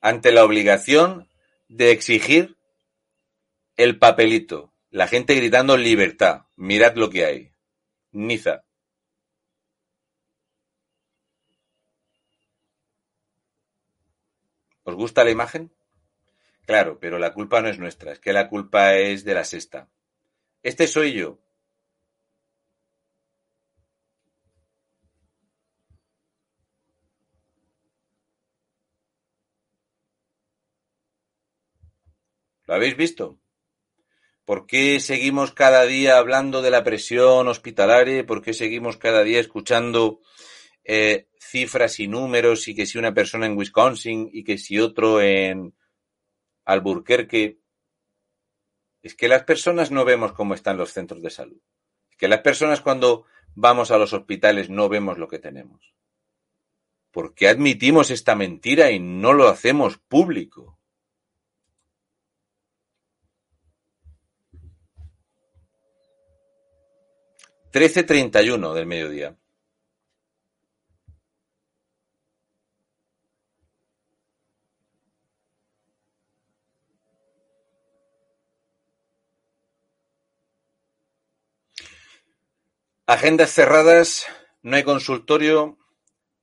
ante 0.00 0.32
la 0.32 0.44
obligación 0.44 1.30
de 1.68 1.92
exigir 1.92 2.58
el 3.76 3.98
papelito, 3.98 4.74
la 4.90 5.06
gente 5.06 5.34
gritando 5.34 5.76
libertad, 5.76 6.46
mirad 6.56 6.96
lo 6.96 7.08
que 7.08 7.24
hay. 7.24 7.53
Niza. 8.14 8.62
¿Os 14.88 14.94
gusta 15.02 15.24
la 15.24 15.30
imagen? 15.36 15.62
Claro, 16.66 16.98
pero 17.00 17.18
la 17.18 17.32
culpa 17.34 17.60
no 17.62 17.68
es 17.68 17.78
nuestra, 17.78 18.12
es 18.12 18.20
que 18.20 18.32
la 18.32 18.48
culpa 18.48 18.96
es 18.96 19.24
de 19.24 19.34
la 19.34 19.44
sexta. 19.44 19.88
Este 20.62 20.86
soy 20.86 21.12
yo. 21.14 21.40
¿Lo 32.66 32.74
habéis 32.74 32.96
visto? 32.96 33.38
¿Por 34.44 34.66
qué 34.66 35.00
seguimos 35.00 35.52
cada 35.52 35.86
día 35.86 36.18
hablando 36.18 36.60
de 36.60 36.70
la 36.70 36.84
presión 36.84 37.48
hospitalaria? 37.48 38.26
¿Por 38.26 38.42
qué 38.42 38.52
seguimos 38.52 38.98
cada 38.98 39.22
día 39.22 39.40
escuchando 39.40 40.20
eh, 40.84 41.28
cifras 41.40 41.98
y 41.98 42.08
números 42.08 42.68
y 42.68 42.74
que 42.74 42.84
si 42.84 42.98
una 42.98 43.14
persona 43.14 43.46
en 43.46 43.56
Wisconsin 43.56 44.28
y 44.32 44.44
que 44.44 44.58
si 44.58 44.78
otro 44.78 45.22
en 45.22 45.74
Alburquerque, 46.66 47.58
es 49.02 49.14
que 49.14 49.28
las 49.28 49.44
personas 49.44 49.90
no 49.90 50.04
vemos 50.04 50.32
cómo 50.32 50.54
están 50.54 50.76
los 50.76 50.92
centros 50.92 51.22
de 51.22 51.30
salud. 51.30 51.60
Es 52.10 52.16
que 52.16 52.28
las 52.28 52.40
personas 52.40 52.82
cuando 52.82 53.24
vamos 53.54 53.90
a 53.90 53.98
los 53.98 54.12
hospitales 54.12 54.68
no 54.68 54.88
vemos 54.90 55.16
lo 55.16 55.28
que 55.28 55.38
tenemos. 55.38 55.94
¿Por 57.10 57.34
qué 57.34 57.48
admitimos 57.48 58.10
esta 58.10 58.34
mentira 58.34 58.90
y 58.90 58.98
no 58.98 59.32
lo 59.32 59.48
hacemos 59.48 59.98
público? 59.98 60.80
Trece 67.74 68.04
treinta 68.04 68.40
y 68.40 68.50
uno 68.50 68.72
del 68.72 68.86
mediodía. 68.86 69.36
Agendas 83.06 83.50
cerradas, 83.50 84.26
no 84.62 84.76
hay 84.76 84.84
consultorio, 84.84 85.76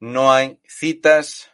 no 0.02 0.34
hay 0.34 0.60
citas. 0.66 1.52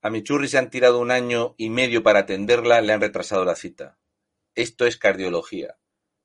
A 0.00 0.08
mi 0.08 0.22
churri 0.22 0.48
se 0.48 0.56
han 0.56 0.70
tirado 0.70 1.00
un 1.00 1.10
año 1.10 1.54
y 1.58 1.68
medio 1.68 2.02
para 2.02 2.20
atenderla, 2.20 2.80
le 2.80 2.94
han 2.94 3.02
retrasado 3.02 3.44
la 3.44 3.56
cita. 3.56 3.98
Esto 4.54 4.86
es 4.86 4.96
cardiología. 4.96 5.76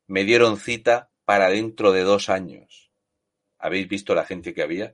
Me 0.08 0.24
dieron 0.24 0.58
cita 0.58 1.12
para 1.26 1.49
dentro 1.49 1.91
de 1.91 2.03
dos 2.03 2.30
años. 2.30 2.91
¿Habéis 3.57 3.88
visto 3.88 4.13
la 4.13 4.26
gente 4.26 4.53
que 4.53 4.61
había? 4.61 4.93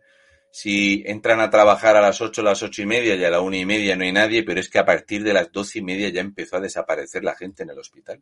Si 0.51 1.03
entran 1.05 1.39
a 1.39 1.49
trabajar 1.49 1.95
a 1.95 2.01
las 2.01 2.19
ocho, 2.21 2.41
a 2.41 2.45
las 2.45 2.63
ocho 2.63 2.81
y 2.81 2.85
media 2.85 3.15
y 3.15 3.23
a 3.23 3.29
la 3.29 3.41
una 3.41 3.57
y 3.57 3.65
media 3.65 3.95
no 3.95 4.03
hay 4.03 4.11
nadie, 4.11 4.43
pero 4.43 4.59
es 4.59 4.69
que 4.69 4.79
a 4.79 4.85
partir 4.85 5.23
de 5.23 5.33
las 5.33 5.51
doce 5.51 5.79
y 5.79 5.81
media 5.81 6.09
ya 6.09 6.21
empezó 6.21 6.57
a 6.57 6.61
desaparecer 6.61 7.23
la 7.23 7.35
gente 7.35 7.63
en 7.63 7.69
el 7.69 7.79
hospital. 7.79 8.21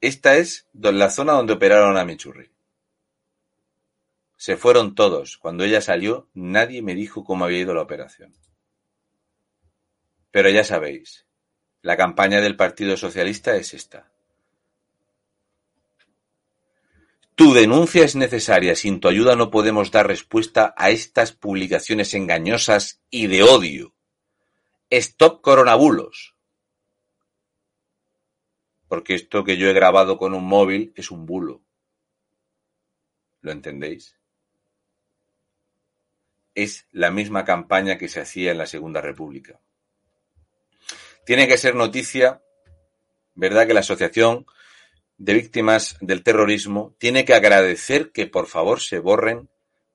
Esta 0.00 0.36
es 0.36 0.66
la 0.72 1.10
zona 1.10 1.32
donde 1.32 1.52
operaron 1.52 1.96
a 1.96 2.04
Michurri. 2.04 2.50
Se 4.36 4.56
fueron 4.56 4.96
todos. 4.96 5.36
Cuando 5.36 5.62
ella 5.62 5.80
salió, 5.80 6.28
nadie 6.34 6.82
me 6.82 6.96
dijo 6.96 7.22
cómo 7.22 7.44
había 7.44 7.60
ido 7.60 7.74
la 7.74 7.82
operación. 7.82 8.34
Pero 10.32 10.48
ya 10.48 10.64
sabéis, 10.64 11.26
la 11.82 11.96
campaña 11.96 12.40
del 12.40 12.56
Partido 12.56 12.96
Socialista 12.96 13.54
es 13.56 13.74
esta. 13.74 14.08
Tu 17.34 17.52
denuncia 17.52 18.04
es 18.04 18.16
necesaria. 18.16 18.74
Sin 18.76 19.00
tu 19.00 19.08
ayuda 19.08 19.36
no 19.36 19.50
podemos 19.50 19.90
dar 19.90 20.06
respuesta 20.06 20.74
a 20.76 20.90
estas 20.90 21.32
publicaciones 21.32 22.14
engañosas 22.14 23.00
y 23.10 23.26
de 23.26 23.42
odio. 23.42 23.94
Stop 24.90 25.40
coronabulos 25.40 26.32
porque 28.92 29.14
esto 29.14 29.42
que 29.42 29.56
yo 29.56 29.70
he 29.70 29.72
grabado 29.72 30.18
con 30.18 30.34
un 30.34 30.44
móvil 30.44 30.92
es 30.96 31.10
un 31.10 31.24
bulo. 31.24 31.62
¿Lo 33.40 33.50
entendéis? 33.50 34.18
Es 36.54 36.86
la 36.92 37.10
misma 37.10 37.46
campaña 37.46 37.96
que 37.96 38.08
se 38.08 38.20
hacía 38.20 38.50
en 38.50 38.58
la 38.58 38.66
Segunda 38.66 39.00
República. 39.00 39.62
Tiene 41.24 41.46
que 41.46 41.58
ser 41.58 41.74
noticia, 41.74 42.42
¿verdad? 43.34 43.66
Que 43.66 43.74
la 43.74 43.80
Asociación 43.80 44.46
de 45.16 45.34
Víctimas 45.34 45.96
del 46.00 46.22
Terrorismo 46.22 46.96
tiene 46.98 47.24
que 47.24 47.34
agradecer 47.34 48.10
que 48.10 48.26
por 48.26 48.48
favor 48.48 48.80
se 48.80 48.98
borren 48.98 49.48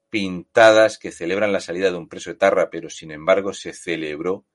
pintadas 0.09 0.97
que 0.97 1.11
celebran 1.11 1.51
la 1.51 1.59
salida 1.59 1.91
de 1.91 1.97
un 1.97 2.07
preso 2.07 2.29
de 2.29 2.37
Tarra, 2.37 2.69
pero 2.69 2.89
sin 2.89 3.11
embargo 3.11 3.53
se 3.53 3.73
celebró 3.73 4.45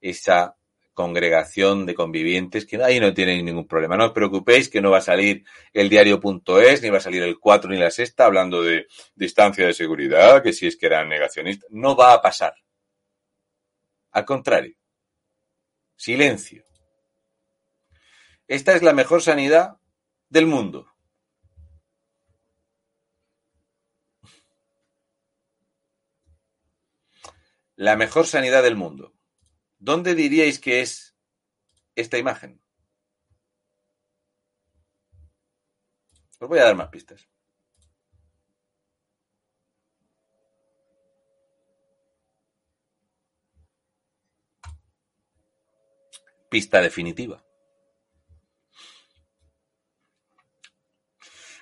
esa 0.00 0.56
congregación 0.94 1.86
de 1.86 1.94
convivientes, 1.94 2.66
que 2.66 2.82
ahí 2.82 3.00
no 3.00 3.14
tienen 3.14 3.44
ningún 3.44 3.66
problema. 3.66 3.96
No 3.96 4.06
os 4.06 4.12
preocupéis 4.12 4.68
que 4.68 4.80
no 4.80 4.90
va 4.90 4.98
a 4.98 5.02
salir 5.02 5.44
el 5.72 5.88
diario.es, 5.88 6.82
ni 6.82 6.90
va 6.90 6.98
a 6.98 7.00
salir 7.00 7.22
el 7.22 7.38
4 7.38 7.70
ni 7.70 7.78
la 7.78 7.90
sexta 7.90 8.26
hablando 8.26 8.62
de 8.62 8.86
distancia 9.14 9.66
de 9.66 9.72
seguridad, 9.72 10.42
que 10.42 10.52
si 10.52 10.66
es 10.66 10.76
que 10.76 10.86
eran 10.86 11.08
negacionistas. 11.08 11.70
No 11.70 11.96
va 11.96 12.12
a 12.12 12.20
pasar. 12.20 12.54
Al 14.12 14.24
contrario. 14.24 14.79
Silencio. 16.00 16.64
Esta 18.48 18.74
es 18.74 18.80
la 18.80 18.94
mejor 18.94 19.20
sanidad 19.20 19.76
del 20.30 20.46
mundo. 20.46 20.90
La 27.76 27.96
mejor 27.96 28.26
sanidad 28.26 28.62
del 28.62 28.76
mundo. 28.76 29.14
¿Dónde 29.78 30.14
diríais 30.14 30.58
que 30.58 30.80
es 30.80 31.14
esta 31.94 32.16
imagen? 32.16 32.62
Os 36.38 36.48
voy 36.48 36.60
a 36.60 36.64
dar 36.64 36.76
más 36.76 36.88
pistas. 36.88 37.28
Pista 46.50 46.82
definitiva. 46.82 47.44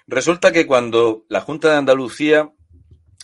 Resulta 0.07 0.51
que 0.51 0.66
cuando 0.66 1.26
la 1.28 1.43
Junta 1.43 1.70
de 1.70 1.76
Andalucía 1.76 2.51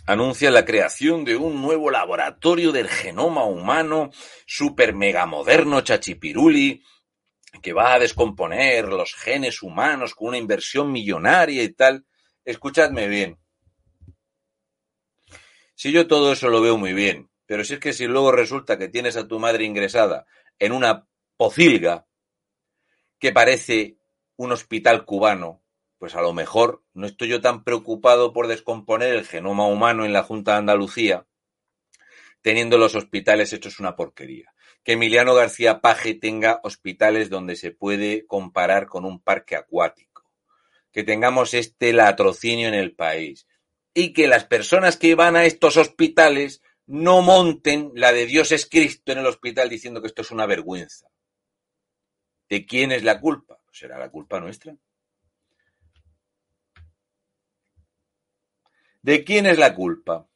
anuncia 0.07 0.51
la 0.51 0.67
creación 0.67 1.25
de 1.25 1.37
un 1.37 1.63
nuevo 1.63 1.91
laboratorio 1.91 2.73
del 2.73 2.89
genoma 2.89 3.45
humano 3.45 4.11
super 4.47 4.95
mega 4.95 5.25
moderno 5.25 5.81
chachipiruli 5.81 6.83
que 7.63 7.73
va 7.73 7.95
a 7.95 7.99
descomponer 7.99 8.89
los 8.89 9.15
genes 9.15 9.63
humanos 9.63 10.15
con 10.15 10.29
una 10.29 10.39
inversión 10.39 10.93
millonaria 10.93 11.63
y 11.63 11.73
tal. 11.73 12.05
Escuchadme 12.45 13.09
bien. 13.09 13.39
Si 15.75 15.91
yo 15.93 16.07
todo 16.07 16.33
eso 16.33 16.51
lo 16.51 16.61
veo 16.61 16.77
muy 16.77 16.93
bien 16.93 17.31
Pero 17.47 17.65
si 17.65 17.75
es 17.75 17.81
que 17.81 17.93
si 17.93 18.07
luego 18.07 18.31
resulta 18.31 18.79
que 18.79 18.89
tienes 18.89 19.17
a 19.17 19.27
tu 19.27 19.39
madre 19.39 19.65
ingresada 19.65 20.27
en 20.59 20.73
una 20.73 21.07
pocilga 21.45 22.07
que 23.19 23.31
parece 23.31 23.99
un 24.37 24.53
hospital 24.53 25.05
cubano, 25.05 25.63
pues 25.99 26.15
a 26.15 26.23
lo 26.23 26.33
mejor 26.33 26.83
no 26.95 27.07
estoy 27.07 27.29
yo 27.29 27.43
tan 27.43 27.65
preocupado 27.65 28.33
por 28.33 28.47
descomponer 28.47 29.15
el 29.15 29.27
genoma 29.27 29.67
humano 29.67 30.07
en 30.07 30.15
la 30.15 30.23
Junta 30.23 30.53
de 30.53 30.59
Andalucía, 30.61 31.27
teniendo 32.41 32.79
los 32.79 32.95
hospitales 32.95 33.53
hechos 33.53 33.79
una 33.79 33.95
porquería. 33.95 34.55
Que 34.83 34.93
Emiliano 34.93 35.35
García 35.35 35.83
Paje 35.83 36.15
tenga 36.15 36.61
hospitales 36.63 37.29
donde 37.29 37.57
se 37.57 37.73
puede 37.73 38.27
comparar 38.27 38.87
con 38.87 39.05
un 39.05 39.21
parque 39.21 39.55
acuático. 39.55 40.25
Que 40.93 41.05
tengamos 41.05 41.53
este 41.53 41.93
latrocinio 41.93 42.69
en 42.69 42.75
el 42.75 42.95
país. 42.95 43.47
Y 43.93 44.15
que 44.15 44.29
las 44.29 44.47
personas 44.47 44.97
que 44.97 45.15
van 45.15 45.37
a 45.37 45.45
estos 45.45 45.77
hospitales 45.77 46.63
no 46.87 47.21
monten 47.21 47.93
la 47.95 48.15
de 48.15 48.25
Dios 48.25 48.51
es 48.51 48.67
Cristo 48.67 49.13
en 49.13 49.19
el 49.19 49.27
hospital 49.27 49.69
diciendo 49.69 50.01
que 50.01 50.07
esto 50.07 50.23
es 50.23 50.31
una 50.31 50.47
vergüenza. 50.47 51.07
¿De 52.55 52.67
quién 52.67 52.93
es 52.93 53.03
la 53.03 53.19
culpa? 53.19 53.59
¿Será 53.73 53.99
la 53.99 54.13
culpa 54.13 54.39
nuestra? 54.39 54.77
¿De 59.03 59.25
quién 59.25 59.47
es 59.47 59.59
la 59.59 59.75
culpa? 59.75 60.29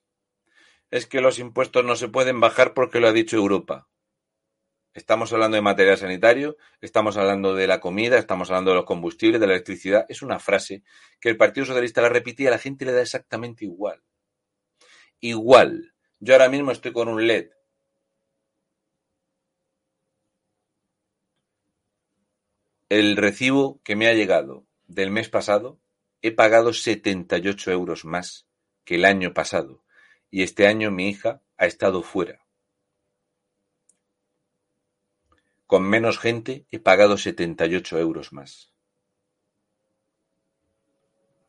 Es 0.91 1.07
que 1.07 1.21
los 1.21 1.39
impuestos 1.39 1.85
no 1.85 1.95
se 1.95 2.09
pueden 2.09 2.41
bajar 2.41 2.75
porque 2.75 2.99
lo 2.99 3.07
ha 3.07 3.13
dicho 3.13 3.37
Europa. 3.37 3.89
Estamos 4.95 5.33
hablando 5.33 5.55
de 5.55 5.63
material 5.63 5.97
sanitario, 5.97 6.57
estamos 6.81 7.17
hablando 7.17 7.55
de 7.55 7.69
la 7.69 7.79
comida, 7.79 8.19
estamos 8.19 8.51
hablando 8.51 8.73
de 8.73 8.79
los 8.79 8.85
combustibles, 8.85 9.41
de 9.41 9.47
la 9.47 9.53
electricidad. 9.53 10.05
Es 10.09 10.21
una 10.21 10.41
frase 10.41 10.83
que 11.21 11.29
el 11.29 11.37
Partido 11.37 11.67
Socialista 11.67 12.03
la 12.03 12.09
repite 12.09 12.43
y 12.43 12.47
a 12.49 12.51
la 12.51 12.59
gente 12.59 12.85
le 12.85 12.91
da 12.91 13.03
exactamente 13.03 13.65
igual. 13.65 14.03
Igual. 15.21 15.95
Yo 16.19 16.35
ahora 16.35 16.49
mismo 16.49 16.73
estoy 16.73 16.93
con 16.93 17.07
un 17.07 17.25
LED. 17.25 17.51
El 22.89 23.17
recibo 23.17 23.81
que 23.85 23.97
me 23.97 24.07
ha 24.07 24.15
llegado 24.15 24.65
del 24.87 25.11
mes 25.11 25.29
pasado, 25.29 25.79
he 26.23 26.33
pagado 26.33 26.73
78 26.73 27.71
euros 27.71 28.05
más 28.05 28.47
que 28.85 28.95
el 28.95 29.05
año 29.05 29.35
pasado. 29.35 29.83
Y 30.31 30.43
este 30.43 30.67
año 30.67 30.91
mi 30.91 31.09
hija 31.09 31.43
ha 31.59 31.67
estado 31.67 32.03
fuera. 32.03 32.47
Con 35.67 35.83
menos 35.83 36.19
gente 36.19 36.65
he 36.71 36.79
pagado 36.79 37.19
78 37.19 37.99
euros 37.99 38.33
más. 38.33 38.73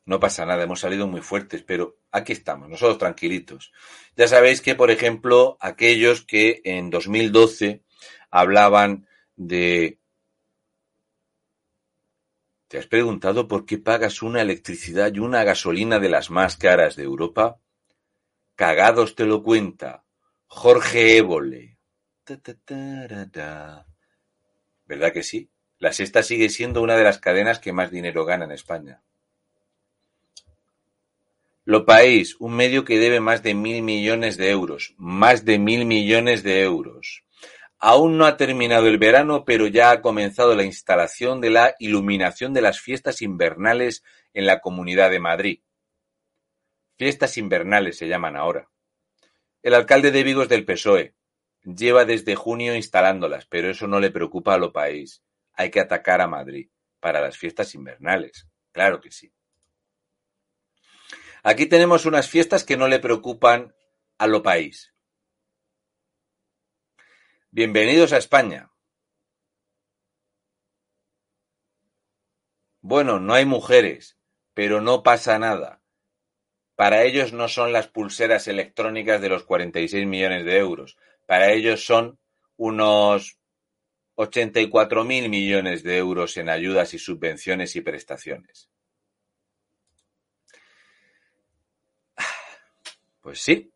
No 0.05 0.19
pasa 0.19 0.45
nada, 0.45 0.63
hemos 0.63 0.79
salido 0.79 1.07
muy 1.07 1.21
fuertes, 1.21 1.63
pero 1.63 1.99
aquí 2.11 2.33
estamos, 2.33 2.67
nosotros 2.67 2.97
tranquilitos. 2.97 3.71
Ya 4.17 4.27
sabéis 4.27 4.59
que, 4.59 4.75
por 4.75 4.91
ejemplo, 4.91 5.55
aquellos 5.61 6.25
que 6.25 6.61
en 6.65 6.89
2012 6.89 7.83
hablaban 8.29 9.07
de... 9.35 9.98
¿Te 12.69 12.77
has 12.77 12.85
preguntado 12.85 13.47
por 13.47 13.65
qué 13.65 13.79
pagas 13.79 14.21
una 14.21 14.43
electricidad 14.43 15.11
y 15.11 15.17
una 15.17 15.43
gasolina 15.43 15.97
de 15.97 16.07
las 16.07 16.29
más 16.29 16.55
caras 16.55 16.95
de 16.95 17.01
Europa? 17.01 17.59
Cagados 18.55 19.15
te 19.15 19.25
lo 19.25 19.41
cuenta 19.41 20.03
Jorge 20.45 21.17
Évole. 21.17 21.79
¿Verdad 24.85 25.11
que 25.11 25.23
sí? 25.23 25.49
La 25.79 25.91
Sexta 25.93 26.21
sigue 26.21 26.49
siendo 26.49 26.83
una 26.83 26.95
de 26.95 27.03
las 27.03 27.17
cadenas 27.17 27.57
que 27.57 27.73
más 27.73 27.89
dinero 27.89 28.23
gana 28.23 28.45
en 28.45 28.51
España. 28.51 29.01
Lo 31.65 31.87
País, 31.87 32.35
un 32.37 32.53
medio 32.55 32.85
que 32.85 32.99
debe 32.99 33.19
más 33.19 33.41
de 33.41 33.55
mil 33.55 33.81
millones 33.81 34.37
de 34.37 34.51
euros. 34.51 34.93
Más 34.97 35.43
de 35.43 35.57
mil 35.57 35.85
millones 35.85 36.43
de 36.43 36.61
euros. 36.61 37.23
Aún 37.79 38.17
no 38.17 38.25
ha 38.25 38.37
terminado 38.37 38.87
el 38.87 38.97
verano, 38.97 39.45
pero 39.45 39.67
ya 39.67 39.91
ha 39.91 40.01
comenzado 40.01 40.55
la 40.55 40.63
instalación 40.63 41.39
de 41.39 41.49
la 41.49 41.75
iluminación 41.79 42.53
de 42.53 42.61
las 42.61 42.79
fiestas 42.81 43.21
invernales 43.21 44.03
en 44.33 44.45
la 44.45 44.59
Comunidad 44.59 45.09
de 45.09 45.19
Madrid. 45.19 45.61
Fiestas 46.97 47.37
invernales 47.37 47.97
se 47.97 48.07
llaman 48.07 48.35
ahora. 48.35 48.69
El 49.63 49.73
alcalde 49.73 50.11
de 50.11 50.23
Vigo 50.23 50.43
es 50.43 50.49
del 50.49 50.65
PSOE. 50.65 51.15
Lleva 51.63 52.05
desde 52.05 52.35
junio 52.35 52.75
instalándolas, 52.75 53.45
pero 53.45 53.69
eso 53.69 53.87
no 53.87 53.99
le 53.99 54.11
preocupa 54.11 54.53
a 54.53 54.57
Lo 54.57 54.73
País. 54.73 55.23
Hay 55.53 55.71
que 55.71 55.79
atacar 55.79 56.21
a 56.21 56.27
Madrid 56.27 56.69
para 56.99 57.21
las 57.21 57.37
fiestas 57.37 57.73
invernales. 57.75 58.47
Claro 58.71 58.99
que 58.99 59.11
sí. 59.11 59.31
Aquí 61.43 61.65
tenemos 61.65 62.05
unas 62.05 62.29
fiestas 62.29 62.63
que 62.63 62.77
no 62.77 62.87
le 62.87 62.99
preocupan 62.99 63.73
a 64.17 64.27
lo 64.27 64.43
país. 64.43 64.93
Bienvenidos 67.51 68.13
a 68.13 68.17
España. 68.17 68.69
Bueno, 72.81 73.19
no 73.19 73.33
hay 73.33 73.45
mujeres, 73.45 74.19
pero 74.53 74.81
no 74.81 75.01
pasa 75.01 75.39
nada. 75.39 75.81
Para 76.75 77.03
ellos 77.05 77.33
no 77.33 77.47
son 77.47 77.73
las 77.73 77.87
pulseras 77.87 78.47
electrónicas 78.47 79.19
de 79.19 79.29
los 79.29 79.45
46 79.45 80.05
millones 80.05 80.45
de 80.45 80.57
euros. 80.59 80.95
Para 81.25 81.51
ellos 81.51 81.83
son 81.83 82.19
unos 82.55 83.39
84 84.13 85.03
mil 85.03 85.27
millones 85.29 85.81
de 85.81 85.97
euros 85.97 86.37
en 86.37 86.49
ayudas 86.49 86.93
y 86.93 86.99
subvenciones 86.99 87.75
y 87.75 87.81
prestaciones. 87.81 88.69
Pues 93.21 93.41
sí, 93.41 93.71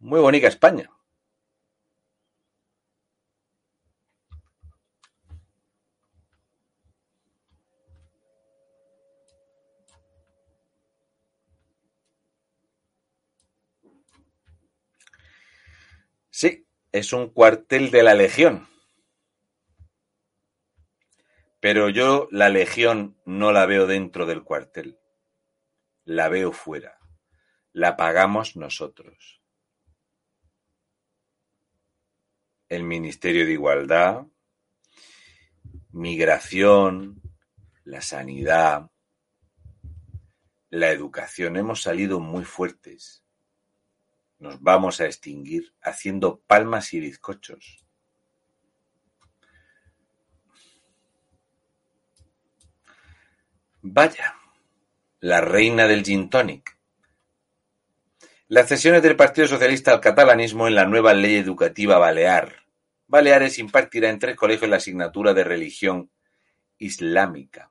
muy 0.00 0.20
bonita 0.20 0.48
España. 0.48 0.90
Sí, 16.40 16.66
es 16.98 17.12
un 17.12 17.30
cuartel 17.30 17.90
de 17.90 18.02
la 18.02 18.14
Legión. 18.14 18.68
Pero 21.60 21.88
yo 21.88 22.28
la 22.30 22.48
Legión 22.48 23.16
no 23.24 23.52
la 23.52 23.66
veo 23.66 23.86
dentro 23.86 24.26
del 24.26 24.44
cuartel. 24.44 24.98
La 26.04 26.28
veo 26.28 26.52
fuera 26.52 26.96
la 27.76 27.94
pagamos 27.94 28.56
nosotros. 28.56 29.42
El 32.70 32.84
Ministerio 32.84 33.44
de 33.44 33.52
Igualdad, 33.52 34.24
Migración, 35.90 37.20
la 37.84 38.00
Sanidad, 38.00 38.90
la 40.70 40.90
Educación. 40.90 41.58
Hemos 41.58 41.82
salido 41.82 42.18
muy 42.18 42.46
fuertes. 42.46 43.25
Nos 44.38 44.60
vamos 44.60 45.00
a 45.00 45.06
extinguir 45.06 45.72
haciendo 45.80 46.40
palmas 46.46 46.92
y 46.92 47.00
bizcochos. 47.00 47.86
Vaya, 53.80 54.36
la 55.20 55.40
reina 55.40 55.86
del 55.86 56.04
gin 56.04 56.28
tonic. 56.28 56.76
Las 58.48 58.68
cesiones 58.68 59.02
del 59.02 59.16
Partido 59.16 59.48
Socialista 59.48 59.92
al 59.92 60.00
catalanismo 60.00 60.66
en 60.68 60.74
la 60.74 60.86
nueva 60.86 61.14
Ley 61.14 61.36
Educativa 61.36 61.98
Balear. 61.98 62.64
Baleares 63.06 63.58
impartirá 63.58 64.10
en 64.10 64.18
tres 64.18 64.36
colegios 64.36 64.68
la 64.68 64.76
asignatura 64.76 65.34
de 65.34 65.44
religión 65.44 66.10
islámica. 66.78 67.70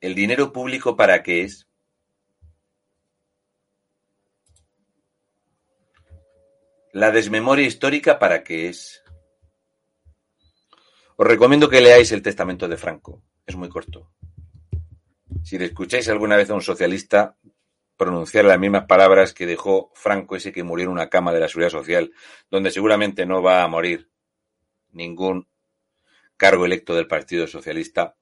¿El 0.00 0.14
dinero 0.14 0.52
público 0.52 0.94
para 0.96 1.22
qué 1.22 1.42
es? 1.42 1.65
¿La 6.96 7.10
desmemoria 7.10 7.66
histórica 7.66 8.18
para 8.18 8.42
qué 8.42 8.70
es? 8.70 9.04
Os 11.16 11.26
recomiendo 11.26 11.68
que 11.68 11.82
leáis 11.82 12.10
el 12.10 12.22
testamento 12.22 12.68
de 12.68 12.78
Franco. 12.78 13.22
Es 13.44 13.54
muy 13.54 13.68
corto. 13.68 14.12
Si 15.44 15.58
le 15.58 15.66
escucháis 15.66 16.08
alguna 16.08 16.38
vez 16.38 16.48
a 16.48 16.54
un 16.54 16.62
socialista 16.62 17.36
pronunciar 17.98 18.46
las 18.46 18.58
mismas 18.58 18.86
palabras 18.86 19.34
que 19.34 19.44
dejó 19.44 19.92
Franco 19.94 20.36
ese 20.36 20.52
que 20.52 20.62
murió 20.62 20.86
en 20.86 20.92
una 20.92 21.10
cama 21.10 21.34
de 21.34 21.40
la 21.40 21.48
Seguridad 21.48 21.68
Social, 21.68 22.12
donde 22.50 22.70
seguramente 22.70 23.26
no 23.26 23.42
va 23.42 23.62
a 23.62 23.68
morir 23.68 24.10
ningún 24.92 25.50
cargo 26.38 26.64
electo 26.64 26.94
del 26.94 27.08
Partido 27.08 27.46
Socialista, 27.46 28.16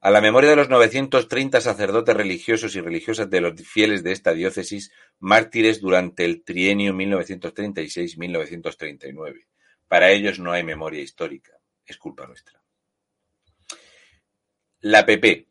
a 0.00 0.10
la 0.10 0.20
memoria 0.20 0.50
de 0.50 0.56
los 0.56 0.68
930 0.68 1.60
sacerdotes 1.60 2.16
religiosos 2.16 2.74
y 2.76 2.80
religiosas 2.80 3.30
de 3.30 3.40
los 3.40 3.54
fieles 3.62 4.02
de 4.02 4.10
esta 4.12 4.32
diócesis, 4.32 4.92
mártires 5.18 5.80
durante 5.80 6.24
el 6.24 6.44
trienio 6.44 6.92
1936-1939. 6.94 9.46
Para 9.88 10.10
ellos 10.10 10.38
no 10.38 10.52
hay 10.52 10.64
memoria 10.64 11.02
histórica, 11.02 11.52
es 11.84 11.96
culpa 11.96 12.26
nuestra. 12.26 12.62
La 14.80 15.06
PP, 15.06 15.48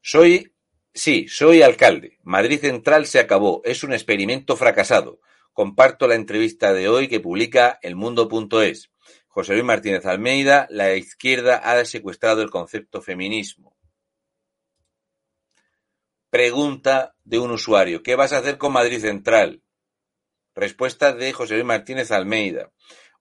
soy 0.00 0.56
Sí, 0.96 1.26
soy 1.28 1.60
alcalde. 1.60 2.18
Madrid 2.22 2.58
Central 2.58 3.04
se 3.04 3.18
acabó. 3.18 3.60
Es 3.66 3.84
un 3.84 3.92
experimento 3.92 4.56
fracasado. 4.56 5.20
Comparto 5.52 6.08
la 6.08 6.14
entrevista 6.14 6.72
de 6.72 6.88
hoy 6.88 7.06
que 7.06 7.20
publica 7.20 7.78
elmundo.es. 7.82 8.90
José 9.36 9.52
Luis 9.52 9.66
Martínez 9.66 10.06
Almeida, 10.06 10.66
la 10.70 10.94
izquierda 10.94 11.56
ha 11.56 11.84
secuestrado 11.84 12.40
el 12.40 12.48
concepto 12.48 13.02
feminismo. 13.02 13.76
Pregunta 16.30 17.14
de 17.22 17.38
un 17.38 17.50
usuario. 17.50 18.02
¿Qué 18.02 18.14
vas 18.14 18.32
a 18.32 18.38
hacer 18.38 18.56
con 18.56 18.72
Madrid 18.72 18.98
Central? 18.98 19.62
Respuesta 20.54 21.12
de 21.12 21.34
José 21.34 21.52
Luis 21.52 21.66
Martínez 21.66 22.12
Almeida. 22.12 22.72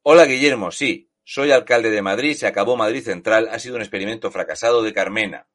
Hola 0.04 0.24
Guillermo, 0.24 0.72
sí, 0.72 1.12
soy 1.26 1.52
alcalde 1.52 1.90
de 1.90 2.02
Madrid, 2.02 2.34
se 2.34 2.48
acabó 2.48 2.78
Madrid 2.78 3.04
Central, 3.04 3.50
ha 3.52 3.60
sido 3.60 3.76
un 3.76 3.82
experimento 3.82 4.32
fracasado 4.32 4.84
de 4.84 4.94
Carmena. 4.94 5.50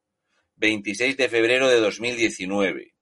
26 0.57 1.17
de 1.17 1.31
febrero 1.31 1.69
de 1.69 1.81
2019. 1.81 2.93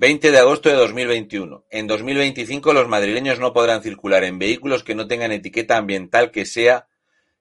20 0.00 0.30
de 0.30 0.38
agosto 0.38 0.70
de 0.70 0.76
2021. 0.76 1.66
En 1.68 1.86
2025 1.86 2.72
los 2.72 2.88
madrileños 2.88 3.38
no 3.38 3.52
podrán 3.52 3.82
circular 3.82 4.24
en 4.24 4.38
vehículos 4.38 4.82
que 4.82 4.94
no 4.94 5.06
tengan 5.06 5.30
etiqueta 5.30 5.76
ambiental 5.76 6.30
que 6.30 6.46
sea, 6.46 6.88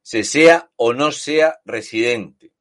se 0.02 0.26
sea 0.26 0.70
o 0.76 0.92
no 0.92 1.14
sea 1.14 1.62
residente. 1.64 2.52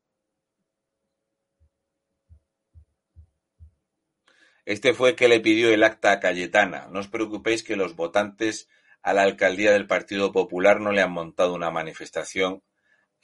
Este 4.65 4.95
fue 4.95 5.17
que 5.17 5.27
le 5.27 5.41
pidió 5.41 5.75
el 5.75 5.83
acta 5.83 6.13
a 6.13 6.21
Cayetana. 6.21 6.87
No 6.93 7.01
os 7.01 7.09
preocupéis 7.09 7.65
que 7.65 7.75
los 7.75 7.97
votantes 7.97 8.69
a 9.03 9.13
la 9.13 9.23
alcaldía 9.23 9.73
del 9.73 9.89
Partido 9.89 10.31
Popular 10.31 10.81
no 10.81 10.93
le 10.93 11.03
han 11.03 11.11
montado 11.11 11.55
una 11.55 11.73
manifestación 11.73 12.63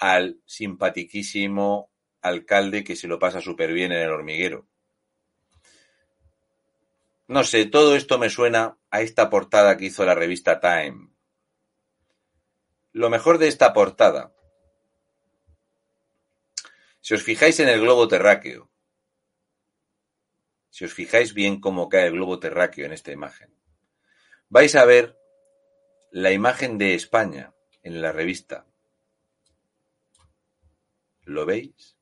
al 0.01 0.41
simpatiquísimo 0.45 1.93
alcalde 2.21 2.83
que 2.83 2.97
se 2.97 3.07
lo 3.07 3.21
pasa 3.21 3.41
súper 3.41 3.73
bien 3.73 3.93
en 3.93 4.03
el 4.03 4.11
hormiguero. 4.11 4.67
No 7.27 7.43
sé, 7.43 7.65
todo 7.65 7.97
esto 7.97 8.19
me 8.19 8.29
suena 8.29 8.79
a 8.91 9.01
esta 9.01 9.31
portada 9.31 9.77
que 9.77 9.87
hizo 9.87 10.05
la 10.05 10.15
revista 10.15 10.61
Time. 10.61 11.09
Lo 12.93 13.09
mejor 13.09 13.39
de 13.39 13.49
esta 13.49 13.73
portada, 13.73 14.35
si 17.01 17.15
os 17.15 17.23
fijáis 17.23 17.61
en 17.61 17.69
el 17.69 17.81
globo 17.81 18.09
terráqueo, 18.09 18.71
si 20.71 20.85
os 20.85 20.93
fijáis 20.93 21.35
bien 21.35 21.61
cómo 21.61 21.89
cae 21.89 22.07
el 22.07 22.13
globo 22.13 22.39
terráqueo 22.39 22.85
en 22.85 22.93
esta 22.93 23.13
imagen, 23.13 23.55
vais 24.49 24.75
a 24.77 24.85
ver 24.85 25.19
la 26.11 26.31
imagen 26.31 26.79
de 26.79 26.95
España 26.95 27.55
en 27.83 28.03
la 28.03 28.13
revista. 28.13 28.67
¿Lo 31.23 31.47
veis? 31.47 31.97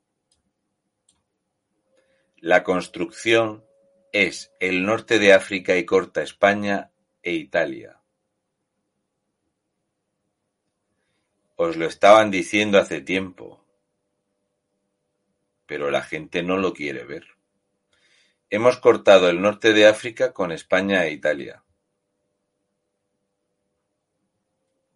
La 2.37 2.65
construcción 2.65 3.65
es 4.13 4.53
el 4.61 4.85
norte 4.85 5.19
de 5.19 5.33
África 5.33 5.77
y 5.77 5.87
corta 5.87 6.23
España 6.23 6.91
e 7.23 7.33
Italia. 7.33 7.99
Os 11.57 11.77
lo 11.77 11.87
estaban 11.87 12.31
diciendo 12.31 12.79
hace 12.79 13.01
tiempo, 13.01 13.65
pero 15.65 15.91
la 15.91 16.03
gente 16.03 16.43
no 16.43 16.59
lo 16.59 16.75
quiere 16.75 17.05
ver. 17.05 17.27
Hemos 18.51 18.77
cortado 18.77 19.31
el 19.31 19.41
norte 19.41 19.73
de 19.73 19.87
África 19.87 20.35
con 20.35 20.53
España 20.53 21.07
e 21.07 21.13
Italia. 21.13 21.65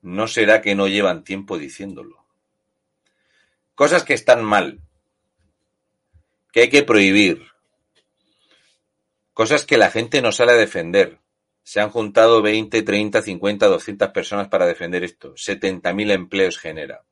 ¿No 0.03 0.29
será 0.29 0.61
que 0.61 0.75
no 0.75 0.89
llevan 0.89 1.25
tiempo 1.25 1.57
diciéndolo? 1.57 2.27
Cosas 3.75 4.05
que 4.05 4.15
están 4.15 4.45
mal, 4.45 4.81
que 6.53 6.63
hay 6.63 6.69
que 6.69 6.83
prohibir, 6.83 7.56
Cosas 9.37 9.67
que 9.67 9.77
la 9.77 9.91
gente 9.91 10.23
no 10.23 10.33
sale 10.33 10.53
a 10.53 10.57
defender. 10.57 11.21
Se 11.63 11.79
han 11.79 11.91
juntado 11.91 12.41
20, 12.41 12.81
30, 12.81 13.21
50, 13.21 13.67
200 13.67 14.09
personas 14.09 14.49
para 14.49 14.65
defender 14.65 15.05
esto. 15.05 15.35
70.000 15.35 16.11
empleos 16.11 16.57
genera. 16.57 17.05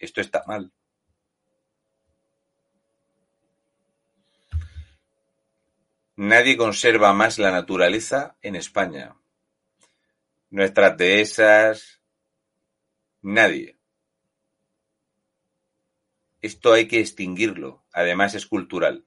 Esto 0.00 0.20
está 0.20 0.42
mal. 0.48 0.72
Nadie 6.16 6.56
conserva 6.56 7.12
más 7.12 7.38
la 7.38 7.52
naturaleza 7.52 8.36
en 8.42 8.56
España. 8.56 9.14
Nuestras 10.50 10.96
dehesas. 10.96 12.02
Nadie. 13.20 13.78
Esto 16.40 16.72
hay 16.72 16.88
que 16.88 16.98
extinguirlo. 16.98 17.84
Además 17.92 18.34
es 18.34 18.46
cultural. 18.46 19.06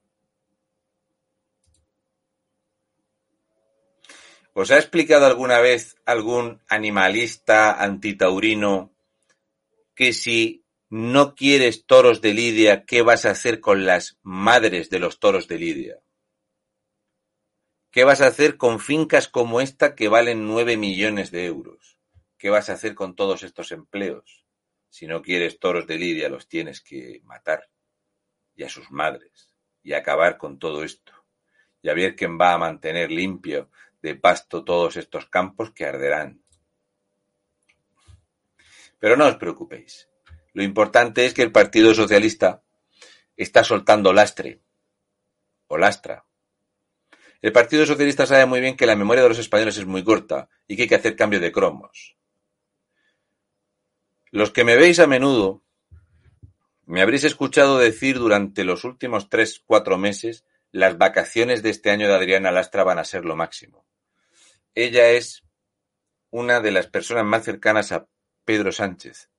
¿Os 4.57 4.71
ha 4.71 4.77
explicado 4.77 5.25
alguna 5.25 5.59
vez 5.59 5.97
algún 6.05 6.61
animalista 6.69 7.73
antitaurino 7.73 8.95
que 9.93 10.13
si 10.13 10.63
no 10.89 11.35
quieres 11.35 11.85
toros 11.85 12.21
de 12.21 12.33
Lidia, 12.33 12.85
¿qué 12.85 13.01
vas 13.01 13.25
a 13.25 13.31
hacer 13.31 13.59
con 13.59 13.85
las 13.85 14.17
madres 14.21 14.89
de 14.89 14.99
los 14.99 15.19
toros 15.19 15.49
de 15.49 15.59
Lidia? 15.59 15.99
¿Qué 17.91 18.05
vas 18.05 18.21
a 18.21 18.27
hacer 18.27 18.55
con 18.55 18.79
fincas 18.79 19.27
como 19.27 19.59
esta 19.59 19.93
que 19.93 20.07
valen 20.07 20.47
nueve 20.47 20.77
millones 20.77 21.31
de 21.31 21.47
euros? 21.47 21.99
¿Qué 22.37 22.49
vas 22.49 22.69
a 22.69 22.73
hacer 22.75 22.95
con 22.95 23.13
todos 23.13 23.43
estos 23.43 23.73
empleos? 23.73 24.45
Si 24.87 25.05
no 25.05 25.21
quieres 25.21 25.59
toros 25.59 25.85
de 25.85 25.97
Lidia, 25.97 26.29
los 26.29 26.47
tienes 26.47 26.79
que 26.79 27.19
matar. 27.25 27.69
Y 28.55 28.63
a 28.63 28.69
sus 28.69 28.89
madres. 28.89 29.49
Y 29.83 29.91
acabar 29.91 30.37
con 30.37 30.59
todo 30.59 30.85
esto. 30.85 31.11
Y 31.81 31.89
a 31.89 31.93
ver 31.93 32.15
quién 32.15 32.39
va 32.39 32.53
a 32.53 32.57
mantener 32.57 33.11
limpio 33.11 33.69
de 34.05 34.15
pasto 34.15 34.63
todos 34.63 34.95
estos 34.95 35.25
campos 35.25 35.71
que 35.71 35.85
arderán. 35.85 36.41
Pero 38.99 39.17
no 39.17 39.25
os 39.25 39.35
preocupéis. 39.35 40.07
Lo 40.53 40.63
importante 40.63 41.25
es 41.25 41.33
que 41.33 41.41
el 41.41 41.51
Partido 41.51 41.93
Socialista 41.93 42.63
está 43.35 43.63
soltando 43.63 44.13
lastre 44.13 44.61
o 45.67 45.77
lastra. 45.77 46.25
El 47.41 47.51
Partido 47.51 47.85
Socialista 47.85 48.25
sabe 48.25 48.45
muy 48.45 48.61
bien 48.61 48.77
que 48.77 48.85
la 48.85 48.95
memoria 48.95 49.23
de 49.23 49.29
los 49.29 49.39
españoles 49.39 49.77
es 49.77 49.85
muy 49.85 50.03
corta 50.03 50.49
y 50.67 50.75
que 50.75 50.83
hay 50.83 50.87
que 50.87 50.95
hacer 50.95 51.15
cambio 51.15 51.39
de 51.39 51.51
cromos. 51.51 52.15
Los 54.31 54.51
que 54.51 54.63
me 54.63 54.75
veis 54.75 54.99
a 54.99 55.07
menudo 55.07 55.63
me 56.85 57.01
habréis 57.01 57.23
escuchado 57.23 57.79
decir 57.79 58.19
durante 58.19 58.63
los 58.63 58.83
últimos 58.83 59.29
tres, 59.29 59.61
cuatro 59.65 59.97
meses 59.97 60.45
las 60.71 60.97
vacaciones 60.97 61.63
de 61.63 61.69
este 61.69 61.89
año 61.89 62.07
de 62.07 62.15
Adriana 62.15 62.51
Lastra 62.51 62.83
van 62.83 62.99
a 62.99 63.05
ser 63.05 63.25
lo 63.25 63.35
máximo. 63.35 63.85
Ella 64.77 65.11
es 65.11 65.45
una 66.31 66.59
de 66.59 66.71
las 66.71 66.87
personas 66.87 67.23
más 67.23 67.45
cercanas 67.45 67.93
a 67.93 68.09
Pedro 68.43 68.73
Sánchez 68.73 69.29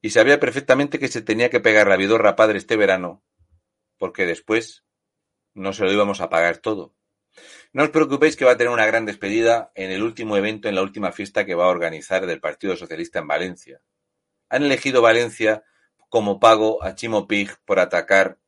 y 0.00 0.10
sabía 0.10 0.38
perfectamente 0.38 1.00
que 1.00 1.08
se 1.08 1.22
tenía 1.22 1.50
que 1.50 1.58
pegar 1.58 1.88
la 1.88 1.96
vidorra 1.96 2.36
padre 2.36 2.58
este 2.58 2.76
verano 2.76 3.24
porque 3.98 4.24
después 4.24 4.84
no 5.54 5.72
se 5.72 5.82
lo 5.82 5.92
íbamos 5.92 6.20
a 6.20 6.30
pagar 6.30 6.58
todo. 6.58 6.94
No 7.72 7.82
os 7.82 7.90
preocupéis 7.90 8.36
que 8.36 8.44
va 8.44 8.52
a 8.52 8.56
tener 8.56 8.72
una 8.72 8.86
gran 8.86 9.06
despedida 9.06 9.72
en 9.74 9.90
el 9.90 10.04
último 10.04 10.36
evento, 10.36 10.68
en 10.68 10.76
la 10.76 10.82
última 10.82 11.10
fiesta 11.10 11.44
que 11.44 11.56
va 11.56 11.64
a 11.64 11.70
organizar 11.70 12.26
del 12.26 12.40
Partido 12.40 12.76
Socialista 12.76 13.18
en 13.18 13.26
Valencia. 13.26 13.82
Han 14.50 14.62
elegido 14.62 15.02
Valencia 15.02 15.64
como 16.08 16.38
pago 16.38 16.84
a 16.84 16.94
Chimo 16.94 17.26
Pig 17.26 17.56
por 17.64 17.80
atacar 17.80 18.38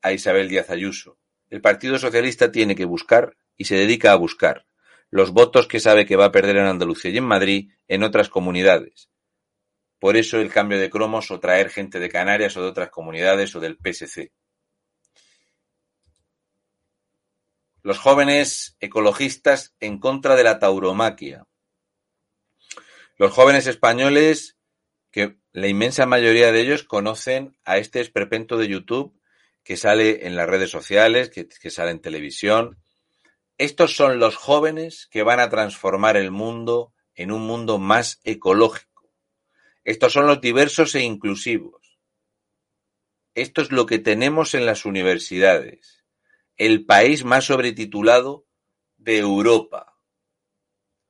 a 0.00 0.12
Isabel 0.12 0.48
Díaz 0.48 0.70
Ayuso. 0.70 1.16
El 1.48 1.60
Partido 1.60 1.96
Socialista 1.96 2.50
tiene 2.50 2.74
que 2.74 2.86
buscar 2.86 3.36
y 3.56 3.66
se 3.66 3.76
dedica 3.76 4.10
a 4.10 4.16
buscar 4.16 4.66
los 5.12 5.32
votos 5.32 5.68
que 5.68 5.78
sabe 5.78 6.06
que 6.06 6.16
va 6.16 6.24
a 6.24 6.32
perder 6.32 6.56
en 6.56 6.64
Andalucía 6.64 7.10
y 7.10 7.18
en 7.18 7.24
Madrid 7.24 7.70
en 7.86 8.02
otras 8.02 8.30
comunidades. 8.30 9.10
Por 9.98 10.16
eso 10.16 10.40
el 10.40 10.50
cambio 10.50 10.80
de 10.80 10.88
cromos 10.88 11.30
o 11.30 11.38
traer 11.38 11.68
gente 11.68 12.00
de 12.00 12.08
Canarias 12.08 12.56
o 12.56 12.62
de 12.62 12.68
otras 12.68 12.88
comunidades 12.88 13.54
o 13.54 13.60
del 13.60 13.76
PSC. 13.76 14.32
Los 17.82 17.98
jóvenes 17.98 18.78
ecologistas 18.80 19.76
en 19.80 19.98
contra 19.98 20.34
de 20.34 20.44
la 20.44 20.58
tauromaquia. 20.58 21.46
Los 23.18 23.32
jóvenes 23.32 23.66
españoles, 23.66 24.56
que 25.10 25.36
la 25.52 25.68
inmensa 25.68 26.06
mayoría 26.06 26.52
de 26.52 26.60
ellos 26.62 26.84
conocen 26.84 27.54
a 27.64 27.76
este 27.76 28.00
esperpento 28.00 28.56
de 28.56 28.68
YouTube 28.68 29.20
que 29.62 29.76
sale 29.76 30.26
en 30.26 30.36
las 30.36 30.48
redes 30.48 30.70
sociales, 30.70 31.28
que, 31.28 31.46
que 31.46 31.70
sale 31.70 31.90
en 31.90 32.00
televisión, 32.00 32.81
estos 33.58 33.94
son 33.96 34.18
los 34.18 34.36
jóvenes 34.36 35.08
que 35.10 35.22
van 35.22 35.40
a 35.40 35.48
transformar 35.48 36.16
el 36.16 36.30
mundo 36.30 36.94
en 37.14 37.30
un 37.30 37.42
mundo 37.42 37.78
más 37.78 38.20
ecológico. 38.24 39.12
Estos 39.84 40.12
son 40.12 40.26
los 40.26 40.40
diversos 40.40 40.94
e 40.94 41.02
inclusivos. 41.02 41.98
Esto 43.34 43.62
es 43.62 43.72
lo 43.72 43.86
que 43.86 43.98
tenemos 43.98 44.54
en 44.54 44.66
las 44.66 44.84
universidades. 44.84 46.04
El 46.56 46.84
país 46.84 47.24
más 47.24 47.46
sobretitulado 47.46 48.46
de 48.96 49.18
Europa. 49.18 49.98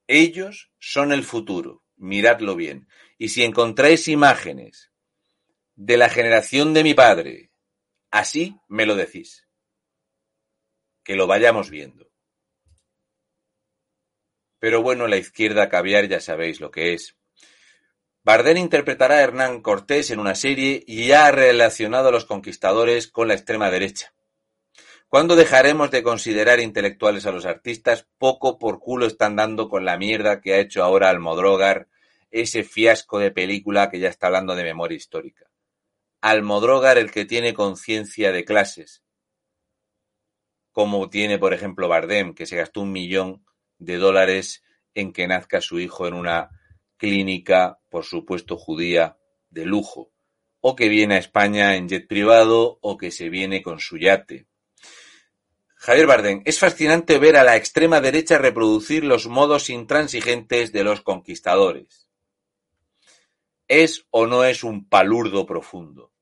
Ellos 0.07 0.73
son 0.79 1.13
el 1.13 1.25
futuro. 1.25 1.85
Miradlo 1.97 2.55
bien. 2.55 2.89
Y 3.19 3.31
si 3.31 3.45
encontráis 3.45 4.09
imágenes 4.09 4.93
de 5.75 5.97
la 5.97 6.09
generación 6.09 6.75
de 6.75 6.85
mi 6.85 6.95
padre. 6.95 7.51
Así 8.11 8.57
me 8.69 8.87
lo 8.87 8.95
decís. 8.95 9.49
Que 11.03 11.17
lo 11.17 11.27
vayamos 11.27 11.71
viendo. 11.71 12.12
Pero 14.63 14.81
bueno, 14.81 15.09
la 15.09 15.17
izquierda 15.17 15.69
caviar 15.69 16.07
ya 16.07 16.21
sabéis 16.21 16.61
lo 16.61 16.71
que 16.71 16.93
es. 16.93 17.17
Bardem 18.23 18.59
interpretará 18.59 19.17
a 19.17 19.23
Hernán 19.23 19.61
Cortés 19.61 20.13
en 20.13 20.21
una 20.21 20.37
serie 20.37 20.85
y 20.87 21.11
ha 21.11 21.33
relacionado 21.33 22.11
a 22.11 22.13
los 22.13 22.27
conquistadores 22.27 23.09
con 23.09 23.27
la 23.27 23.35
extrema 23.35 23.73
derecha. 23.73 24.15
¿Cuándo 25.09 25.35
dejaremos 25.35 25.91
de 25.91 26.05
considerar 26.05 26.61
intelectuales 26.61 27.27
a 27.27 27.33
los 27.33 27.45
artistas? 27.45 28.07
Poco 28.19 28.57
por 28.61 28.79
culo 28.79 29.07
están 29.07 29.35
dando 29.35 29.69
con 29.69 29.85
la 29.85 29.99
mierda 29.99 30.41
que 30.41 30.55
ha 30.55 30.61
hecho 30.61 30.85
ahora 30.85 31.11
Almodrógar, 31.11 31.89
ese 32.31 32.63
fiasco 32.63 33.19
de 33.19 33.33
película 33.33 33.91
que 33.91 33.99
ya 33.99 34.11
está 34.11 34.29
hablando 34.29 34.55
de 34.55 34.63
memoria 34.63 34.95
histórica. 34.95 35.51
Almodrógar 36.21 36.99
el 36.99 37.11
que 37.11 37.25
tiene 37.25 37.53
conciencia 37.53 38.31
de 38.31 38.45
clases, 38.45 39.03
como 40.71 41.11
tiene, 41.11 41.41
por 41.41 41.53
ejemplo, 41.53 41.89
Bardem, 41.89 42.33
que 42.33 42.47
se 42.47 42.55
gastó 42.55 42.83
un 42.83 42.93
millón 42.93 43.45
de 43.85 43.97
dólares 43.97 44.63
en 44.95 45.13
que 45.13 45.27
nazca 45.27 45.61
su 45.61 45.81
hijo 45.81 46.07
en 46.07 46.15
una 46.15 46.51
clínica, 46.97 47.81
por 47.89 48.05
supuesto 48.05 48.57
judía, 48.57 49.19
de 49.51 49.67
lujo, 49.67 50.13
o 50.61 50.77
que 50.77 50.89
viene 50.89 51.17
a 51.17 51.19
España 51.19 51.77
en 51.77 51.89
jet 51.89 52.07
privado, 52.07 52.79
o 52.81 52.97
que 52.97 53.11
se 53.11 53.29
viene 53.29 53.63
con 53.63 53.81
su 53.81 53.99
yate. 53.99 54.47
Javier 55.75 56.07
Bardem, 56.07 56.43
es 56.45 56.61
fascinante 56.61 57.19
ver 57.19 57.37
a 57.37 57.43
la 57.43 57.57
extrema 57.57 58.01
derecha 58.01 58.39
reproducir 58.39 59.03
los 59.03 59.27
modos 59.27 59.69
intransigentes 59.69 60.71
de 60.71 60.85
los 60.85 61.01
conquistadores. 61.01 62.09
¿Es 63.67 64.07
o 64.11 64.27
no 64.27 64.45
es 64.45 64.63
un 64.63 64.89
palurdo 64.89 65.45
profundo? 65.45 66.13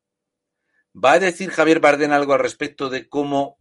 ¿Va 0.94 1.12
a 1.12 1.18
decir 1.18 1.50
Javier 1.50 1.80
Bardem 1.80 2.12
algo 2.12 2.32
al 2.32 2.40
respecto 2.40 2.88
de 2.88 3.06
cómo 3.08 3.58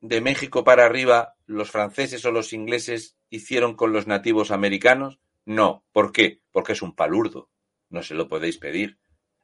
de 0.00 0.20
México 0.20 0.64
para 0.64 0.84
arriba 0.84 1.36
los 1.46 1.70
franceses 1.70 2.24
o 2.24 2.32
los 2.32 2.52
ingleses 2.52 3.16
hicieron 3.30 3.74
con 3.74 3.92
los 3.92 4.06
nativos 4.06 4.50
americanos? 4.50 5.20
No. 5.44 5.84
¿Por 5.92 6.12
qué? 6.12 6.42
Porque 6.52 6.72
es 6.72 6.82
un 6.82 6.94
palurdo. 6.94 7.50
No 7.88 8.02
se 8.02 8.14
lo 8.14 8.28
podéis 8.28 8.58
pedir. 8.58 8.98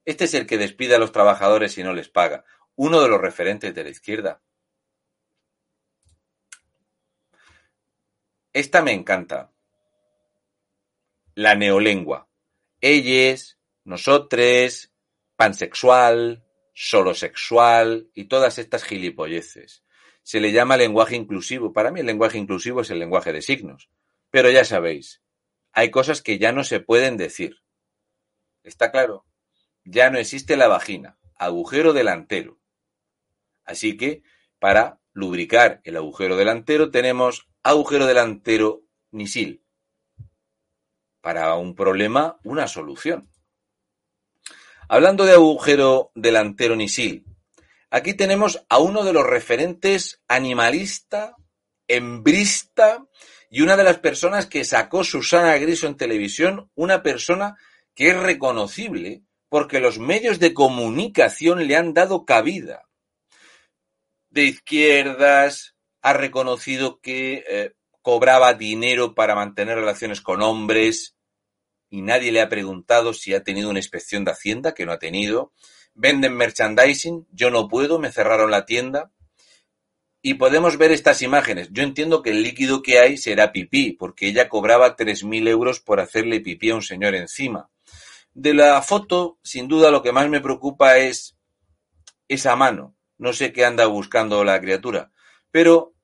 Este 0.04 0.24
es 0.24 0.34
el 0.34 0.46
que 0.46 0.58
despide 0.58 0.94
a 0.94 0.98
los 0.98 1.12
trabajadores 1.12 1.78
y 1.78 1.82
no 1.82 1.92
les 1.92 2.08
paga. 2.08 2.44
Uno 2.74 3.00
de 3.00 3.08
los 3.08 3.20
referentes 3.20 3.74
de 3.74 3.84
la 3.84 3.90
izquierda. 3.90 4.42
Esta 8.52 8.82
me 8.82 8.92
encanta. 8.92 9.52
La 11.34 11.54
neolengua. 11.54 12.28
Ellos, 12.80 13.58
nosotres, 13.84 14.94
pansexual, 15.36 16.44
solosexual 16.72 18.10
y 18.14 18.24
todas 18.26 18.58
estas 18.58 18.84
gilipolleces. 18.84 19.82
Se 20.26 20.40
le 20.40 20.50
llama 20.50 20.76
lenguaje 20.76 21.14
inclusivo. 21.14 21.72
Para 21.72 21.92
mí 21.92 22.00
el 22.00 22.06
lenguaje 22.06 22.36
inclusivo 22.36 22.80
es 22.80 22.90
el 22.90 22.98
lenguaje 22.98 23.32
de 23.32 23.42
signos. 23.42 23.90
Pero 24.28 24.50
ya 24.50 24.64
sabéis, 24.64 25.22
hay 25.70 25.92
cosas 25.92 26.20
que 26.20 26.36
ya 26.36 26.50
no 26.50 26.64
se 26.64 26.80
pueden 26.80 27.16
decir. 27.16 27.62
¿Está 28.64 28.90
claro? 28.90 29.24
Ya 29.84 30.10
no 30.10 30.18
existe 30.18 30.56
la 30.56 30.66
vagina, 30.66 31.16
agujero 31.36 31.92
delantero. 31.92 32.58
Así 33.64 33.96
que, 33.96 34.24
para 34.58 34.98
lubricar 35.12 35.80
el 35.84 35.96
agujero 35.96 36.36
delantero, 36.36 36.90
tenemos 36.90 37.48
agujero 37.62 38.04
delantero 38.04 38.82
nisil. 39.12 39.62
Para 41.20 41.54
un 41.54 41.76
problema, 41.76 42.40
una 42.42 42.66
solución. 42.66 43.30
Hablando 44.88 45.24
de 45.24 45.34
agujero 45.34 46.10
delantero 46.16 46.74
nisil, 46.74 47.35
aquí 47.90 48.14
tenemos 48.14 48.64
a 48.68 48.78
uno 48.78 49.04
de 49.04 49.12
los 49.12 49.26
referentes 49.26 50.22
animalista, 50.28 51.36
embrista 51.88 53.06
y 53.50 53.62
una 53.62 53.76
de 53.76 53.84
las 53.84 53.98
personas 53.98 54.46
que 54.46 54.64
sacó 54.64 55.04
Susana 55.04 55.56
Griso 55.58 55.86
en 55.86 55.96
televisión, 55.96 56.70
una 56.74 57.02
persona 57.02 57.56
que 57.94 58.10
es 58.10 58.16
reconocible 58.16 59.22
porque 59.48 59.80
los 59.80 59.98
medios 59.98 60.38
de 60.38 60.52
comunicación 60.52 61.66
le 61.66 61.76
han 61.76 61.94
dado 61.94 62.24
cabida. 62.24 62.82
De 64.28 64.42
izquierdas, 64.42 65.76
ha 66.02 66.12
reconocido 66.12 67.00
que 67.00 67.44
eh, 67.48 67.72
cobraba 68.02 68.54
dinero 68.54 69.14
para 69.14 69.34
mantener 69.34 69.76
relaciones 69.76 70.20
con 70.20 70.42
hombres 70.42 71.16
y 71.88 72.02
nadie 72.02 72.32
le 72.32 72.40
ha 72.40 72.48
preguntado 72.48 73.14
si 73.14 73.34
ha 73.34 73.42
tenido 73.42 73.70
una 73.70 73.78
inspección 73.78 74.24
de 74.24 74.32
Hacienda, 74.32 74.74
que 74.74 74.86
no 74.86 74.92
ha 74.92 74.98
tenido. 74.98 75.52
Venden 75.96 76.34
merchandising, 76.34 77.26
yo 77.32 77.50
no 77.50 77.68
puedo, 77.68 77.98
me 77.98 78.12
cerraron 78.12 78.50
la 78.50 78.64
tienda 78.64 79.10
y 80.26 80.34
podemos 80.34 80.76
ver 80.76 80.90
estas 80.90 81.22
imágenes. 81.22 81.68
Yo 81.70 81.84
entiendo 81.84 82.20
que 82.20 82.30
el 82.30 82.42
líquido 82.42 82.82
que 82.82 82.98
hay 82.98 83.16
será 83.16 83.52
pipí, 83.52 83.92
porque 83.92 84.26
ella 84.26 84.48
cobraba 84.48 84.96
3.000 84.96 85.46
euros 85.48 85.78
por 85.78 86.00
hacerle 86.00 86.40
pipí 86.40 86.70
a 86.70 86.74
un 86.74 86.82
señor 86.82 87.14
encima. 87.14 87.70
De 88.34 88.52
la 88.52 88.82
foto, 88.82 89.38
sin 89.44 89.68
duda, 89.68 89.92
lo 89.92 90.02
que 90.02 90.10
más 90.10 90.28
me 90.28 90.40
preocupa 90.40 90.98
es 90.98 91.36
esa 92.26 92.56
mano. 92.56 92.96
No 93.18 93.32
sé 93.32 93.52
qué 93.52 93.64
anda 93.64 93.86
buscando 93.86 94.42
la 94.42 94.60
criatura. 94.60 95.12
Pero 95.52 95.94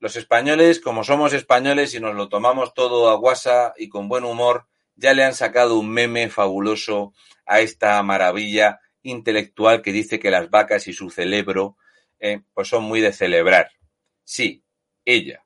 los 0.00 0.16
españoles, 0.16 0.80
como 0.80 1.04
somos 1.04 1.32
españoles 1.32 1.94
y 1.94 2.00
nos 2.00 2.16
lo 2.16 2.28
tomamos 2.28 2.74
todo 2.74 3.08
a 3.08 3.14
guasa 3.14 3.74
y 3.78 3.88
con 3.88 4.08
buen 4.08 4.24
humor, 4.24 4.66
ya 4.96 5.14
le 5.14 5.22
han 5.22 5.34
sacado 5.34 5.78
un 5.78 5.88
meme 5.88 6.28
fabuloso 6.30 7.14
a 7.46 7.60
esta 7.60 8.02
maravilla 8.02 8.80
intelectual 9.08 9.82
que 9.82 9.92
dice 9.92 10.18
que 10.18 10.30
las 10.30 10.50
vacas 10.50 10.88
y 10.88 10.92
su 10.92 11.10
cerebro 11.10 11.76
eh, 12.20 12.42
pues 12.54 12.68
son 12.68 12.84
muy 12.84 13.00
de 13.00 13.12
celebrar. 13.12 13.70
Sí, 14.24 14.64
ella. 15.04 15.44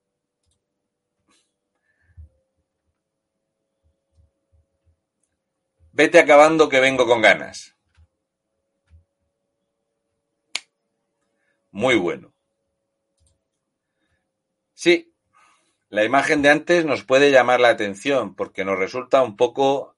Vete 5.92 6.18
acabando 6.18 6.68
que 6.68 6.80
vengo 6.80 7.06
con 7.06 7.20
ganas. 7.20 7.76
Muy 11.70 11.96
bueno. 11.96 12.32
Sí, 14.74 15.14
la 15.90 16.04
imagen 16.04 16.42
de 16.42 16.48
antes 16.50 16.84
nos 16.84 17.04
puede 17.04 17.30
llamar 17.30 17.60
la 17.60 17.68
atención 17.68 18.34
porque 18.34 18.64
nos 18.64 18.78
resulta 18.78 19.22
un 19.22 19.36
poco 19.36 19.96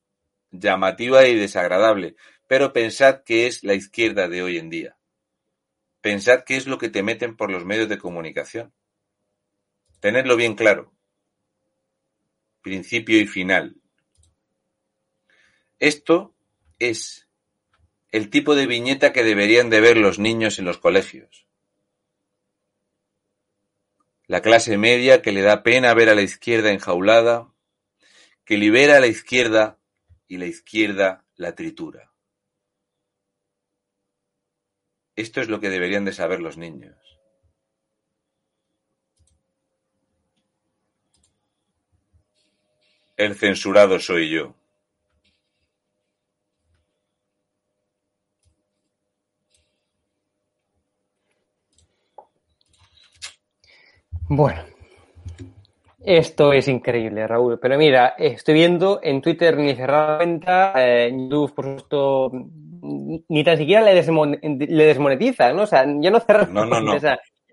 llamativa 0.50 1.26
y 1.26 1.36
desagradable, 1.36 2.16
pero 2.46 2.72
pensad 2.72 3.22
que 3.24 3.46
es 3.46 3.64
la 3.64 3.74
izquierda 3.74 4.28
de 4.28 4.42
hoy 4.42 4.58
en 4.58 4.70
día. 4.70 4.96
Pensad 6.00 6.44
qué 6.44 6.56
es 6.56 6.66
lo 6.66 6.78
que 6.78 6.90
te 6.90 7.02
meten 7.02 7.36
por 7.36 7.50
los 7.50 7.64
medios 7.64 7.88
de 7.88 7.98
comunicación. 7.98 8.72
Tenedlo 10.00 10.36
bien 10.36 10.54
claro. 10.54 10.92
Principio 12.60 13.18
y 13.18 13.26
final. 13.26 13.76
Esto 15.78 16.34
es 16.78 17.28
el 18.10 18.30
tipo 18.30 18.54
de 18.54 18.66
viñeta 18.66 19.12
que 19.12 19.24
deberían 19.24 19.70
de 19.70 19.80
ver 19.80 19.96
los 19.96 20.18
niños 20.18 20.58
en 20.58 20.66
los 20.66 20.78
colegios. 20.78 21.46
La 24.26 24.40
clase 24.40 24.78
media 24.78 25.20
que 25.20 25.32
le 25.32 25.42
da 25.42 25.62
pena 25.62 25.92
ver 25.94 26.08
a 26.08 26.14
la 26.14 26.22
izquierda 26.22 26.70
enjaulada, 26.70 27.52
que 28.44 28.56
libera 28.56 28.96
a 28.96 29.00
la 29.00 29.06
izquierda 29.06 29.78
y 30.28 30.38
la 30.38 30.46
izquierda 30.46 31.24
la 31.36 31.54
tritura. 31.54 32.13
Esto 35.16 35.40
es 35.40 35.48
lo 35.48 35.60
que 35.60 35.70
deberían 35.70 36.04
de 36.04 36.12
saber 36.12 36.40
los 36.40 36.56
niños. 36.56 36.96
El 43.16 43.36
censurado 43.36 44.00
soy 44.00 44.30
yo. 44.30 44.54
Bueno, 54.28 54.64
esto 56.04 56.52
es 56.52 56.66
increíble, 56.66 57.26
Raúl. 57.26 57.58
Pero 57.60 57.78
mira, 57.78 58.14
estoy 58.18 58.54
viendo 58.54 59.00
en 59.02 59.22
Twitter 59.22 59.56
ni 59.56 59.74
cerrada 59.76 60.16
cuenta, 60.16 60.72
eh, 60.76 61.10
YouTube, 61.10 61.54
por 61.54 61.64
supuesto, 61.64 62.32
ni 62.84 63.44
tan 63.44 63.56
siquiera 63.56 63.82
le, 63.82 63.94
desmonetizan, 63.94 65.56
¿no? 65.56 65.62
O 65.62 65.66
sea, 65.66 65.84
ya 65.86 66.10
no 66.10 66.20
cerran 66.20 66.52
no, 66.52 66.66
no, 66.66 66.80
no. 66.80 66.94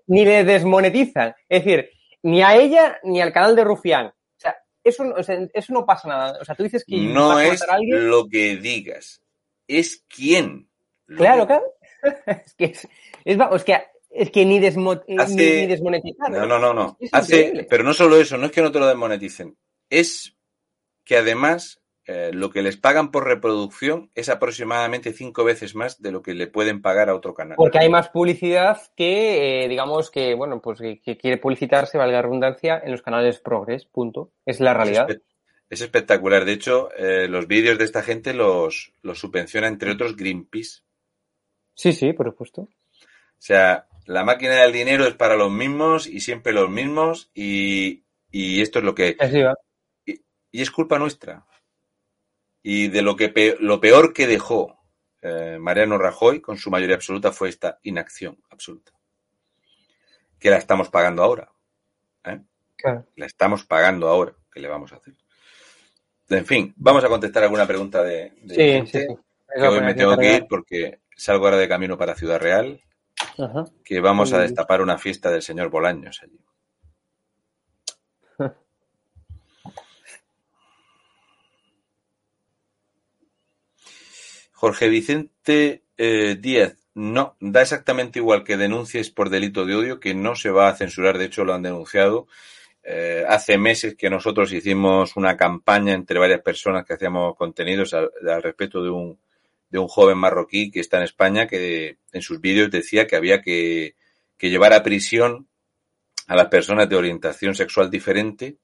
ni 0.06 0.24
le 0.24 0.44
desmonetizan. 0.44 1.34
Es 1.48 1.64
decir, 1.64 1.88
ni 2.22 2.42
a 2.42 2.54
ella 2.56 2.98
ni 3.02 3.20
al 3.20 3.32
canal 3.32 3.56
de 3.56 3.64
Rufián. 3.64 4.06
O 4.06 4.14
sea, 4.36 4.56
eso, 4.84 5.04
o 5.16 5.22
sea, 5.22 5.38
eso 5.52 5.72
no 5.72 5.86
pasa 5.86 6.08
nada. 6.08 6.38
O 6.40 6.44
sea, 6.44 6.54
tú 6.54 6.64
dices 6.64 6.84
que... 6.86 6.96
No 6.98 7.40
es 7.40 7.64
lo 7.88 8.28
que 8.28 8.56
digas, 8.56 9.22
es 9.66 10.04
quién. 10.08 10.68
Claro, 11.06 11.46
claro. 11.46 11.64
es 12.26 12.54
que, 12.54 12.64
es, 12.64 12.88
es, 13.24 13.64
que 13.64 13.78
es 14.10 14.30
que 14.30 14.44
ni, 14.44 14.58
desmo, 14.60 15.00
ni, 15.06 15.66
desmonetizar. 15.66 16.30
No, 16.30 16.46
no, 16.46 16.58
no, 16.58 16.74
no. 16.74 16.98
Hace, 17.12 17.66
pero 17.70 17.84
no 17.84 17.94
solo 17.94 18.16
eso, 18.16 18.36
no 18.36 18.46
es 18.46 18.52
que 18.52 18.62
no 18.62 18.70
te 18.70 18.78
lo 18.78 18.86
desmoneticen. 18.86 19.56
Es 19.88 20.36
que 21.04 21.16
además 21.16 21.81
eh, 22.14 22.30
lo 22.30 22.50
que 22.50 22.60
les 22.60 22.76
pagan 22.76 23.10
por 23.10 23.24
reproducción 23.24 24.10
es 24.14 24.28
aproximadamente 24.28 25.14
cinco 25.14 25.44
veces 25.44 25.74
más 25.74 26.02
de 26.02 26.12
lo 26.12 26.20
que 26.20 26.34
le 26.34 26.46
pueden 26.46 26.82
pagar 26.82 27.08
a 27.08 27.14
otro 27.14 27.32
canal. 27.32 27.56
Porque 27.56 27.78
hay 27.78 27.88
más 27.88 28.10
publicidad 28.10 28.82
que, 28.94 29.64
eh, 29.64 29.68
digamos, 29.68 30.10
que, 30.10 30.34
bueno, 30.34 30.60
pues 30.60 30.78
que, 30.78 31.16
quiere 31.16 31.38
publicitarse, 31.38 31.96
valga 31.96 32.18
la 32.18 32.22
redundancia, 32.22 32.78
en 32.84 32.90
los 32.90 33.00
canales 33.00 33.40
progres, 33.40 33.86
punto. 33.86 34.30
Es 34.44 34.60
la 34.60 34.74
realidad. 34.74 35.08
Es, 35.70 35.80
espectacular. 35.80 36.44
De 36.44 36.52
hecho, 36.52 36.90
eh, 36.98 37.28
los 37.28 37.46
vídeos 37.46 37.78
de 37.78 37.84
esta 37.84 38.02
gente 38.02 38.34
los, 38.34 38.92
los 39.00 39.18
subvenciona, 39.18 39.66
entre 39.66 39.92
otros, 39.92 40.14
Greenpeace. 40.14 40.82
Sí, 41.74 41.94
sí, 41.94 42.12
por 42.12 42.26
supuesto. 42.26 42.62
O 42.62 42.68
sea, 43.38 43.86
la 44.04 44.22
máquina 44.22 44.56
del 44.56 44.72
dinero 44.72 45.06
es 45.06 45.14
para 45.14 45.36
los 45.36 45.50
mismos 45.50 46.06
y 46.06 46.20
siempre 46.20 46.52
los 46.52 46.68
mismos 46.68 47.30
y, 47.32 48.04
esto 48.30 48.80
es 48.80 48.84
lo 48.84 48.94
que... 48.94 49.16
Y, 50.04 50.20
y, 50.50 50.60
es 50.60 50.70
culpa 50.70 50.98
nuestra. 50.98 51.46
Y 52.62 52.88
de 52.88 53.02
lo 53.02 53.16
que 53.16 53.56
lo 53.60 53.80
peor 53.80 54.12
que 54.12 54.26
dejó 54.26 54.78
eh, 55.20 55.58
Mariano 55.60 55.98
Rajoy 55.98 56.40
con 56.40 56.56
su 56.58 56.70
mayoría 56.70 56.96
absoluta 56.96 57.32
fue 57.32 57.48
esta 57.48 57.78
inacción 57.82 58.38
absoluta. 58.50 58.92
Que 60.38 60.50
la 60.50 60.58
estamos 60.58 60.88
pagando 60.88 61.22
ahora. 61.22 61.52
¿eh? 62.24 62.40
La 63.16 63.26
estamos 63.26 63.64
pagando 63.64 64.08
ahora. 64.08 64.34
¿Qué 64.52 64.60
le 64.60 64.68
vamos 64.68 64.92
a 64.92 64.96
hacer? 64.96 65.14
En 66.28 66.46
fin, 66.46 66.72
vamos 66.76 67.04
a 67.04 67.08
contestar 67.08 67.42
alguna 67.42 67.66
pregunta 67.66 68.02
de, 68.02 68.32
sí, 68.48 68.86
sí, 68.86 69.00
sí. 69.00 69.06
Que 69.54 69.68
hoy 69.68 69.80
me 69.82 69.94
tengo 69.94 70.16
que 70.16 70.36
ir 70.36 70.46
porque 70.48 71.00
salgo 71.14 71.44
ahora 71.44 71.58
de 71.58 71.68
camino 71.68 71.98
para 71.98 72.14
Ciudad 72.14 72.40
Real 72.40 72.80
que 73.84 74.00
vamos 74.00 74.32
a 74.32 74.40
destapar 74.40 74.80
una 74.80 74.98
fiesta 74.98 75.30
del 75.30 75.42
señor 75.42 75.70
Bolaños 75.70 76.20
allí. 76.22 76.40
Jorge 84.62 84.88
Vicente 84.88 85.82
eh, 85.96 86.36
Díaz, 86.38 86.76
no, 86.94 87.36
da 87.40 87.62
exactamente 87.62 88.20
igual 88.20 88.44
que 88.44 88.56
denuncies 88.56 89.10
por 89.10 89.28
delito 89.28 89.66
de 89.66 89.74
odio, 89.74 89.98
que 89.98 90.14
no 90.14 90.36
se 90.36 90.50
va 90.50 90.68
a 90.68 90.76
censurar, 90.76 91.18
de 91.18 91.24
hecho 91.24 91.44
lo 91.44 91.52
han 91.52 91.62
denunciado. 91.62 92.28
Eh, 92.84 93.24
hace 93.28 93.58
meses 93.58 93.96
que 93.96 94.08
nosotros 94.08 94.52
hicimos 94.52 95.16
una 95.16 95.36
campaña 95.36 95.94
entre 95.94 96.20
varias 96.20 96.42
personas 96.42 96.86
que 96.86 96.92
hacíamos 96.92 97.34
contenidos 97.34 97.92
al 97.92 98.12
respecto 98.40 98.84
de 98.84 98.90
un, 98.90 99.18
de 99.68 99.80
un 99.80 99.88
joven 99.88 100.18
marroquí 100.18 100.70
que 100.70 100.78
está 100.78 100.98
en 100.98 101.02
España 101.02 101.48
que 101.48 101.96
en 102.12 102.22
sus 102.22 102.40
vídeos 102.40 102.70
decía 102.70 103.08
que 103.08 103.16
había 103.16 103.42
que, 103.42 103.96
llevar 104.38 104.74
a 104.74 104.84
prisión 104.84 105.48
a 106.28 106.36
las 106.36 106.46
personas 106.46 106.88
de 106.88 106.94
orientación 106.94 107.56
sexual 107.56 107.90
diferente 107.90 108.58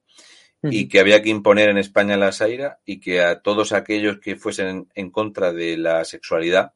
y 0.62 0.88
que 0.88 1.00
había 1.00 1.22
que 1.22 1.30
imponer 1.30 1.68
en 1.68 1.78
España 1.78 2.16
la 2.16 2.32
saira 2.32 2.80
y 2.84 3.00
que 3.00 3.20
a 3.20 3.40
todos 3.40 3.72
aquellos 3.72 4.18
que 4.18 4.36
fuesen 4.36 4.88
en 4.94 5.10
contra 5.10 5.52
de 5.52 5.76
la 5.76 6.04
sexualidad 6.04 6.72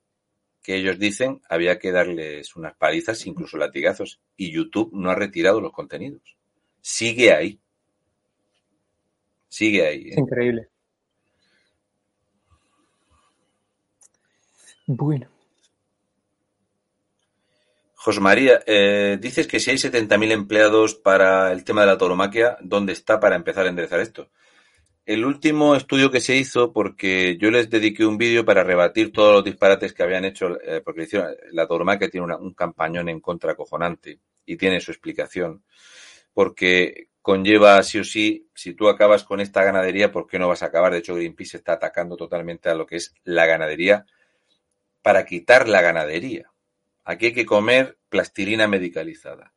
que 0.62 0.76
ellos 0.76 0.98
dicen 0.98 1.42
había 1.48 1.78
que 1.78 1.90
darles 1.90 2.54
unas 2.54 2.76
palizas, 2.76 3.26
incluso 3.26 3.56
latigazos. 3.56 4.20
Y 4.36 4.52
YouTube 4.52 4.90
no 4.92 5.10
ha 5.10 5.14
retirado 5.14 5.60
los 5.60 5.72
contenidos. 5.72 6.36
Sigue 6.80 7.32
ahí. 7.32 7.60
Sigue 9.48 9.86
ahí. 9.86 10.08
Es 10.10 10.16
¿eh? 10.16 10.20
increíble. 10.20 10.68
Bueno. 14.86 15.28
José 18.04 18.18
María, 18.18 18.60
eh, 18.66 19.16
dices 19.20 19.46
que 19.46 19.60
si 19.60 19.70
hay 19.70 19.76
70.000 19.76 20.32
empleados 20.32 20.96
para 20.96 21.52
el 21.52 21.62
tema 21.62 21.82
de 21.82 21.86
la 21.86 21.98
tauromaquia, 21.98 22.56
¿dónde 22.60 22.92
está 22.92 23.20
para 23.20 23.36
empezar 23.36 23.64
a 23.64 23.68
enderezar 23.68 24.00
esto? 24.00 24.28
El 25.06 25.24
último 25.24 25.76
estudio 25.76 26.10
que 26.10 26.20
se 26.20 26.34
hizo, 26.34 26.72
porque 26.72 27.38
yo 27.40 27.52
les 27.52 27.70
dediqué 27.70 28.04
un 28.04 28.18
vídeo 28.18 28.44
para 28.44 28.64
rebatir 28.64 29.12
todos 29.12 29.32
los 29.32 29.44
disparates 29.44 29.92
que 29.92 30.02
habían 30.02 30.24
hecho, 30.24 30.60
eh, 30.62 30.82
porque 30.84 31.06
la 31.52 31.68
tauromaquia 31.68 32.10
tiene 32.10 32.34
un 32.34 32.54
campañón 32.54 33.08
en 33.08 33.20
contra 33.20 33.52
acojonante 33.52 34.18
y 34.44 34.56
tiene 34.56 34.80
su 34.80 34.90
explicación, 34.90 35.62
porque 36.34 37.06
conlleva 37.20 37.80
sí 37.84 38.00
o 38.00 38.04
sí, 38.04 38.48
si 38.52 38.74
tú 38.74 38.88
acabas 38.88 39.22
con 39.22 39.38
esta 39.38 39.62
ganadería, 39.62 40.10
¿por 40.10 40.26
qué 40.26 40.40
no 40.40 40.48
vas 40.48 40.64
a 40.64 40.66
acabar? 40.66 40.90
De 40.90 40.98
hecho, 40.98 41.14
Greenpeace 41.14 41.58
está 41.58 41.74
atacando 41.74 42.16
totalmente 42.16 42.68
a 42.68 42.74
lo 42.74 42.84
que 42.84 42.96
es 42.96 43.14
la 43.22 43.46
ganadería 43.46 44.06
para 45.02 45.24
quitar 45.24 45.68
la 45.68 45.82
ganadería. 45.82 46.51
Aquí 47.04 47.26
hay 47.26 47.32
que 47.32 47.46
comer 47.46 47.98
plastilina 48.08 48.68
medicalizada. 48.68 49.52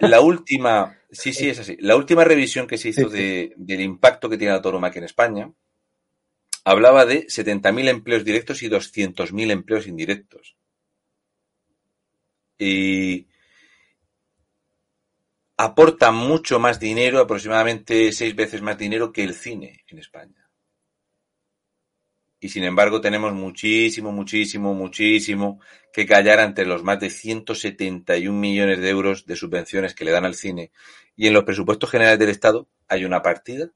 La 0.00 0.20
última, 0.20 0.98
sí, 1.10 1.32
sí, 1.32 1.48
es 1.48 1.60
así. 1.60 1.76
La 1.80 1.96
última 1.96 2.24
revisión 2.24 2.66
que 2.66 2.78
se 2.78 2.88
hizo 2.88 3.08
del 3.08 3.80
impacto 3.80 4.28
que 4.28 4.38
tiene 4.38 4.54
la 4.54 4.62
tauromaquia 4.62 4.98
en 4.98 5.04
España 5.04 5.52
hablaba 6.64 7.06
de 7.06 7.26
70.000 7.26 7.88
empleos 7.88 8.24
directos 8.24 8.62
y 8.62 8.68
200.000 8.68 9.50
empleos 9.52 9.86
indirectos. 9.86 10.56
Y 12.58 13.28
aporta 15.56 16.10
mucho 16.10 16.58
más 16.58 16.80
dinero, 16.80 17.20
aproximadamente 17.20 18.10
seis 18.10 18.34
veces 18.34 18.62
más 18.62 18.76
dinero 18.76 19.12
que 19.12 19.22
el 19.22 19.34
cine 19.34 19.84
en 19.86 19.98
España 19.98 20.45
y 22.46 22.48
sin 22.48 22.62
embargo 22.62 23.00
tenemos 23.00 23.32
muchísimo, 23.32 24.12
muchísimo, 24.12 24.72
muchísimo 24.72 25.60
que 25.92 26.06
callar 26.06 26.38
ante 26.38 26.64
los 26.64 26.84
más 26.84 27.00
de 27.00 27.10
171 27.10 28.38
millones 28.38 28.78
de 28.78 28.88
euros 28.88 29.26
de 29.26 29.34
subvenciones 29.34 29.96
que 29.96 30.04
le 30.04 30.12
dan 30.12 30.24
al 30.24 30.36
cine. 30.36 30.70
Y 31.16 31.26
en 31.26 31.32
los 31.32 31.42
presupuestos 31.42 31.90
generales 31.90 32.20
del 32.20 32.28
Estado 32.28 32.68
hay 32.86 33.04
una 33.04 33.20
partida 33.20 33.72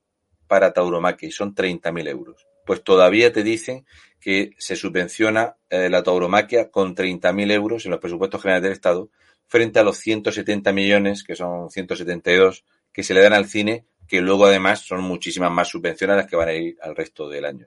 para 0.47 0.73
tauromaquia 0.73 1.29
y 1.29 1.33
son 1.33 1.53
30.000 1.53 2.09
euros. 2.11 2.47
Pues 2.65 2.85
todavía 2.85 3.33
te 3.33 3.43
dicen 3.43 3.87
que 4.21 4.53
se 4.57 4.77
subvenciona 4.77 5.57
eh, 5.69 5.91
la 5.91 6.05
tauromaquia 6.05 6.71
con 6.71 6.95
30.000 6.95 7.51
euros 7.51 7.85
en 7.87 7.91
los 7.91 7.99
presupuestos 7.99 8.41
generales 8.41 8.63
del 8.63 8.73
Estado 8.73 9.11
frente 9.49 9.81
a 9.81 9.83
los 9.83 9.99
170 9.99 10.73
millones, 10.73 11.25
que 11.25 11.35
son 11.35 11.71
172, 11.71 12.65
que 12.93 13.03
se 13.03 13.15
le 13.15 13.23
dan 13.23 13.33
al 13.33 13.47
cine, 13.47 13.85
que 14.07 14.21
luego 14.21 14.47
además 14.47 14.83
son 14.87 15.01
muchísimas 15.01 15.51
más 15.51 15.67
subvencionadas 15.67 16.29
que 16.29 16.37
van 16.37 16.51
a 16.51 16.55
ir 16.55 16.79
al 16.81 16.95
resto 16.95 17.29
del 17.29 17.47
año 17.47 17.67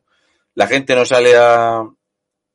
la 0.56 0.68
gente 0.68 0.96
no 0.96 1.06
sale 1.06 1.36
a, 1.36 1.84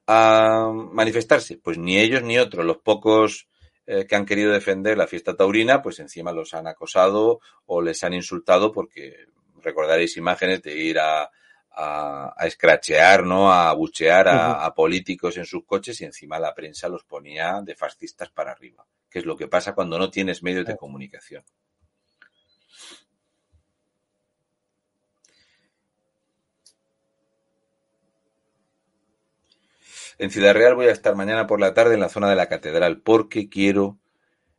a 0.06 0.72
manifestarse, 0.72 1.58
pues 1.58 1.78
ni 1.78 1.98
ellos 1.98 2.22
ni 2.22 2.38
otros, 2.38 2.64
los 2.64 2.78
pocos 2.78 3.48
eh, 3.86 4.06
que 4.06 4.16
han 4.16 4.26
querido 4.26 4.52
defender 4.52 4.96
la 4.96 5.06
fiesta 5.06 5.36
taurina, 5.36 5.82
pues 5.82 5.98
encima 5.98 6.32
los 6.32 6.54
han 6.54 6.66
acosado 6.66 7.40
o 7.66 7.82
les 7.82 8.02
han 8.04 8.14
insultado 8.14 8.72
porque 8.72 9.26
recordaréis 9.62 10.16
imágenes 10.16 10.62
de 10.62 10.76
ir 10.76 10.98
a, 10.98 11.30
a, 11.70 12.46
escrachear, 12.46 13.24
¿no? 13.24 13.52
A 13.52 13.72
buchear 13.72 14.28
a, 14.28 14.64
a, 14.64 14.74
políticos 14.74 15.36
en 15.36 15.46
sus 15.46 15.64
coches 15.64 16.00
y 16.00 16.04
encima 16.04 16.38
la 16.38 16.54
prensa 16.54 16.88
los 16.88 17.04
ponía 17.04 17.60
de 17.62 17.74
fascistas 17.74 18.30
para 18.30 18.52
arriba, 18.52 18.86
que 19.08 19.20
es 19.20 19.24
lo 19.24 19.36
que 19.36 19.48
pasa 19.48 19.74
cuando 19.74 19.98
no 19.98 20.10
tienes 20.10 20.42
medios 20.42 20.66
de 20.66 20.76
comunicación. 20.76 21.44
En 30.18 30.30
Ciudad 30.30 30.54
Real 30.54 30.74
voy 30.74 30.86
a 30.86 30.92
estar 30.92 31.14
mañana 31.14 31.46
por 31.46 31.60
la 31.60 31.72
tarde 31.74 31.94
en 31.94 32.00
la 32.00 32.08
zona 32.08 32.28
de 32.28 32.36
la 32.36 32.48
catedral 32.48 33.00
porque 33.00 33.48
quiero... 33.48 33.98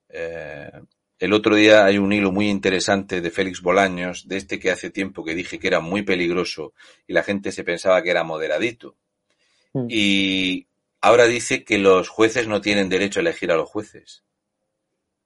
Eh, 0.09 0.71
el 1.19 1.33
otro 1.33 1.55
día 1.55 1.83
hay 1.83 1.97
un 1.97 2.13
hilo 2.13 2.31
muy 2.31 2.47
interesante 2.47 3.19
de 3.19 3.29
Félix 3.29 3.61
Bolaños, 3.61 4.29
de 4.29 4.37
este 4.37 4.57
que 4.57 4.71
hace 4.71 4.89
tiempo 4.89 5.25
que 5.25 5.35
dije 5.35 5.59
que 5.59 5.67
era 5.67 5.81
muy 5.81 6.03
peligroso 6.03 6.73
y 7.07 7.11
la 7.11 7.23
gente 7.23 7.51
se 7.51 7.65
pensaba 7.65 8.01
que 8.01 8.09
era 8.09 8.23
moderadito. 8.23 8.95
Mm. 9.73 9.87
Y 9.89 10.67
ahora 11.01 11.25
dice 11.25 11.65
que 11.65 11.77
los 11.77 12.07
jueces 12.07 12.47
no 12.47 12.61
tienen 12.61 12.87
derecho 12.87 13.19
a 13.19 13.21
elegir 13.21 13.51
a 13.51 13.57
los 13.57 13.69
jueces. 13.69 14.23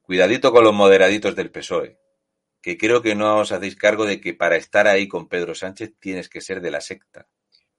Cuidadito 0.01 0.51
con 0.51 0.64
los 0.64 0.73
moderaditos 0.73 1.35
del 1.35 1.51
PSOE, 1.51 1.97
que 2.60 2.76
creo 2.76 3.03
que 3.03 3.14
no 3.14 3.38
os 3.38 3.51
hacéis 3.51 3.76
cargo 3.76 4.05
de 4.05 4.19
que 4.19 4.34
para 4.34 4.55
estar 4.55 4.88
ahí 4.88 5.07
con 5.07 5.27
Pedro 5.27 5.53
Sánchez 5.53 5.93
tienes 5.99 6.27
que 6.27 6.41
ser 6.41 6.60
de 6.60 6.72
la 6.72 6.81
secta. 6.81 7.27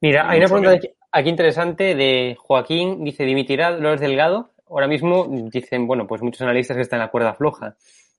Mira, 0.00 0.30
hay 0.30 0.38
una 0.38 0.46
pregunta 0.46 0.78
aquí 1.14 1.28
interesante 1.28 1.94
de 1.94 2.36
Joaquín, 2.38 3.04
dice, 3.04 3.24
¿dimitirá 3.24 3.70
Dolores 3.70 4.00
Delgado? 4.00 4.50
Ahora 4.68 4.88
mismo 4.88 5.28
dicen, 5.30 5.86
bueno, 5.86 6.08
pues 6.08 6.22
muchos 6.22 6.42
analistas 6.42 6.76
que 6.76 6.82
están 6.82 6.98
en 6.98 7.06
la 7.06 7.10
cuerda 7.10 7.34
floja, 7.34 7.76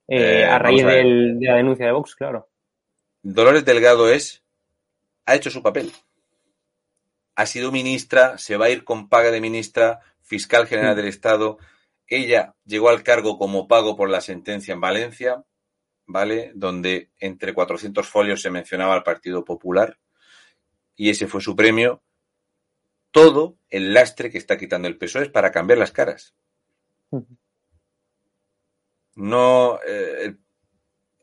eh, 0.08 0.40
eh, 0.40 0.44
a 0.44 0.58
raíz 0.58 0.84
de 0.84 1.36
la 1.40 1.56
denuncia 1.56 1.84
de 1.84 1.92
Vox, 1.92 2.14
claro. 2.14 2.48
Dolores 3.22 3.66
Delgado 3.66 4.08
es, 4.10 4.42
ha 5.26 5.34
hecho 5.34 5.50
su 5.50 5.62
papel. 5.62 5.92
Ha 7.34 7.44
sido 7.44 7.70
ministra, 7.70 8.38
se 8.38 8.56
va 8.56 8.66
a 8.66 8.70
ir 8.70 8.82
con 8.82 9.10
paga 9.10 9.30
de 9.30 9.42
ministra, 9.42 10.00
fiscal 10.22 10.66
general 10.66 10.96
del 10.96 11.08
Estado. 11.08 11.58
Ella 12.06 12.54
llegó 12.64 12.88
al 12.88 13.02
cargo 13.02 13.36
como 13.36 13.68
pago 13.68 13.94
por 13.94 14.08
la 14.08 14.22
sentencia 14.22 14.72
en 14.72 14.80
Valencia, 14.80 15.44
¿vale? 16.06 16.52
Donde 16.54 17.10
entre 17.18 17.52
400 17.52 18.08
folios 18.08 18.40
se 18.40 18.50
mencionaba 18.50 18.94
al 18.94 19.02
Partido 19.02 19.44
Popular 19.44 19.98
y 20.96 21.10
ese 21.10 21.26
fue 21.26 21.42
su 21.42 21.54
premio, 21.54 22.02
todo 23.16 23.56
el 23.70 23.94
lastre 23.94 24.30
que 24.30 24.36
está 24.36 24.58
quitando 24.58 24.88
el 24.88 24.98
PSOE 24.98 25.22
es 25.22 25.30
para 25.30 25.50
cambiar 25.50 25.78
las 25.78 25.90
caras. 25.90 26.34
No, 29.14 29.80
eh, 29.88 30.34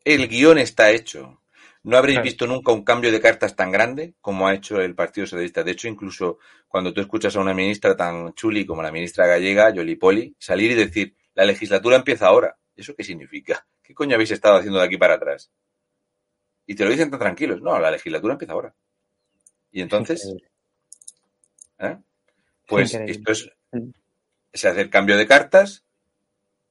el 0.04 0.28
guion 0.28 0.58
está 0.58 0.90
hecho. 0.90 1.44
No 1.84 1.96
habréis 1.96 2.24
visto 2.24 2.48
nunca 2.48 2.72
un 2.72 2.84
cambio 2.84 3.12
de 3.12 3.22
cartas 3.22 3.56
tan 3.56 3.70
grande 3.70 4.16
como 4.22 4.48
ha 4.48 4.56
hecho 4.56 4.82
el 4.82 4.96
Partido 4.96 5.28
Socialista. 5.28 5.64
De 5.64 5.74
hecho, 5.74 5.88
incluso 5.88 6.40
cuando 6.68 6.92
tú 6.92 7.00
escuchas 7.00 7.36
a 7.36 7.42
una 7.42 7.54
ministra 7.54 7.96
tan 7.96 8.34
chuli 8.34 8.66
como 8.66 8.82
la 8.82 8.92
ministra 8.92 9.28
gallega, 9.28 9.72
Yoli 9.72 9.96
Poli, 9.96 10.36
salir 10.40 10.72
y 10.72 10.76
decir, 10.76 11.16
la 11.36 11.46
legislatura 11.46 11.98
empieza 11.98 12.26
ahora. 12.26 12.58
¿Eso 12.76 12.96
qué 12.96 13.04
significa? 13.04 13.68
¿Qué 13.84 13.94
coño 13.94 14.16
habéis 14.16 14.32
estado 14.32 14.56
haciendo 14.56 14.80
de 14.80 14.86
aquí 14.86 14.98
para 14.98 15.14
atrás? 15.14 15.52
Y 16.66 16.74
te 16.74 16.86
lo 16.86 16.90
dicen 16.90 17.12
tan 17.12 17.20
tranquilos. 17.20 17.62
No, 17.62 17.78
la 17.78 17.92
legislatura 17.92 18.34
empieza 18.34 18.54
ahora. 18.54 18.74
Y 19.72 19.82
entonces, 19.82 20.34
¿eh? 21.84 21.98
pues 22.68 22.94
esto 22.94 23.32
es, 23.32 23.50
se 24.54 24.68
hace 24.68 24.82
el 24.82 24.90
cambio 24.90 25.18
de 25.18 25.28
cartas, 25.28 25.84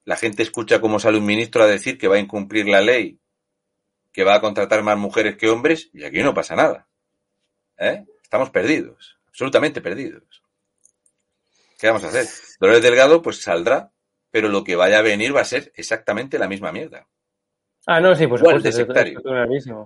la 0.05 0.17
gente 0.17 0.43
escucha 0.43 0.81
cómo 0.81 0.99
sale 0.99 1.19
un 1.19 1.27
ministro 1.27 1.63
a 1.63 1.67
decir 1.67 1.99
que 1.99 2.09
va 2.09 2.17
a 2.17 2.21
incumplir 2.21 2.67
la 2.69 2.81
ley, 2.81 3.19
que 4.13 4.25
va 4.25 4.35
a 4.35 4.41
contratar 4.41 4.83
más 4.83 4.99
mujeres 4.99 5.37
que 5.37 5.49
hombres, 5.49 5.91
y 5.93 6.05
aquí 6.05 6.23
no 6.23 6.35
pasa 6.35 6.57
nada. 6.57 6.89
¿Eh? 7.79 8.05
Estamos 8.23 8.51
perdidos, 8.51 9.19
absolutamente 9.29 9.81
perdidos. 9.81 10.43
¿Qué 11.79 11.89
vamos 11.89 12.05
a 12.05 12.09
hacer? 12.09 12.27
Dolores 12.61 12.83
Delgado, 12.83 13.23
pues 13.23 13.43
saldrá, 13.43 13.93
pero 14.31 14.49
lo 14.49 14.63
que 14.65 14.77
vaya 14.77 14.99
a 14.99 15.03
venir 15.03 15.35
va 15.35 15.41
a 15.41 15.45
ser 15.45 15.73
exactamente 15.75 16.39
la 16.39 16.49
misma 16.49 16.73
mierda. 16.73 17.09
Ah, 17.87 18.01
no, 18.01 18.15
sí, 18.15 18.29
pues 18.29 18.41
Igual 18.41 18.63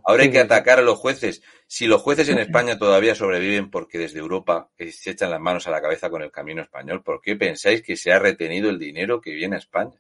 Ahora 0.05 0.23
hay 0.23 0.31
que 0.31 0.41
atacar 0.41 0.79
a 0.79 0.83
los 0.83 0.99
jueces. 0.99 1.43
Si 1.67 1.87
los 1.87 2.03
jueces 2.03 2.29
en 2.29 2.39
España 2.39 2.79
todavía 2.79 3.15
sobreviven 3.15 3.71
porque 3.71 3.99
desde 3.99 4.19
Europa 4.19 4.69
se 4.79 5.11
echan 5.11 5.31
las 5.31 5.41
manos 5.41 5.67
a 5.67 5.71
la 5.71 5.81
cabeza 5.81 6.11
con 6.11 6.23
el 6.23 6.31
camino 6.31 6.63
español, 6.63 7.03
¿por 7.03 7.23
qué 7.23 7.37
pensáis 7.37 7.83
que 7.83 7.97
se 7.97 8.13
ha 8.13 8.19
retenido 8.19 8.69
el 8.69 8.79
dinero 8.79 9.21
que 9.21 9.33
viene 9.33 9.57
a 9.57 9.61
España? 9.61 9.99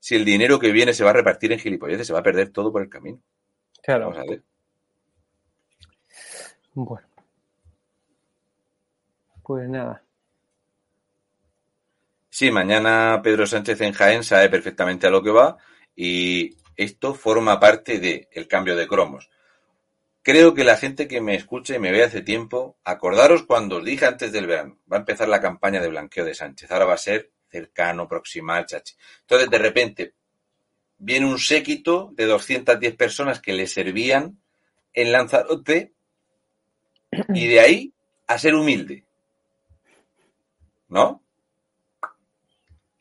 Si 0.00 0.16
el 0.16 0.24
dinero 0.24 0.58
que 0.58 0.72
viene 0.72 0.92
se 0.92 1.04
va 1.04 1.10
a 1.10 1.14
repartir 1.14 1.52
en 1.52 1.58
gilipolleces, 1.60 2.06
se 2.06 2.12
va 2.12 2.20
a 2.20 2.24
perder 2.24 2.50
todo 2.50 2.72
por 2.72 2.82
el 2.82 2.88
camino. 2.88 3.20
Claro. 3.82 4.10
Vamos 4.10 4.18
a 4.18 4.30
ver. 4.30 4.42
Bueno. 6.74 7.06
Pues 9.42 9.68
nada. 9.68 10.02
Sí, 12.28 12.50
mañana 12.50 13.20
Pedro 13.22 13.46
Sánchez 13.46 13.80
en 13.80 13.92
Jaén 13.92 14.22
sabe 14.22 14.48
perfectamente 14.48 15.06
a 15.06 15.10
lo 15.10 15.22
que 15.22 15.30
va 15.30 15.56
y 15.96 16.54
esto 16.78 17.12
forma 17.12 17.58
parte 17.58 17.98
del 17.98 18.48
cambio 18.48 18.76
de 18.76 18.86
cromos. 18.86 19.28
Creo 20.22 20.54
que 20.54 20.62
la 20.62 20.76
gente 20.76 21.08
que 21.08 21.20
me 21.20 21.34
escucha 21.34 21.74
y 21.74 21.80
me 21.80 21.90
ve 21.90 22.04
hace 22.04 22.22
tiempo, 22.22 22.78
acordaros 22.84 23.42
cuando 23.42 23.78
os 23.78 23.84
dije 23.84 24.06
antes 24.06 24.30
del 24.30 24.46
verano, 24.46 24.78
va 24.90 24.98
a 24.98 25.00
empezar 25.00 25.28
la 25.28 25.40
campaña 25.40 25.80
de 25.80 25.88
blanqueo 25.88 26.24
de 26.24 26.34
Sánchez. 26.34 26.70
Ahora 26.70 26.84
va 26.84 26.94
a 26.94 26.98
ser 26.98 27.32
cercano, 27.50 28.06
proximal, 28.06 28.64
chachi. 28.64 28.94
Entonces, 29.22 29.50
de 29.50 29.58
repente, 29.58 30.14
viene 30.98 31.26
un 31.26 31.38
séquito 31.38 32.10
de 32.12 32.26
210 32.26 32.94
personas 32.94 33.40
que 33.40 33.54
le 33.54 33.66
servían 33.66 34.38
en 34.92 35.10
Lanzarote 35.12 35.92
y 37.34 37.48
de 37.48 37.60
ahí 37.60 37.92
a 38.28 38.38
ser 38.38 38.54
humilde. 38.54 39.04
¿No? 40.88 41.24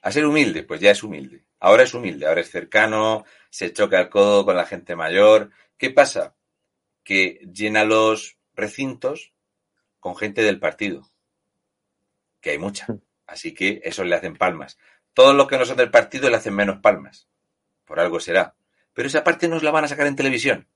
A 0.01 0.11
ser 0.11 0.25
humilde, 0.25 0.63
pues 0.63 0.81
ya 0.81 0.91
es 0.91 1.03
humilde. 1.03 1.46
Ahora 1.59 1.83
es 1.83 1.93
humilde, 1.93 2.27
ahora 2.27 2.41
es 2.41 2.51
cercano, 2.51 3.25
se 3.49 3.73
choca 3.73 3.99
el 3.99 4.09
codo 4.09 4.45
con 4.45 4.55
la 4.55 4.65
gente 4.65 4.95
mayor. 4.95 5.51
¿Qué 5.77 5.89
pasa? 5.89 6.35
Que 7.03 7.39
llena 7.51 7.83
los 7.83 8.37
recintos 8.53 9.33
con 9.99 10.15
gente 10.15 10.41
del 10.43 10.59
partido, 10.59 11.09
que 12.41 12.51
hay 12.51 12.57
mucha. 12.57 12.87
Así 13.25 13.53
que 13.53 13.81
eso 13.83 14.03
le 14.03 14.15
hacen 14.15 14.37
palmas. 14.37 14.77
Todos 15.13 15.35
los 15.35 15.47
que 15.47 15.57
no 15.57 15.65
son 15.65 15.77
del 15.77 15.91
partido 15.91 16.29
le 16.29 16.37
hacen 16.37 16.55
menos 16.55 16.79
palmas. 16.79 17.27
Por 17.85 17.99
algo 17.99 18.19
será. 18.19 18.55
Pero 18.93 19.07
esa 19.07 19.23
parte 19.23 19.47
no 19.47 19.59
la 19.59 19.71
van 19.71 19.83
a 19.83 19.87
sacar 19.87 20.07
en 20.07 20.15
televisión. 20.15 20.67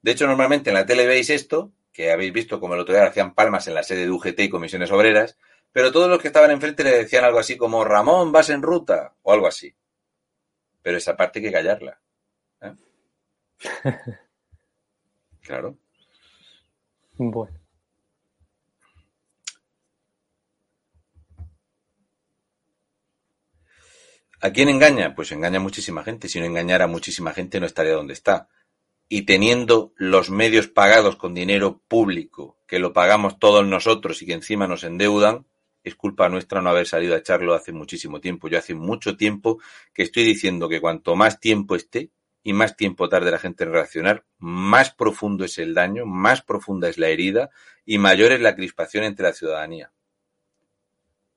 De 0.00 0.12
hecho, 0.12 0.26
normalmente 0.26 0.70
en 0.70 0.74
la 0.74 0.86
tele 0.86 1.06
veis 1.06 1.30
esto, 1.30 1.72
que 1.92 2.12
habéis 2.12 2.32
visto 2.32 2.60
como 2.60 2.74
el 2.74 2.80
otro 2.80 2.94
día 2.94 3.04
hacían 3.04 3.34
palmas 3.34 3.66
en 3.66 3.74
la 3.74 3.82
sede 3.82 4.02
de 4.02 4.10
UGT 4.10 4.40
y 4.40 4.48
comisiones 4.48 4.90
obreras, 4.90 5.36
pero 5.72 5.92
todos 5.92 6.08
los 6.08 6.20
que 6.20 6.28
estaban 6.28 6.50
enfrente 6.50 6.84
le 6.84 6.90
decían 6.90 7.24
algo 7.24 7.40
así 7.40 7.56
como 7.56 7.84
Ramón, 7.84 8.32
vas 8.32 8.50
en 8.50 8.62
ruta, 8.62 9.14
o 9.22 9.32
algo 9.32 9.46
así. 9.46 9.74
Pero 10.82 10.96
esa 10.96 11.16
parte 11.16 11.38
hay 11.38 11.44
que 11.46 11.52
callarla. 11.52 12.00
¿eh? 12.62 12.74
claro. 15.40 15.76
Bueno. 17.16 17.58
¿A 24.40 24.50
quién 24.52 24.68
engaña? 24.68 25.14
Pues 25.16 25.32
engaña 25.32 25.58
a 25.58 25.62
muchísima 25.62 26.04
gente. 26.04 26.28
Si 26.28 26.38
no 26.38 26.46
engañara 26.46 26.84
a 26.84 26.88
muchísima 26.88 27.32
gente 27.32 27.58
no 27.58 27.66
estaría 27.66 27.94
donde 27.94 28.12
está. 28.12 28.48
Y 29.08 29.22
teniendo 29.22 29.92
los 29.96 30.30
medios 30.30 30.68
pagados 30.68 31.16
con 31.16 31.34
dinero 31.34 31.82
público, 31.88 32.56
que 32.66 32.78
lo 32.78 32.92
pagamos 32.92 33.40
todos 33.40 33.66
nosotros 33.66 34.22
y 34.22 34.26
que 34.26 34.34
encima 34.34 34.68
nos 34.68 34.84
endeudan, 34.84 35.46
es 35.88 35.96
culpa 35.96 36.28
nuestra 36.28 36.62
no 36.62 36.70
haber 36.70 36.86
salido 36.86 37.14
a 37.14 37.18
echarlo 37.18 37.54
hace 37.54 37.72
muchísimo 37.72 38.20
tiempo. 38.20 38.48
Yo 38.48 38.58
hace 38.58 38.74
mucho 38.74 39.16
tiempo 39.16 39.58
que 39.92 40.02
estoy 40.02 40.24
diciendo 40.24 40.68
que 40.68 40.80
cuanto 40.80 41.16
más 41.16 41.40
tiempo 41.40 41.74
esté 41.74 42.10
y 42.42 42.52
más 42.52 42.76
tiempo 42.76 43.08
tarde 43.08 43.30
la 43.30 43.38
gente 43.38 43.64
en 43.64 43.72
reaccionar, 43.72 44.24
más 44.38 44.94
profundo 44.94 45.44
es 45.44 45.58
el 45.58 45.74
daño, 45.74 46.06
más 46.06 46.42
profunda 46.42 46.88
es 46.88 46.98
la 46.98 47.08
herida 47.08 47.50
y 47.84 47.98
mayor 47.98 48.32
es 48.32 48.40
la 48.40 48.54
crispación 48.54 49.04
entre 49.04 49.26
la 49.26 49.32
ciudadanía. 49.32 49.92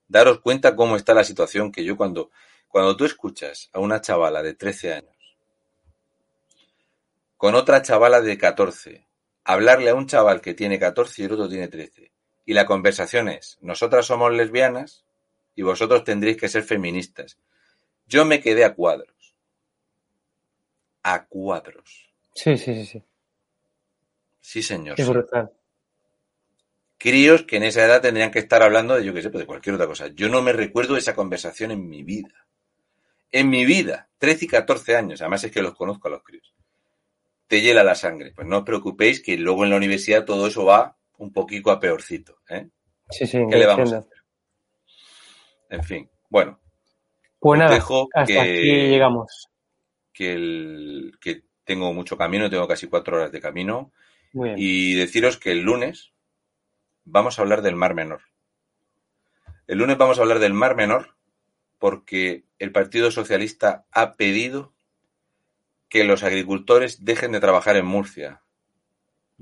Daros 0.07 0.39
cuenta 0.39 0.75
cómo 0.75 0.95
está 0.95 1.13
la 1.13 1.23
situación 1.23 1.71
que 1.71 1.83
yo 1.83 1.97
cuando 1.97 2.31
cuando 2.71 2.95
tú 2.95 3.03
escuchas 3.03 3.69
a 3.73 3.79
una 3.79 3.99
chavala 3.99 4.41
de 4.41 4.53
13 4.53 4.93
años 4.93 5.11
con 7.35 7.55
otra 7.55 7.81
chavala 7.81 8.21
de 8.21 8.37
14, 8.37 9.07
hablarle 9.43 9.89
a 9.89 9.95
un 9.95 10.05
chaval 10.05 10.41
que 10.41 10.53
tiene 10.53 10.77
14 10.77 11.21
y 11.21 11.25
el 11.25 11.31
otro 11.31 11.49
tiene 11.49 11.67
13, 11.67 12.10
y 12.45 12.53
la 12.53 12.65
conversación 12.65 13.29
es, 13.29 13.57
nosotras 13.61 14.05
somos 14.05 14.33
lesbianas 14.33 15.05
y 15.55 15.61
vosotros 15.61 16.03
tendréis 16.03 16.37
que 16.37 16.49
ser 16.49 16.63
feministas. 16.63 17.37
Yo 18.07 18.25
me 18.25 18.41
quedé 18.41 18.65
a 18.65 18.73
cuadros. 18.73 19.35
A 21.03 21.25
cuadros. 21.25 22.11
Sí, 22.33 22.57
sí, 22.57 22.75
sí, 22.75 22.85
sí. 22.85 23.03
Sí, 24.39 24.63
señor. 24.63 24.99
Es 24.99 25.07
brutal. 25.07 25.51
Críos 26.97 27.43
que 27.43 27.57
en 27.57 27.63
esa 27.63 27.85
edad 27.85 28.01
tendrían 28.01 28.31
que 28.31 28.39
estar 28.39 28.61
hablando 28.61 28.95
de, 28.95 29.03
yo 29.03 29.13
qué 29.13 29.21
sé, 29.21 29.29
pues 29.29 29.41
de 29.41 29.47
cualquier 29.47 29.75
otra 29.75 29.87
cosa. 29.87 30.07
Yo 30.07 30.29
no 30.29 30.41
me 30.41 30.53
recuerdo 30.53 30.97
esa 30.97 31.15
conversación 31.15 31.71
en 31.71 31.87
mi 31.87 32.03
vida 32.03 32.47
en 33.31 33.49
mi 33.49 33.65
vida, 33.65 34.09
13 34.17 34.45
y 34.45 34.47
14 34.47 34.95
años, 34.95 35.21
además 35.21 35.43
es 35.43 35.51
que 35.51 35.61
los 35.61 35.75
conozco 35.75 36.07
a 36.07 36.11
los 36.11 36.23
críos, 36.23 36.53
te 37.47 37.61
hiela 37.61 37.83
la 37.83 37.95
sangre. 37.95 38.33
Pues 38.35 38.47
no 38.47 38.59
os 38.59 38.63
preocupéis 38.63 39.21
que 39.21 39.37
luego 39.37 39.63
en 39.63 39.69
la 39.69 39.77
universidad 39.77 40.25
todo 40.25 40.47
eso 40.47 40.65
va 40.65 40.97
un 41.21 41.31
poquito 41.31 41.71
a 41.71 41.79
peorcito. 41.79 42.39
¿eh? 42.49 42.67
Sí, 43.09 43.27
sí, 43.27 43.39
¿Qué 43.49 43.57
le 43.57 43.67
vamos 43.67 43.93
a 43.93 43.99
hacer? 43.99 44.17
En 45.69 45.83
fin, 45.83 46.09
bueno. 46.29 46.59
Pues 47.39 47.59
nada, 47.59 47.75
hasta 47.77 48.41
aquí 48.41 48.87
llegamos. 48.89 49.47
Que, 50.11 50.33
el, 50.33 51.17
que 51.21 51.43
tengo 51.63 51.93
mucho 51.93 52.17
camino, 52.17 52.49
tengo 52.49 52.67
casi 52.67 52.87
cuatro 52.87 53.17
horas 53.17 53.31
de 53.31 53.39
camino. 53.39 53.91
Y 54.55 54.95
deciros 54.95 55.37
que 55.37 55.51
el 55.51 55.61
lunes 55.61 56.13
vamos 57.03 57.37
a 57.37 57.41
hablar 57.41 57.61
del 57.61 57.75
Mar 57.75 57.93
Menor. 57.93 58.21
El 59.67 59.79
lunes 59.79 59.97
vamos 59.97 60.17
a 60.17 60.21
hablar 60.21 60.39
del 60.39 60.53
Mar 60.53 60.75
Menor 60.75 61.15
porque 61.79 62.45
el 62.57 62.71
Partido 62.71 63.11
Socialista 63.11 63.85
ha 63.91 64.15
pedido 64.15 64.73
que 65.89 66.05
los 66.05 66.23
agricultores 66.23 67.03
dejen 67.03 67.33
de 67.33 67.41
trabajar 67.41 67.75
en 67.75 67.85
Murcia. 67.85 68.41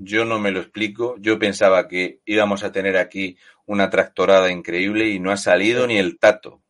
Yo 0.02 0.24
no 0.24 0.38
me 0.38 0.50
lo 0.50 0.60
explico. 0.60 1.16
Yo 1.18 1.38
pensaba 1.38 1.86
que 1.86 2.20
íbamos 2.24 2.64
a 2.64 2.72
tener 2.72 2.96
aquí 2.96 3.36
una 3.66 3.90
tractorada 3.90 4.50
increíble 4.50 5.10
y 5.10 5.20
no 5.20 5.30
ha 5.30 5.36
salido 5.36 5.86
ni 5.86 5.98
el 5.98 6.18
tato. 6.18 6.62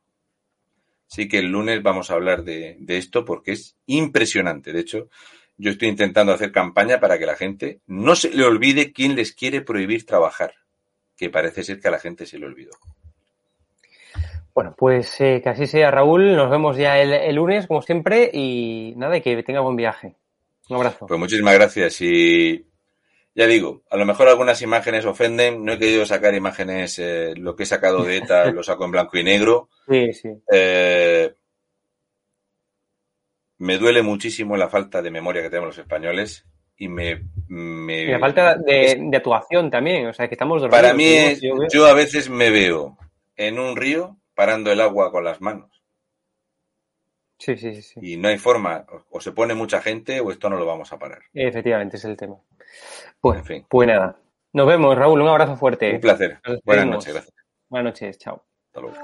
Así 1.09 1.29
que 1.29 1.39
el 1.39 1.47
lunes 1.47 1.81
vamos 1.81 2.11
a 2.11 2.15
hablar 2.15 2.43
de, 2.43 2.77
esto 2.89 3.25
porque 3.25 3.53
es 3.53 3.77
impresionante. 3.87 4.73
De 4.73 4.81
hecho, 4.81 5.09
yo 5.57 5.71
estoy 5.71 5.89
intentando 5.89 6.33
hacer 6.33 6.51
campaña 6.51 6.99
para 6.99 7.21
que 7.21 7.27
la 7.27 7.37
gente 7.37 7.81
no 7.87 8.17
se 8.17 8.31
le 8.31 8.45
olvide 8.45 8.93
quién 8.93 9.15
les 9.15 9.33
quiere 9.33 9.61
prohibir 9.61 10.05
trabajar, 10.05 10.55
que 11.17 11.31
parece 11.31 11.63
ser 11.63 11.79
que 11.79 11.87
a 11.87 11.93
la 11.93 12.01
gente 12.01 12.27
se 12.27 12.39
le 12.39 12.47
olvidó. 12.47 12.73
Bueno, 14.53 14.75
pues 14.77 15.21
eh, 15.21 15.41
que 15.41 15.51
así 15.51 15.69
sea, 15.69 15.93
Raúl. 15.93 16.35
Nos 16.35 16.51
vemos 16.51 16.77
ya 16.77 16.99
el, 17.01 17.37
lunes, 17.37 17.69
como 17.69 17.81
siempre, 17.81 18.29
y 18.33 18.93
nada, 18.97 19.17
y 19.17 19.21
que 19.21 19.41
tenga 19.45 19.61
buen 19.61 19.77
viaje. 19.77 20.17
Un 20.69 20.77
abrazo. 20.77 21.07
Pues 21.07 21.21
muchísimas 21.21 21.55
gracias 21.55 22.01
y 22.01 22.70
ya 23.35 23.47
digo, 23.47 23.83
a 23.91 23.97
lo 23.97 24.05
mejor 24.07 24.29
algunas 24.29 24.61
imágenes 24.63 25.05
ofenden. 25.05 25.65
No 25.65 25.73
he 25.73 25.79
querido 25.79 26.05
sacar 26.05 26.35
imágenes, 26.35 26.99
eh, 26.99 27.35
lo 27.37 27.55
que 27.55 27.63
he 27.63 27.67
sacado 27.67 28.03
de 28.03 28.19
ETA 28.19 28.51
lo 28.53 28.63
saco 28.63 28.85
en 28.85 28.91
blanco 28.91 29.19
y 29.19 29.25
negro. 29.25 29.69
Sí, 29.89 30.13
sí. 30.13 30.29
Eh, 30.51 31.33
me 33.59 33.79
duele 33.79 34.03
muchísimo 34.03 34.57
la 34.57 34.69
falta 34.69 35.03
de 35.03 35.11
memoria 35.11 35.43
que 35.43 35.51
tenemos 35.51 35.77
los 35.77 35.79
españoles 35.79 36.47
y 36.77 36.89
me... 36.89 37.25
me 37.49 38.05
y 38.05 38.07
la 38.07 38.19
falta 38.19 38.57
de, 38.57 39.11
actuación 39.15 39.71
también, 39.71 40.07
o 40.07 40.13
sea, 40.15 40.29
que 40.29 40.35
estamos 40.35 40.63
dormidos. 40.63 40.81
Para 40.81 40.95
mí, 40.95 41.15
yo 41.71 41.87
a 41.87 41.93
veces 41.93 42.31
me 42.31 42.51
veo 42.51 42.97
en 43.37 43.59
un 43.59 43.77
río 43.77 44.17
parando 44.35 44.73
el 44.73 44.81
agua 44.81 45.13
con 45.13 45.25
las 45.25 45.43
manos. 45.43 45.83
Sí, 47.39 47.57
sí, 47.57 47.83
sí. 47.83 48.01
Y 48.03 48.17
no 48.17 48.29
hay 48.29 48.39
forma, 48.39 48.87
o 49.11 49.21
se 49.21 49.33
pone 49.33 49.55
mucha 49.55 49.81
gente 49.83 50.21
o 50.21 50.31
esto 50.31 50.49
no 50.49 50.57
lo 50.57 50.65
vamos 50.65 50.93
a 50.93 50.99
parar. 50.99 51.21
Efectivamente, 51.35 51.99
es 51.99 52.05
el 52.07 52.17
tema. 52.17 52.37
Pues, 53.21 53.39
en 53.39 53.45
fin. 53.45 53.67
pues 53.69 53.89
nada. 53.89 54.17
Nos 54.53 54.67
vemos, 54.67 54.97
Raúl. 54.97 55.21
Un 55.21 55.29
abrazo 55.29 55.57
fuerte. 55.57 55.95
Un 55.95 56.01
placer. 56.01 56.41
Buenas 56.65 56.87
noches, 56.87 57.13
gracias. 57.13 57.35
Buenas 57.69 57.93
noches, 57.93 58.19
chao. 58.19 58.45
Hasta 58.73 58.81
luego. 58.81 58.97